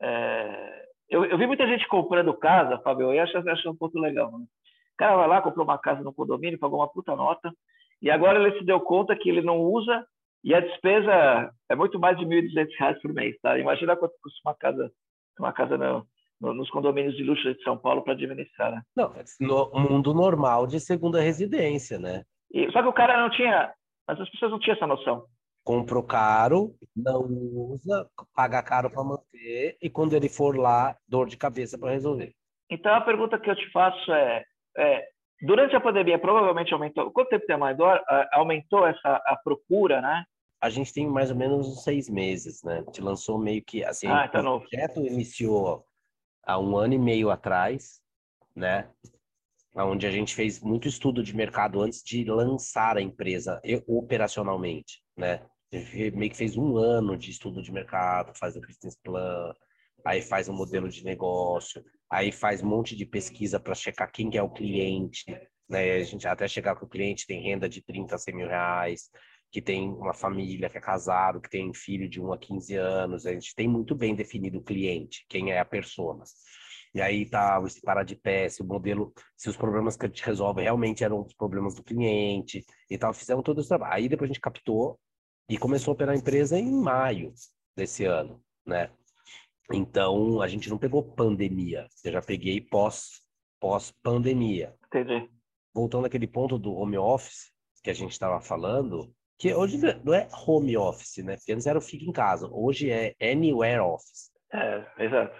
é... 0.00 0.86
eu, 1.08 1.24
eu, 1.24 1.38
vi 1.38 1.46
muita 1.46 1.66
gente 1.66 1.86
comprando 1.88 2.32
casa, 2.34 2.78
Fábio, 2.78 3.12
e 3.12 3.18
acho, 3.18 3.36
acho 3.36 3.70
um 3.70 3.76
ponto 3.76 3.98
legal. 3.98 4.30
Né? 4.32 4.44
O 4.44 4.96
cara 4.96 5.16
vai 5.16 5.28
lá, 5.28 5.42
comprou 5.42 5.64
uma 5.64 5.78
casa 5.78 6.02
no 6.02 6.12
condomínio, 6.12 6.58
pagou 6.58 6.78
uma 6.78 6.88
puta 6.88 7.16
nota, 7.16 7.52
e 8.00 8.10
agora 8.10 8.38
ele 8.38 8.58
se 8.58 8.64
deu 8.64 8.80
conta 8.80 9.16
que 9.16 9.28
ele 9.28 9.42
não 9.42 9.60
usa 9.60 10.06
e 10.44 10.54
a 10.54 10.60
despesa 10.60 11.50
é 11.70 11.74
muito 11.74 11.98
mais 11.98 12.18
de 12.18 12.24
R$ 12.26 12.42
1.200 12.42 13.00
por 13.00 13.14
mês, 13.14 13.34
tá? 13.40 13.58
Imagina 13.58 13.96
quanto 13.96 14.14
custa 14.22 14.38
uma 14.44 14.54
casa, 14.54 14.92
uma 15.38 15.52
casa 15.54 15.78
no, 15.78 16.06
no, 16.38 16.52
nos 16.52 16.68
condomínios 16.68 17.16
de 17.16 17.22
luxo 17.22 17.54
de 17.54 17.62
São 17.62 17.78
Paulo 17.78 18.02
para 18.02 18.12
administrar, 18.12 18.70
né? 18.70 18.82
Não, 18.94 19.10
no 19.40 19.70
mundo 19.80 20.12
normal 20.12 20.66
de 20.66 20.78
segunda 20.78 21.18
residência, 21.18 21.98
né? 21.98 22.24
E, 22.52 22.70
só 22.72 22.82
que 22.82 22.88
o 22.88 22.92
cara 22.92 23.22
não 23.22 23.30
tinha 23.30 23.72
mas 24.06 24.20
as 24.20 24.30
pessoas 24.30 24.50
não 24.50 24.58
tinham 24.58 24.76
essa 24.76 24.86
noção. 24.86 25.26
Comprou 25.64 26.02
caro, 26.02 26.74
não 26.94 27.22
usa, 27.22 28.08
paga 28.34 28.62
caro 28.62 28.90
para 28.90 29.02
manter, 29.02 29.78
e 29.80 29.88
quando 29.88 30.14
ele 30.14 30.28
for 30.28 30.56
lá, 30.56 30.96
dor 31.08 31.26
de 31.26 31.36
cabeça 31.36 31.78
para 31.78 31.92
resolver. 31.92 32.34
Então 32.70 32.94
a 32.94 33.00
pergunta 33.00 33.38
que 33.38 33.48
eu 33.48 33.56
te 33.56 33.70
faço 33.70 34.12
é, 34.12 34.44
é 34.76 35.08
durante 35.42 35.74
a 35.74 35.80
pandemia 35.80 36.18
provavelmente 36.18 36.72
aumentou. 36.72 37.10
Quanto 37.10 37.28
tempo 37.28 37.46
tem 37.46 37.56
mais 37.56 37.76
dor? 37.76 38.00
Aumentou 38.32 38.86
essa 38.86 39.22
a 39.26 39.36
procura, 39.42 40.00
né? 40.00 40.24
A 40.60 40.70
gente 40.70 40.92
tem 40.92 41.06
mais 41.06 41.30
ou 41.30 41.36
menos 41.36 41.68
uns 41.68 41.82
seis 41.82 42.08
meses, 42.08 42.62
né? 42.62 42.78
A 42.78 42.82
gente 42.82 43.00
lançou 43.00 43.38
meio 43.38 43.62
que 43.62 43.84
assim. 43.84 44.06
Ah, 44.06 44.28
tá 44.28 44.40
o 44.40 44.60
projeto 44.60 45.00
iniciou 45.00 45.84
há 46.42 46.58
um 46.58 46.76
ano 46.76 46.94
e 46.94 46.98
meio 46.98 47.30
atrás, 47.30 48.00
né? 48.54 48.90
Onde 49.76 50.06
a 50.06 50.10
gente 50.10 50.34
fez 50.34 50.60
muito 50.60 50.86
estudo 50.86 51.22
de 51.22 51.34
mercado 51.34 51.80
antes 51.80 52.02
de 52.02 52.24
lançar 52.24 52.96
a 52.96 53.02
empresa 53.02 53.60
operacionalmente, 53.86 55.02
né? 55.16 55.44
Meio 55.72 56.30
que 56.30 56.36
fez 56.36 56.56
um 56.56 56.76
ano 56.76 57.16
de 57.16 57.30
estudo 57.30 57.60
de 57.60 57.72
mercado, 57.72 58.32
faz 58.38 58.56
o 58.56 58.60
business 58.60 58.96
plan, 59.02 59.52
aí 60.06 60.22
faz 60.22 60.48
um 60.48 60.54
modelo 60.54 60.88
de 60.88 61.04
negócio, 61.04 61.82
aí 62.08 62.30
faz 62.30 62.62
um 62.62 62.68
monte 62.68 62.94
de 62.94 63.04
pesquisa 63.04 63.58
para 63.58 63.74
checar 63.74 64.12
quem 64.12 64.30
é 64.36 64.42
o 64.42 64.50
cliente, 64.50 65.24
né? 65.68 65.94
A 65.94 66.04
gente 66.04 66.28
até 66.28 66.46
chegar 66.46 66.76
com 66.76 66.86
o 66.86 66.88
cliente 66.88 67.26
tem 67.26 67.42
renda 67.42 67.68
de 67.68 67.82
30 67.82 68.14
a 68.14 68.18
100 68.18 68.36
mil 68.36 68.46
reais, 68.46 69.10
que 69.50 69.62
tem 69.62 69.88
uma 69.88 70.12
família, 70.12 70.68
que 70.68 70.78
é 70.78 70.80
casado, 70.80 71.40
que 71.40 71.48
tem 71.48 71.72
filho 71.72 72.08
de 72.08 72.20
1 72.20 72.32
a 72.32 72.38
15 72.38 72.74
anos, 72.76 73.26
a 73.26 73.32
gente 73.32 73.54
tem 73.54 73.68
muito 73.68 73.94
bem 73.94 74.14
definido 74.14 74.58
o 74.58 74.64
cliente, 74.64 75.24
quem 75.28 75.52
é 75.52 75.58
a 75.58 75.64
persona. 75.64 76.24
E 76.94 77.02
aí 77.02 77.26
tá 77.26 77.58
o 77.58 77.66
parar 77.82 78.04
de 78.04 78.14
pé, 78.14 78.48
se 78.48 78.62
o 78.62 78.64
modelo, 78.64 79.12
se 79.36 79.48
os 79.48 79.56
problemas 79.56 79.96
que 79.96 80.06
a 80.06 80.08
gente 80.08 80.24
resolve 80.24 80.62
realmente 80.62 81.02
eram 81.02 81.22
os 81.22 81.34
problemas 81.34 81.74
do 81.74 81.82
cliente 81.82 82.64
e 82.88 82.96
tal, 82.96 83.12
fizemos 83.12 83.42
todo 83.42 83.60
esse 83.60 83.68
trabalho. 83.68 83.94
Aí 83.94 84.08
depois 84.08 84.30
a 84.30 84.32
gente 84.32 84.40
captou 84.40 84.96
e 85.48 85.58
começou 85.58 85.90
a 85.90 85.94
operar 85.94 86.14
a 86.14 86.18
empresa 86.18 86.56
em 86.56 86.70
maio 86.70 87.32
desse 87.76 88.04
ano, 88.04 88.40
né? 88.64 88.90
Então, 89.72 90.40
a 90.40 90.46
gente 90.46 90.70
não 90.70 90.78
pegou 90.78 91.02
pandemia, 91.02 91.88
eu 92.04 92.12
já 92.12 92.22
peguei 92.22 92.60
pós, 92.60 93.22
pós-pandemia. 93.58 94.76
Entendi. 94.86 95.28
Voltando 95.74 96.06
àquele 96.06 96.28
ponto 96.28 96.58
do 96.58 96.74
home 96.74 96.96
office 96.96 97.50
que 97.82 97.90
a 97.90 97.94
gente 97.94 98.12
estava 98.12 98.40
falando, 98.40 99.12
que 99.36 99.52
hoje 99.52 99.78
não 100.04 100.14
é 100.14 100.28
home 100.46 100.76
office, 100.76 101.24
né? 101.24 101.36
Porque 101.36 101.52
antes 101.52 101.66
era 101.66 101.78
o 101.78 101.82
fica 101.82 102.04
em 102.04 102.12
casa, 102.12 102.48
hoje 102.52 102.88
é 102.88 103.16
anywhere 103.20 103.80
office. 103.80 104.30
É, 104.52 105.04
exato. 105.04 105.34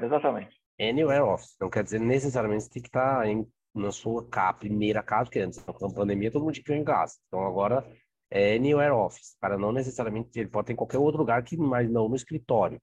Exatamente 0.00 0.55
anywhere 0.80 1.22
office. 1.22 1.56
Não 1.60 1.70
quer 1.70 1.84
dizer 1.84 2.00
necessariamente 2.00 2.64
você 2.64 2.70
tem 2.70 2.82
que 2.82 2.88
estar 2.88 3.26
em, 3.26 3.46
na 3.74 3.90
sua 3.90 4.26
casa, 4.28 4.58
primeira 4.58 5.02
casa, 5.02 5.24
porque 5.24 5.40
antes 5.40 5.62
da 5.64 5.72
pandemia 5.72 6.30
todo 6.30 6.44
mundo 6.44 6.54
tinha 6.54 6.78
em 6.78 6.84
casa. 6.84 7.14
Então 7.26 7.44
agora 7.46 7.86
é 8.30 8.56
anywhere 8.56 8.92
office, 8.92 9.36
para 9.40 9.56
não 9.56 9.72
necessariamente, 9.72 10.38
ele 10.38 10.48
pode 10.48 10.66
ter 10.66 10.72
em 10.72 10.76
qualquer 10.76 10.98
outro 10.98 11.20
lugar, 11.20 11.42
que, 11.42 11.56
mas 11.56 11.90
não 11.90 12.08
no 12.08 12.16
escritório. 12.16 12.80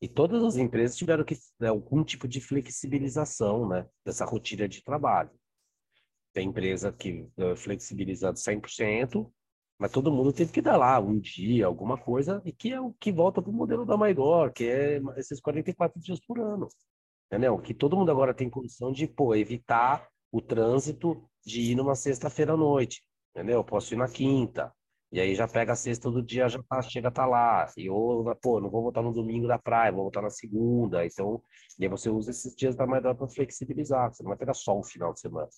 E 0.00 0.08
todas 0.08 0.42
as 0.42 0.56
empresas 0.56 0.96
tiveram 0.96 1.24
que 1.24 1.36
ter 1.58 1.66
algum 1.66 2.04
tipo 2.04 2.26
de 2.26 2.40
flexibilização 2.40 3.68
né, 3.68 3.86
dessa 4.04 4.24
rotina 4.24 4.68
de 4.68 4.82
trabalho. 4.82 5.30
Tem 6.32 6.48
empresa 6.48 6.92
que 6.92 7.28
uh, 7.36 7.56
flexibiliza 7.56 8.32
100%, 8.32 9.30
mas 9.78 9.92
todo 9.92 10.12
mundo 10.12 10.32
teve 10.32 10.52
que 10.52 10.62
dar 10.62 10.76
lá 10.76 10.98
um 10.98 11.18
dia, 11.18 11.66
alguma 11.66 11.98
coisa, 11.98 12.42
e 12.44 12.52
que 12.52 12.72
é 12.72 12.80
o 12.80 12.92
que 12.94 13.12
volta 13.12 13.42
para 13.42 13.50
o 13.50 13.54
modelo 13.54 13.84
da 13.84 13.96
Maidor, 13.96 14.52
que 14.52 14.64
é 14.64 15.00
esses 15.16 15.40
44 15.40 16.00
dias 16.00 16.20
por 16.20 16.40
ano 16.40 16.68
entendeu? 17.32 17.58
Que 17.58 17.72
todo 17.72 17.96
mundo 17.96 18.10
agora 18.10 18.34
tem 18.34 18.50
condição 18.50 18.92
de, 18.92 19.06
pô, 19.06 19.34
evitar 19.34 20.06
o 20.30 20.42
trânsito 20.42 21.24
de 21.42 21.72
ir 21.72 21.74
numa 21.74 21.94
sexta-feira 21.94 22.52
à 22.52 22.56
noite, 22.56 23.02
entendeu? 23.34 23.60
Eu 23.60 23.64
posso 23.64 23.94
ir 23.94 23.96
na 23.96 24.06
quinta, 24.06 24.70
e 25.10 25.18
aí 25.18 25.34
já 25.34 25.48
pega 25.48 25.72
a 25.72 25.76
sexta 25.76 26.10
do 26.10 26.22
dia, 26.22 26.46
já 26.50 26.62
tá, 26.62 26.82
chega 26.82 27.10
tá 27.10 27.24
lá. 27.24 27.66
E 27.76 27.88
ou, 27.88 28.34
pô, 28.36 28.60
não 28.60 28.70
vou 28.70 28.82
voltar 28.82 29.00
no 29.00 29.14
domingo 29.14 29.48
da 29.48 29.58
praia, 29.58 29.90
vou 29.90 30.02
voltar 30.02 30.20
na 30.20 30.28
segunda. 30.28 31.06
Então, 31.06 31.42
e 31.78 31.84
aí 31.84 31.88
você 31.88 32.10
usa 32.10 32.30
esses 32.30 32.54
dias 32.54 32.76
da 32.76 32.86
manhã 32.86 33.14
para 33.14 33.28
flexibilizar, 33.28 34.12
você 34.12 34.22
não 34.22 34.28
vai 34.28 34.38
pegar 34.38 34.54
só 34.54 34.78
um 34.78 34.84
final 34.84 35.14
de 35.14 35.20
semana. 35.20 35.48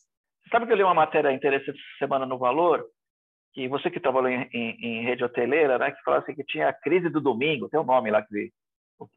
Sabe 0.50 0.66
que 0.66 0.72
eu 0.72 0.76
li 0.76 0.84
uma 0.84 0.94
matéria 0.94 1.32
interessante 1.32 1.78
essa 1.78 1.98
semana 2.06 2.24
no 2.24 2.38
Valor, 2.38 2.84
que 3.52 3.66
você 3.68 3.90
que 3.90 3.98
trabalhou 3.98 4.28
em, 4.28 4.48
em, 4.52 4.76
em 4.80 5.04
rede 5.04 5.24
hoteleira, 5.24 5.78
né, 5.78 5.90
que 5.90 6.02
falava 6.02 6.22
assim 6.22 6.34
que 6.34 6.44
tinha 6.44 6.68
a 6.68 6.72
crise 6.72 7.08
do 7.08 7.20
domingo, 7.20 7.68
tem 7.68 7.80
um 7.80 7.84
nome 7.84 8.10
lá 8.10 8.22
que 8.22 8.52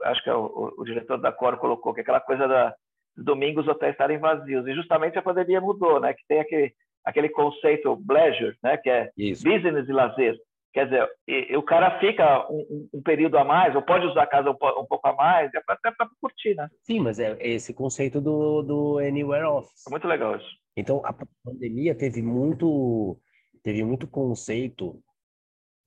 acho 0.03 0.23
que 0.23 0.29
é 0.29 0.35
o, 0.35 0.45
o, 0.45 0.81
o, 0.81 0.85
diretor 0.85 1.17
da 1.17 1.31
Coro 1.31 1.57
colocou, 1.57 1.93
que 1.93 2.01
é 2.01 2.03
aquela 2.03 2.21
coisa 2.21 2.47
da 2.47 2.75
domingos 3.17 3.65
os 3.65 3.71
hotéis 3.71 3.93
estarem 3.93 4.19
vazios. 4.19 4.67
E 4.67 4.73
justamente 4.73 5.17
a 5.17 5.23
pandemia 5.23 5.59
mudou, 5.59 5.99
né? 5.99 6.13
Que 6.13 6.21
tem 6.27 6.39
aquele, 6.39 6.73
aquele 7.03 7.29
conceito 7.29 7.97
pleasure, 8.05 8.55
né? 8.61 8.77
Que 8.77 8.89
é 8.89 9.09
Isso. 9.17 9.43
business 9.43 9.89
e 9.89 9.91
lazer. 9.91 10.37
Quer 10.73 10.85
dizer, 10.85 11.09
e, 11.27 11.53
e 11.53 11.57
o 11.57 11.63
cara 11.63 11.99
fica 11.99 12.45
um, 12.51 12.87
um, 12.93 13.01
período 13.01 13.37
a 13.37 13.43
mais, 13.43 13.75
ou 13.75 13.81
pode 13.81 14.05
usar 14.05 14.23
a 14.23 14.27
casa 14.27 14.51
um, 14.51 14.53
um 14.53 14.85
pouco 14.85 15.07
a 15.07 15.13
mais, 15.13 15.51
é 15.53 15.61
até 15.67 15.89
para 15.91 16.07
curtir, 16.21 16.53
né? 16.53 16.69
Sim, 16.83 16.99
mas 16.99 17.19
é 17.19 17.35
esse 17.39 17.73
conceito 17.73 18.21
do, 18.21 18.61
do 18.61 18.99
Anywhere 18.99 19.45
Office. 19.45 19.87
É 19.87 19.89
muito 19.89 20.07
legal 20.07 20.35
isso. 20.35 20.49
Então, 20.75 21.01
a 21.03 21.15
pandemia 21.43 21.95
teve 21.95 22.21
muito, 22.21 23.17
teve 23.63 23.83
muito 23.83 24.07
conceito 24.07 25.01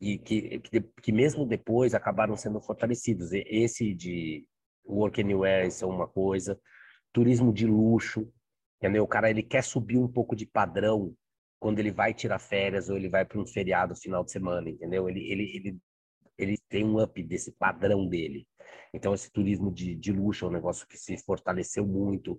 e 0.01 0.19
que, 0.19 0.59
que, 0.61 0.81
que, 0.81 1.13
mesmo 1.13 1.45
depois 1.47 1.95
acabaram 1.95 2.37
sendo 2.37 2.61
fortalecidos. 2.61 3.31
Esse 3.33 3.95
de 3.95 4.47
work 4.85 5.21
anywhere, 5.21 5.69
isso 5.69 5.85
é 5.85 5.89
uma 5.89 6.09
coisa. 6.09 6.59
Turismo 7.13 7.53
de 7.53 7.67
luxo, 7.67 8.33
entendeu? 8.79 9.05
O 9.05 9.09
cara 9.09 9.31
ele 9.31 9.43
quer 9.43 9.63
subir 9.63 9.99
um 9.99 10.09
pouco 10.09 10.35
de 10.35 10.47
padrão 10.47 11.15
quando 11.59 11.79
ele 11.79 11.93
vai 11.93 12.15
tirar 12.15 12.39
férias 12.39 12.89
ou 12.89 12.97
ele 12.97 13.09
vai 13.09 13.25
para 13.25 13.39
um 13.39 13.47
feriado 13.47 13.95
final 13.95 14.25
de 14.25 14.33
semana, 14.33 14.71
entendeu? 14.71 15.09
Ele, 15.09 15.21
ele, 15.31 15.57
ele, 15.57 15.79
ele 16.39 16.59
tem 16.69 16.85
um 16.85 17.03
up 17.03 17.23
desse 17.23 17.53
padrão 17.53 18.09
dele. 18.09 18.47
Então, 18.95 19.13
esse 19.13 19.31
turismo 19.31 19.71
de, 19.71 19.95
de 19.95 20.13
luxo 20.13 20.47
é 20.47 20.49
um 20.49 20.53
negócio 20.53 20.87
que 20.87 20.97
se 20.97 21.19
fortaleceu 21.19 21.87
muito. 21.87 22.39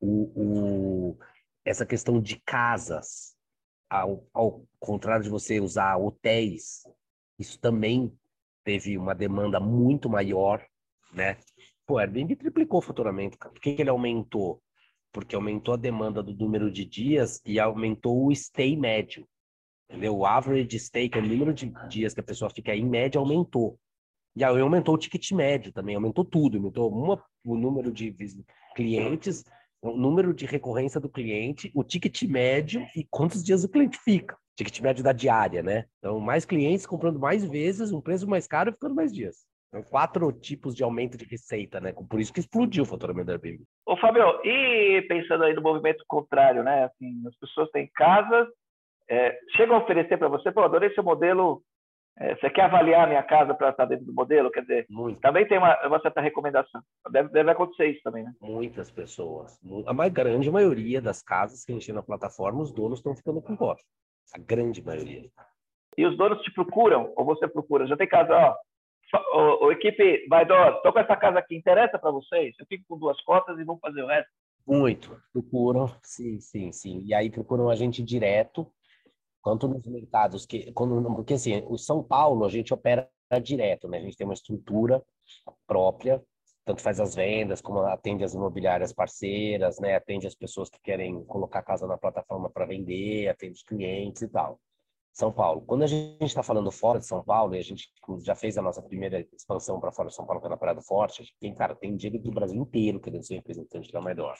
O, 0.00 0.32
o, 0.34 1.18
essa 1.64 1.84
questão 1.84 2.20
de 2.20 2.40
casas, 2.44 3.31
ao, 3.92 4.26
ao 4.32 4.64
contrário 4.80 5.22
de 5.22 5.28
você 5.28 5.60
usar 5.60 5.98
hotéis, 5.98 6.82
isso 7.38 7.60
também 7.60 8.10
teve 8.64 8.96
uma 8.96 9.14
demanda 9.14 9.60
muito 9.60 10.08
maior, 10.08 10.64
né? 11.12 11.36
Pô, 11.86 11.98
Airbnb 11.98 12.36
triplicou 12.36 12.78
o 12.78 12.82
faturamento. 12.82 13.36
Por 13.36 13.60
que, 13.60 13.74
que 13.74 13.82
ele 13.82 13.90
aumentou? 13.90 14.62
Porque 15.12 15.36
aumentou 15.36 15.74
a 15.74 15.76
demanda 15.76 16.22
do 16.22 16.32
número 16.32 16.70
de 16.70 16.86
dias 16.86 17.42
e 17.44 17.60
aumentou 17.60 18.26
o 18.26 18.34
stay 18.34 18.76
médio. 18.76 19.28
Entendeu? 19.90 20.16
O 20.16 20.24
average 20.24 20.78
stay, 20.78 21.10
que 21.10 21.18
é 21.18 21.20
o 21.20 21.26
número 21.26 21.52
de 21.52 21.66
dias 21.90 22.14
que 22.14 22.20
a 22.20 22.24
pessoa 22.24 22.48
fica 22.48 22.74
em 22.74 22.86
média, 22.86 23.18
aumentou. 23.18 23.78
E 24.34 24.42
aí 24.42 24.58
aumentou 24.58 24.94
o 24.94 24.98
ticket 24.98 25.32
médio 25.32 25.70
também, 25.70 25.94
aumentou 25.94 26.24
tudo, 26.24 26.56
aumentou 26.56 26.90
uma, 26.90 27.22
o 27.44 27.54
número 27.58 27.92
de 27.92 28.16
clientes, 28.74 29.44
o 29.82 29.96
número 29.96 30.32
de 30.32 30.46
recorrência 30.46 31.00
do 31.00 31.08
cliente, 31.08 31.70
o 31.74 31.82
ticket 31.82 32.22
médio 32.22 32.86
e 32.94 33.04
quantos 33.10 33.42
dias 33.42 33.64
o 33.64 33.68
cliente 33.68 33.98
fica. 33.98 34.36
Ticket 34.56 34.80
médio 34.80 35.02
da 35.02 35.12
diária, 35.12 35.62
né? 35.62 35.86
Então, 35.98 36.20
mais 36.20 36.44
clientes 36.44 36.86
comprando 36.86 37.18
mais 37.18 37.44
vezes, 37.44 37.90
um 37.90 38.00
preço 38.00 38.28
mais 38.28 38.46
caro 38.46 38.70
e 38.70 38.72
ficando 38.72 38.94
mais 38.94 39.12
dias. 39.12 39.44
Então, 39.68 39.82
quatro 39.82 40.30
tipos 40.30 40.74
de 40.74 40.84
aumento 40.84 41.16
de 41.16 41.24
receita, 41.24 41.80
né? 41.80 41.92
Por 41.92 42.20
isso 42.20 42.32
que 42.32 42.38
explodiu 42.38 42.84
o 42.84 42.86
faturamento 42.86 43.26
da 43.26 43.32
Airbnb. 43.32 43.64
Ô, 43.86 43.96
Fabio, 43.96 44.22
e 44.44 45.02
pensando 45.08 45.44
aí 45.44 45.54
no 45.54 45.62
movimento 45.62 46.04
contrário, 46.06 46.62
né? 46.62 46.84
Assim, 46.84 47.26
as 47.26 47.36
pessoas 47.38 47.70
têm 47.70 47.90
casas, 47.92 48.46
é, 49.08 49.36
chegam 49.56 49.76
a 49.76 49.82
oferecer 49.82 50.16
para 50.16 50.28
você, 50.28 50.52
pô, 50.52 50.62
adorei 50.62 50.92
seu 50.94 51.02
modelo, 51.02 51.62
é, 52.18 52.34
você 52.34 52.50
quer 52.50 52.62
avaliar 52.62 53.04
a 53.04 53.06
minha 53.06 53.22
casa 53.22 53.54
para 53.54 53.70
estar 53.70 53.86
dentro 53.86 54.04
do 54.04 54.12
modelo? 54.12 54.50
Quer 54.50 54.62
dizer, 54.62 54.86
Muito. 54.90 55.20
também 55.20 55.46
tem 55.46 55.58
uma, 55.58 55.74
uma, 55.86 56.00
certa 56.00 56.20
recomendação. 56.20 56.82
Deve, 57.10 57.28
deve 57.30 57.50
acontecer 57.50 57.86
isso 57.86 58.02
também, 58.02 58.24
né? 58.24 58.32
Muitas 58.40 58.90
pessoas. 58.90 59.58
A 59.86 59.94
mais 59.94 60.12
grande 60.12 60.50
maioria 60.50 61.00
das 61.00 61.22
casas 61.22 61.64
que 61.64 61.72
a 61.72 61.74
gente 61.74 61.86
tem 61.86 61.94
na 61.94 62.02
plataforma, 62.02 62.62
os 62.62 62.72
donos 62.72 62.98
estão 62.98 63.16
ficando 63.16 63.40
com 63.40 63.56
cópia. 63.56 63.84
A 64.34 64.38
grande 64.38 64.84
maioria. 64.84 65.28
E 65.96 66.06
os 66.06 66.16
donos 66.16 66.40
te 66.42 66.52
procuram, 66.52 67.12
ou 67.16 67.24
você 67.24 67.48
procura? 67.48 67.86
Já 67.86 67.96
tem 67.96 68.08
casa, 68.08 68.34
ó, 68.34 68.56
o, 69.34 69.66
o 69.66 69.72
equipe 69.72 70.26
vai, 70.28 70.46
tô 70.46 70.92
com 70.92 70.98
essa 70.98 71.16
casa 71.16 71.38
aqui, 71.38 71.56
interessa 71.56 71.98
para 71.98 72.10
vocês? 72.10 72.54
Eu 72.58 72.66
fico 72.66 72.84
com 72.88 72.98
duas 72.98 73.20
cotas 73.22 73.58
e 73.58 73.64
vamos 73.64 73.80
fazer 73.80 74.02
o 74.02 74.06
resto? 74.06 74.30
Muito. 74.66 75.20
Procuram, 75.32 75.88
sim, 76.02 76.40
sim, 76.40 76.72
sim. 76.72 77.02
E 77.04 77.12
aí 77.12 77.30
procuram 77.30 77.68
a 77.68 77.74
gente 77.74 78.02
direto, 78.02 78.66
quanto 79.42 79.68
nos 79.68 79.86
mercados 79.86 80.46
que 80.46 80.72
quando 80.72 81.02
porque 81.14 81.34
assim 81.34 81.62
o 81.66 81.76
São 81.76 82.02
Paulo 82.02 82.44
a 82.44 82.48
gente 82.48 82.72
opera 82.72 83.08
direto 83.42 83.88
né? 83.88 83.98
A 83.98 84.02
gente 84.02 84.16
tem 84.16 84.26
uma 84.26 84.34
estrutura 84.34 85.02
própria 85.66 86.22
tanto 86.64 86.80
faz 86.80 87.00
as 87.00 87.14
vendas 87.14 87.60
como 87.60 87.80
atende 87.80 88.24
as 88.24 88.34
imobiliárias 88.34 88.92
parceiras 88.92 89.78
né? 89.80 89.96
Atende 89.96 90.26
as 90.26 90.34
pessoas 90.34 90.70
que 90.70 90.80
querem 90.80 91.24
colocar 91.24 91.58
a 91.58 91.62
casa 91.62 91.86
na 91.86 91.98
plataforma 91.98 92.48
para 92.48 92.66
vender 92.66 93.28
atende 93.28 93.54
os 93.54 93.62
clientes 93.62 94.22
e 94.22 94.28
tal. 94.28 94.60
São 95.12 95.30
Paulo. 95.30 95.60
Quando 95.62 95.82
a 95.82 95.86
gente 95.86 96.24
está 96.24 96.42
falando 96.42 96.70
fora 96.70 96.98
de 96.98 97.06
São 97.06 97.22
Paulo 97.22 97.54
e 97.54 97.58
a 97.58 97.62
gente 97.62 97.86
já 98.24 98.34
fez 98.34 98.56
a 98.56 98.62
nossa 98.62 98.80
primeira 98.80 99.20
expansão 99.32 99.78
para 99.78 99.92
fora 99.92 100.08
de 100.08 100.14
São 100.14 100.24
Paulo 100.24 100.40
pela 100.40 100.56
Praia 100.56 100.74
do 100.74 100.82
Forte 100.82 101.20
a 101.20 101.24
gente 101.24 101.36
tem 101.38 101.54
cara 101.54 101.74
tem 101.74 101.94
dinheiro 101.94 102.22
do 102.22 102.32
Brasil 102.32 102.60
inteiro 102.60 102.98
querendo 102.98 103.22
ser 103.22 103.34
representante 103.34 103.92
da 103.92 104.00
Maior 104.00 104.34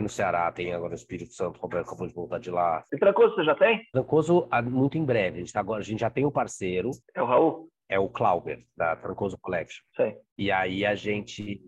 no 0.00 0.08
Ceará 0.08 0.50
tem 0.50 0.72
agora 0.72 0.92
o 0.92 0.96
Espírito 0.96 1.34
Santo, 1.34 1.58
o 1.58 1.60
Roberto 1.60 1.88
acabou 1.88 2.06
de 2.06 2.14
voltar 2.14 2.38
de 2.38 2.50
lá. 2.50 2.84
E 2.92 2.98
Trancoso 2.98 3.34
você 3.34 3.44
já 3.44 3.54
tem? 3.54 3.86
Trancoso, 3.92 4.48
muito 4.64 4.96
em 4.96 5.04
breve. 5.04 5.36
A 5.36 5.40
gente, 5.40 5.52
tá 5.52 5.60
agora, 5.60 5.80
a 5.80 5.84
gente 5.84 6.00
já 6.00 6.10
tem 6.10 6.24
o 6.24 6.28
um 6.28 6.32
parceiro. 6.32 6.90
É 7.14 7.22
o 7.22 7.26
Raul? 7.26 7.68
É 7.88 7.98
o 7.98 8.08
Clauber, 8.08 8.64
da 8.76 8.96
Trancoso 8.96 9.36
Collection. 9.38 9.84
Sim. 9.94 10.16
E 10.38 10.50
aí 10.50 10.86
a 10.86 10.94
gente 10.94 11.60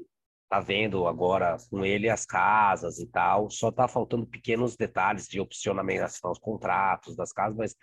tá 0.48 0.60
vendo 0.60 1.06
agora 1.06 1.56
com 1.68 1.84
ele 1.84 2.08
as 2.08 2.24
casas 2.24 2.98
e 2.98 3.06
tal. 3.06 3.50
Só 3.50 3.70
tá 3.70 3.86
faltando 3.86 4.26
pequenos 4.26 4.76
detalhes 4.76 5.26
de 5.26 5.38
opcionamento, 5.40 6.04
os 6.24 6.38
contratos 6.38 7.14
das 7.14 7.32
casas, 7.32 7.56
mas 7.56 7.76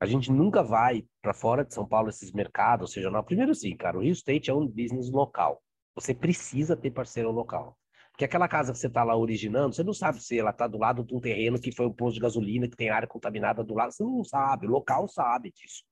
a 0.00 0.06
gente 0.06 0.32
nunca 0.32 0.62
vai 0.62 1.04
para 1.20 1.34
fora 1.34 1.64
de 1.64 1.74
São 1.74 1.86
Paulo 1.86 2.08
esses 2.08 2.32
mercados, 2.32 2.88
ou 2.88 2.92
seja, 2.92 3.10
não, 3.10 3.22
primeiro 3.22 3.54
sim, 3.54 3.76
cara, 3.76 3.98
o 3.98 4.00
Rio 4.00 4.12
State 4.12 4.50
é 4.50 4.54
um 4.54 4.66
business 4.66 5.10
local. 5.10 5.62
Você 5.94 6.14
precisa 6.14 6.74
ter 6.74 6.90
parceiro 6.90 7.30
local. 7.30 7.76
Porque 8.20 8.26
aquela 8.26 8.48
casa 8.48 8.70
que 8.70 8.78
você 8.78 8.86
está 8.86 9.02
lá 9.02 9.16
originando, 9.16 9.74
você 9.74 9.82
não 9.82 9.94
sabe 9.94 10.22
se 10.22 10.38
ela 10.38 10.50
está 10.50 10.66
do 10.66 10.76
lado 10.76 11.02
de 11.02 11.14
um 11.14 11.20
terreno 11.20 11.58
que 11.58 11.72
foi 11.72 11.86
um 11.86 11.92
posto 11.92 12.16
de 12.16 12.20
gasolina, 12.20 12.68
que 12.68 12.76
tem 12.76 12.90
área 12.90 13.08
contaminada 13.08 13.64
do 13.64 13.72
lado. 13.72 13.92
Você 13.92 14.02
não 14.02 14.22
sabe. 14.22 14.66
O 14.66 14.70
local 14.70 15.08
sabe 15.08 15.50
disso. 15.50 15.84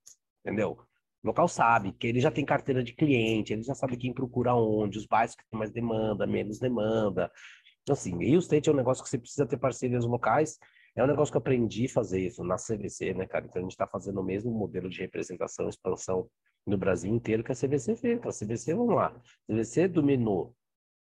Entendeu? 0.44 0.78
O 1.22 1.26
local 1.26 1.48
sabe 1.48 1.90
que 1.92 2.06
ele 2.06 2.20
já 2.20 2.30
tem 2.30 2.44
carteira 2.44 2.84
de 2.84 2.92
cliente, 2.92 3.54
ele 3.54 3.62
já 3.62 3.74
sabe 3.74 3.96
quem 3.96 4.12
procura 4.12 4.54
onde, 4.54 4.98
os 4.98 5.06
bairros 5.06 5.34
que 5.34 5.42
tem 5.50 5.58
mais 5.58 5.70
demanda, 5.70 6.26
menos 6.26 6.58
demanda. 6.58 7.32
Então, 7.80 7.94
assim, 7.94 8.14
Rio 8.18 8.40
State 8.40 8.68
é 8.68 8.72
um 8.74 8.76
negócio 8.76 9.02
que 9.02 9.08
você 9.08 9.16
precisa 9.16 9.46
ter 9.46 9.56
parcerias 9.56 10.04
locais. 10.04 10.58
É 10.94 11.02
um 11.02 11.06
negócio 11.06 11.32
que 11.32 11.38
eu 11.38 11.40
aprendi 11.40 11.86
a 11.86 11.88
fazer 11.88 12.20
isso 12.26 12.44
na 12.44 12.56
CVC, 12.56 13.14
né, 13.14 13.26
cara? 13.26 13.46
Então 13.46 13.60
a 13.60 13.62
gente 13.62 13.72
está 13.72 13.86
fazendo 13.86 14.20
o 14.20 14.22
mesmo 14.22 14.50
modelo 14.50 14.90
de 14.90 15.00
representação, 15.00 15.66
expansão 15.66 16.28
no 16.66 16.76
Brasil 16.76 17.10
inteiro 17.10 17.42
que 17.42 17.52
a 17.52 17.54
CVC 17.54 17.96
fez. 17.96 18.20
A 18.22 18.28
CVC, 18.28 18.74
vamos 18.74 18.94
lá, 18.94 19.16
a 19.16 19.52
CVC 19.54 19.88
dominou 19.88 20.54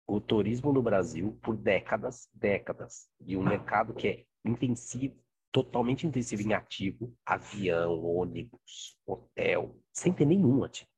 o 0.07 0.21
turismo 0.21 0.73
no 0.73 0.83
Brasil 0.83 1.39
por 1.43 1.57
décadas, 1.57 2.29
décadas, 2.33 3.09
e 3.21 3.37
um 3.37 3.43
mercado 3.43 3.93
que 3.93 4.09
é 4.09 4.25
intensivo, 4.45 5.17
totalmente 5.51 6.07
intensivo 6.07 6.43
em 6.43 6.53
ativo, 6.53 7.13
avião, 7.25 8.05
ônibus, 8.05 8.97
hotel, 9.05 9.77
sem 9.93 10.13
ter 10.13 10.27
nenhum 10.27 10.63
ativo. 10.63 10.89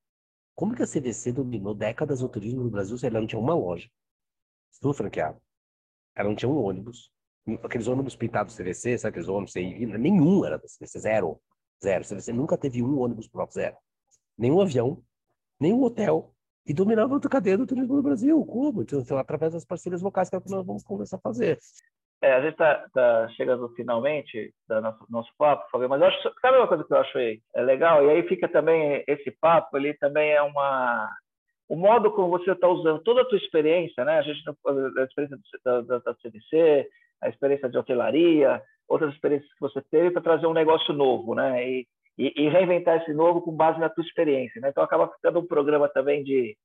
Como 0.54 0.74
que 0.74 0.82
a 0.82 0.86
CVC 0.86 1.32
dominou 1.32 1.74
décadas 1.74 2.20
o 2.22 2.28
turismo 2.28 2.64
no 2.64 2.70
Brasil 2.70 2.98
se 2.98 3.06
ela 3.06 3.20
não 3.20 3.26
tinha 3.26 3.40
uma 3.40 3.54
loja? 3.54 3.88
Tudo 4.80 4.92
franqueado. 4.92 5.40
Ela 6.14 6.28
não 6.28 6.36
tinha 6.36 6.48
um 6.48 6.58
ônibus. 6.58 7.12
Aqueles 7.62 7.86
ônibus 7.86 8.16
pintados 8.16 8.56
CVC, 8.56 8.98
sabe 8.98 9.10
aqueles 9.10 9.28
ônibus 9.28 9.56
aí? 9.56 9.86
Nenhum 9.86 10.44
era 10.44 10.58
da 10.58 10.64
CVC, 10.66 10.98
zero. 10.98 11.40
Zero. 11.82 12.04
CVC 12.04 12.32
nunca 12.32 12.58
teve 12.58 12.82
um 12.82 12.98
ônibus 12.98 13.28
próprio, 13.28 13.54
zero. 13.54 13.76
Nenhum 14.36 14.60
avião, 14.60 15.02
nenhum 15.60 15.82
hotel, 15.82 16.34
e 16.68 16.74
dominava 16.74 17.14
outra 17.14 17.30
cadeia 17.30 17.56
do 17.56 17.66
turismo 17.66 17.96
no 17.96 18.02
Brasil. 18.02 18.44
Como? 18.44 18.82
Então, 18.82 19.18
através 19.18 19.54
das 19.54 19.64
parcerias 19.64 20.02
locais, 20.02 20.28
que 20.28 20.36
é 20.36 20.38
o 20.38 20.42
que 20.42 20.50
nós 20.50 20.66
vamos 20.66 20.84
começar 20.84 21.16
a 21.16 21.20
fazer. 21.20 21.58
É, 22.20 22.34
a 22.34 22.40
gente 22.42 22.52
está 22.52 22.84
tá 22.92 23.28
chegando 23.30 23.68
finalmente 23.70 24.52
do 24.68 24.80
nosso, 24.80 25.06
nosso 25.08 25.30
papo, 25.38 25.70
Fabio, 25.70 25.88
mas 25.88 26.02
acho, 26.02 26.32
sabe 26.42 26.58
uma 26.58 26.66
coisa 26.66 26.84
que 26.84 26.92
eu 26.92 26.98
acho 26.98 27.16
aí? 27.16 27.40
É 27.54 27.62
legal, 27.62 28.04
e 28.04 28.10
aí 28.10 28.28
fica 28.28 28.48
também 28.48 29.04
esse 29.06 29.30
papo, 29.30 29.76
ele 29.76 29.94
também 29.94 30.32
é 30.32 30.42
uma 30.42 31.08
o 31.68 31.76
modo 31.76 32.10
como 32.10 32.30
você 32.30 32.50
está 32.50 32.66
usando 32.66 33.02
toda 33.02 33.22
a 33.22 33.24
tua 33.26 33.36
experiência, 33.36 34.04
né? 34.04 34.18
A 34.18 34.22
gente 34.22 34.42
a 34.48 35.02
experiência 35.04 35.38
da, 35.62 35.80
da, 35.82 35.98
da 35.98 36.14
CDC, 36.14 36.88
a 37.20 37.28
experiência 37.28 37.68
de 37.68 37.78
hotelaria, 37.78 38.62
outras 38.88 39.12
experiências 39.12 39.52
que 39.52 39.60
você 39.60 39.82
teve 39.82 40.10
para 40.10 40.22
trazer 40.22 40.46
um 40.46 40.54
negócio 40.54 40.94
novo, 40.94 41.34
né? 41.34 41.68
E, 41.68 41.86
e, 42.18 42.32
e, 42.36 42.48
reinventar 42.48 43.00
esse 43.00 43.12
novo 43.12 43.40
com 43.40 43.54
base 43.54 43.78
na 43.78 43.88
tua 43.88 44.04
experiência. 44.04 44.60
Né? 44.60 44.70
Então, 44.70 44.82
acaba 44.82 45.08
ficando 45.08 45.38
um 45.38 45.46
programa 45.46 45.88
também 45.88 46.24
de, 46.24 46.56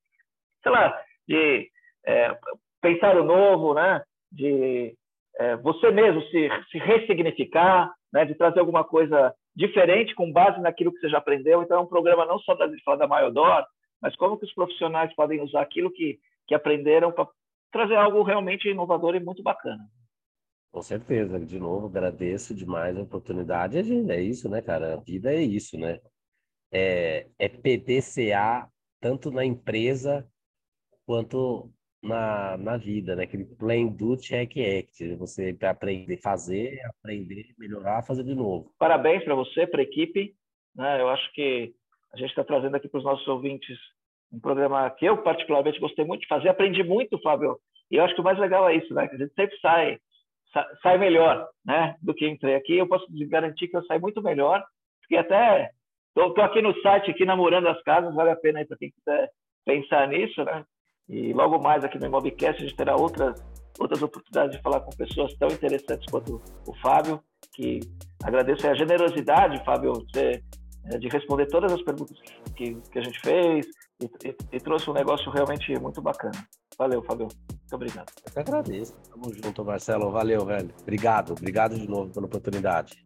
sei 0.63 0.71
lá, 0.71 0.99
de 1.27 1.69
é, 2.05 2.37
pensar 2.81 3.15
o 3.15 3.23
novo, 3.23 3.75
né? 3.75 4.01
de 4.31 4.95
é, 5.37 5.55
você 5.57 5.91
mesmo 5.91 6.21
se, 6.23 6.49
se 6.71 6.77
ressignificar, 6.79 7.93
né? 8.11 8.25
de 8.25 8.33
trazer 8.33 8.59
alguma 8.59 8.83
coisa 8.83 9.33
diferente 9.55 10.15
com 10.15 10.31
base 10.31 10.59
naquilo 10.59 10.91
que 10.91 10.99
você 10.99 11.09
já 11.09 11.19
aprendeu. 11.19 11.61
Então, 11.61 11.77
é 11.77 11.81
um 11.81 11.87
programa 11.87 12.25
não 12.25 12.39
só 12.39 12.57
falar 12.83 12.97
da 12.97 13.07
Maiodor, 13.07 13.63
mas 14.01 14.15
como 14.15 14.37
que 14.37 14.45
os 14.45 14.53
profissionais 14.53 15.13
podem 15.15 15.39
usar 15.41 15.61
aquilo 15.61 15.91
que, 15.91 16.17
que 16.47 16.55
aprenderam 16.55 17.11
para 17.11 17.27
trazer 17.71 17.95
algo 17.95 18.23
realmente 18.23 18.67
inovador 18.67 19.15
e 19.15 19.19
muito 19.19 19.43
bacana. 19.43 19.83
Com 20.73 20.81
certeza, 20.81 21.39
de 21.39 21.59
novo, 21.59 21.85
agradeço 21.85 22.55
demais 22.55 22.97
a 22.97 23.03
oportunidade. 23.03 23.77
É 23.77 24.19
isso, 24.19 24.49
né, 24.49 24.59
cara? 24.59 24.95
A 24.95 24.97
vida 24.97 25.31
é 25.31 25.39
isso, 25.39 25.77
né? 25.77 25.99
É, 26.71 27.27
é 27.37 27.47
PDCA 27.47 28.67
tanto 28.99 29.29
na 29.29 29.45
empresa 29.45 30.27
quanto 31.05 31.71
na, 32.01 32.57
na 32.57 32.75
vida, 32.75 33.15
né? 33.15 33.25
Aquele 33.25 33.45
plan, 33.45 33.85
do, 33.85 34.17
check, 34.17 34.57
act. 34.57 35.15
Você 35.17 35.55
aprender 35.61 36.17
fazer, 36.17 36.81
aprender, 36.85 37.53
melhorar, 37.55 38.01
fazer 38.01 38.23
de 38.23 38.33
novo. 38.33 38.73
Parabéns 38.79 39.23
para 39.23 39.35
você, 39.35 39.67
para 39.67 39.81
a 39.81 39.83
equipe. 39.83 40.33
Né? 40.75 40.99
Eu 40.99 41.09
acho 41.09 41.31
que 41.33 41.71
a 42.11 42.17
gente 42.17 42.29
está 42.29 42.43
trazendo 42.43 42.75
aqui 42.75 42.89
para 42.89 42.97
os 42.97 43.03
nossos 43.03 43.27
ouvintes 43.27 43.77
um 44.31 44.39
programa 44.39 44.89
que 44.89 45.05
eu 45.05 45.21
particularmente 45.21 45.79
gostei 45.79 46.03
muito 46.03 46.21
de 46.21 46.27
fazer. 46.27 46.49
Aprendi 46.49 46.81
muito, 46.81 47.21
Fábio. 47.21 47.59
E 47.91 47.97
eu 47.97 48.03
acho 48.03 48.15
que 48.15 48.21
o 48.21 48.23
mais 48.23 48.39
legal 48.39 48.67
é 48.67 48.75
isso, 48.75 48.91
né? 48.91 49.07
Que 49.07 49.13
a 49.13 49.19
gente 49.19 49.35
sempre 49.35 49.55
sai 49.59 49.99
sai 50.81 50.97
melhor 50.97 51.47
né, 51.65 51.95
do 52.01 52.13
que 52.13 52.27
entrei 52.27 52.55
aqui. 52.55 52.77
Eu 52.77 52.87
posso 52.87 53.05
garantir 53.27 53.67
que 53.67 53.77
eu 53.77 53.85
saio 53.85 54.01
muito 54.01 54.21
melhor, 54.21 54.63
porque 55.01 55.17
até 55.17 55.71
estou 56.15 56.43
aqui 56.43 56.61
no 56.61 56.79
site, 56.81 57.11
aqui 57.11 57.25
namorando 57.25 57.67
as 57.67 57.81
casas, 57.83 58.13
vale 58.13 58.31
a 58.31 58.35
pena 58.35 58.59
aí 58.59 58.65
para 58.65 58.77
quem 58.77 58.91
quiser 58.91 59.29
pensar 59.65 60.07
nisso, 60.07 60.43
né? 60.43 60.63
E 61.09 61.33
logo 61.33 61.59
mais 61.59 61.83
aqui 61.83 61.97
no 61.99 62.05
Imobcast 62.05 62.61
a 62.61 62.65
gente 62.65 62.77
terá 62.77 62.95
outras, 62.95 63.43
outras 63.79 64.01
oportunidades 64.01 64.55
de 64.55 64.61
falar 64.61 64.81
com 64.81 64.91
pessoas 64.91 65.33
tão 65.37 65.49
interessantes 65.49 66.05
quanto 66.09 66.41
o 66.67 66.73
Fábio, 66.81 67.21
que 67.53 67.79
agradeço 68.23 68.67
a 68.67 68.73
generosidade, 68.73 69.63
Fábio, 69.65 69.93
de, 70.13 70.41
é, 70.85 70.97
de 70.97 71.07
responder 71.09 71.47
todas 71.47 71.73
as 71.73 71.81
perguntas 71.81 72.17
que, 72.55 72.75
que 72.75 72.99
a 72.99 73.01
gente 73.01 73.19
fez 73.19 73.65
e, 74.01 74.05
e, 74.27 74.35
e 74.53 74.59
trouxe 74.59 74.89
um 74.89 74.93
negócio 74.93 75.29
realmente 75.31 75.77
muito 75.79 76.01
bacana. 76.01 76.37
Valeu, 76.77 77.03
Fábio. 77.03 77.27
Muito 77.49 77.75
obrigado. 77.75 78.11
Eu 78.25 78.31
que 78.31 78.39
agradeço. 78.39 78.93
Tamo 79.09 79.33
junto, 79.33 79.65
Marcelo. 79.65 80.11
Valeu, 80.11 80.45
velho. 80.45 80.73
Obrigado. 80.81 81.31
Obrigado 81.31 81.77
de 81.77 81.87
novo 81.87 82.11
pela 82.11 82.25
oportunidade. 82.25 83.05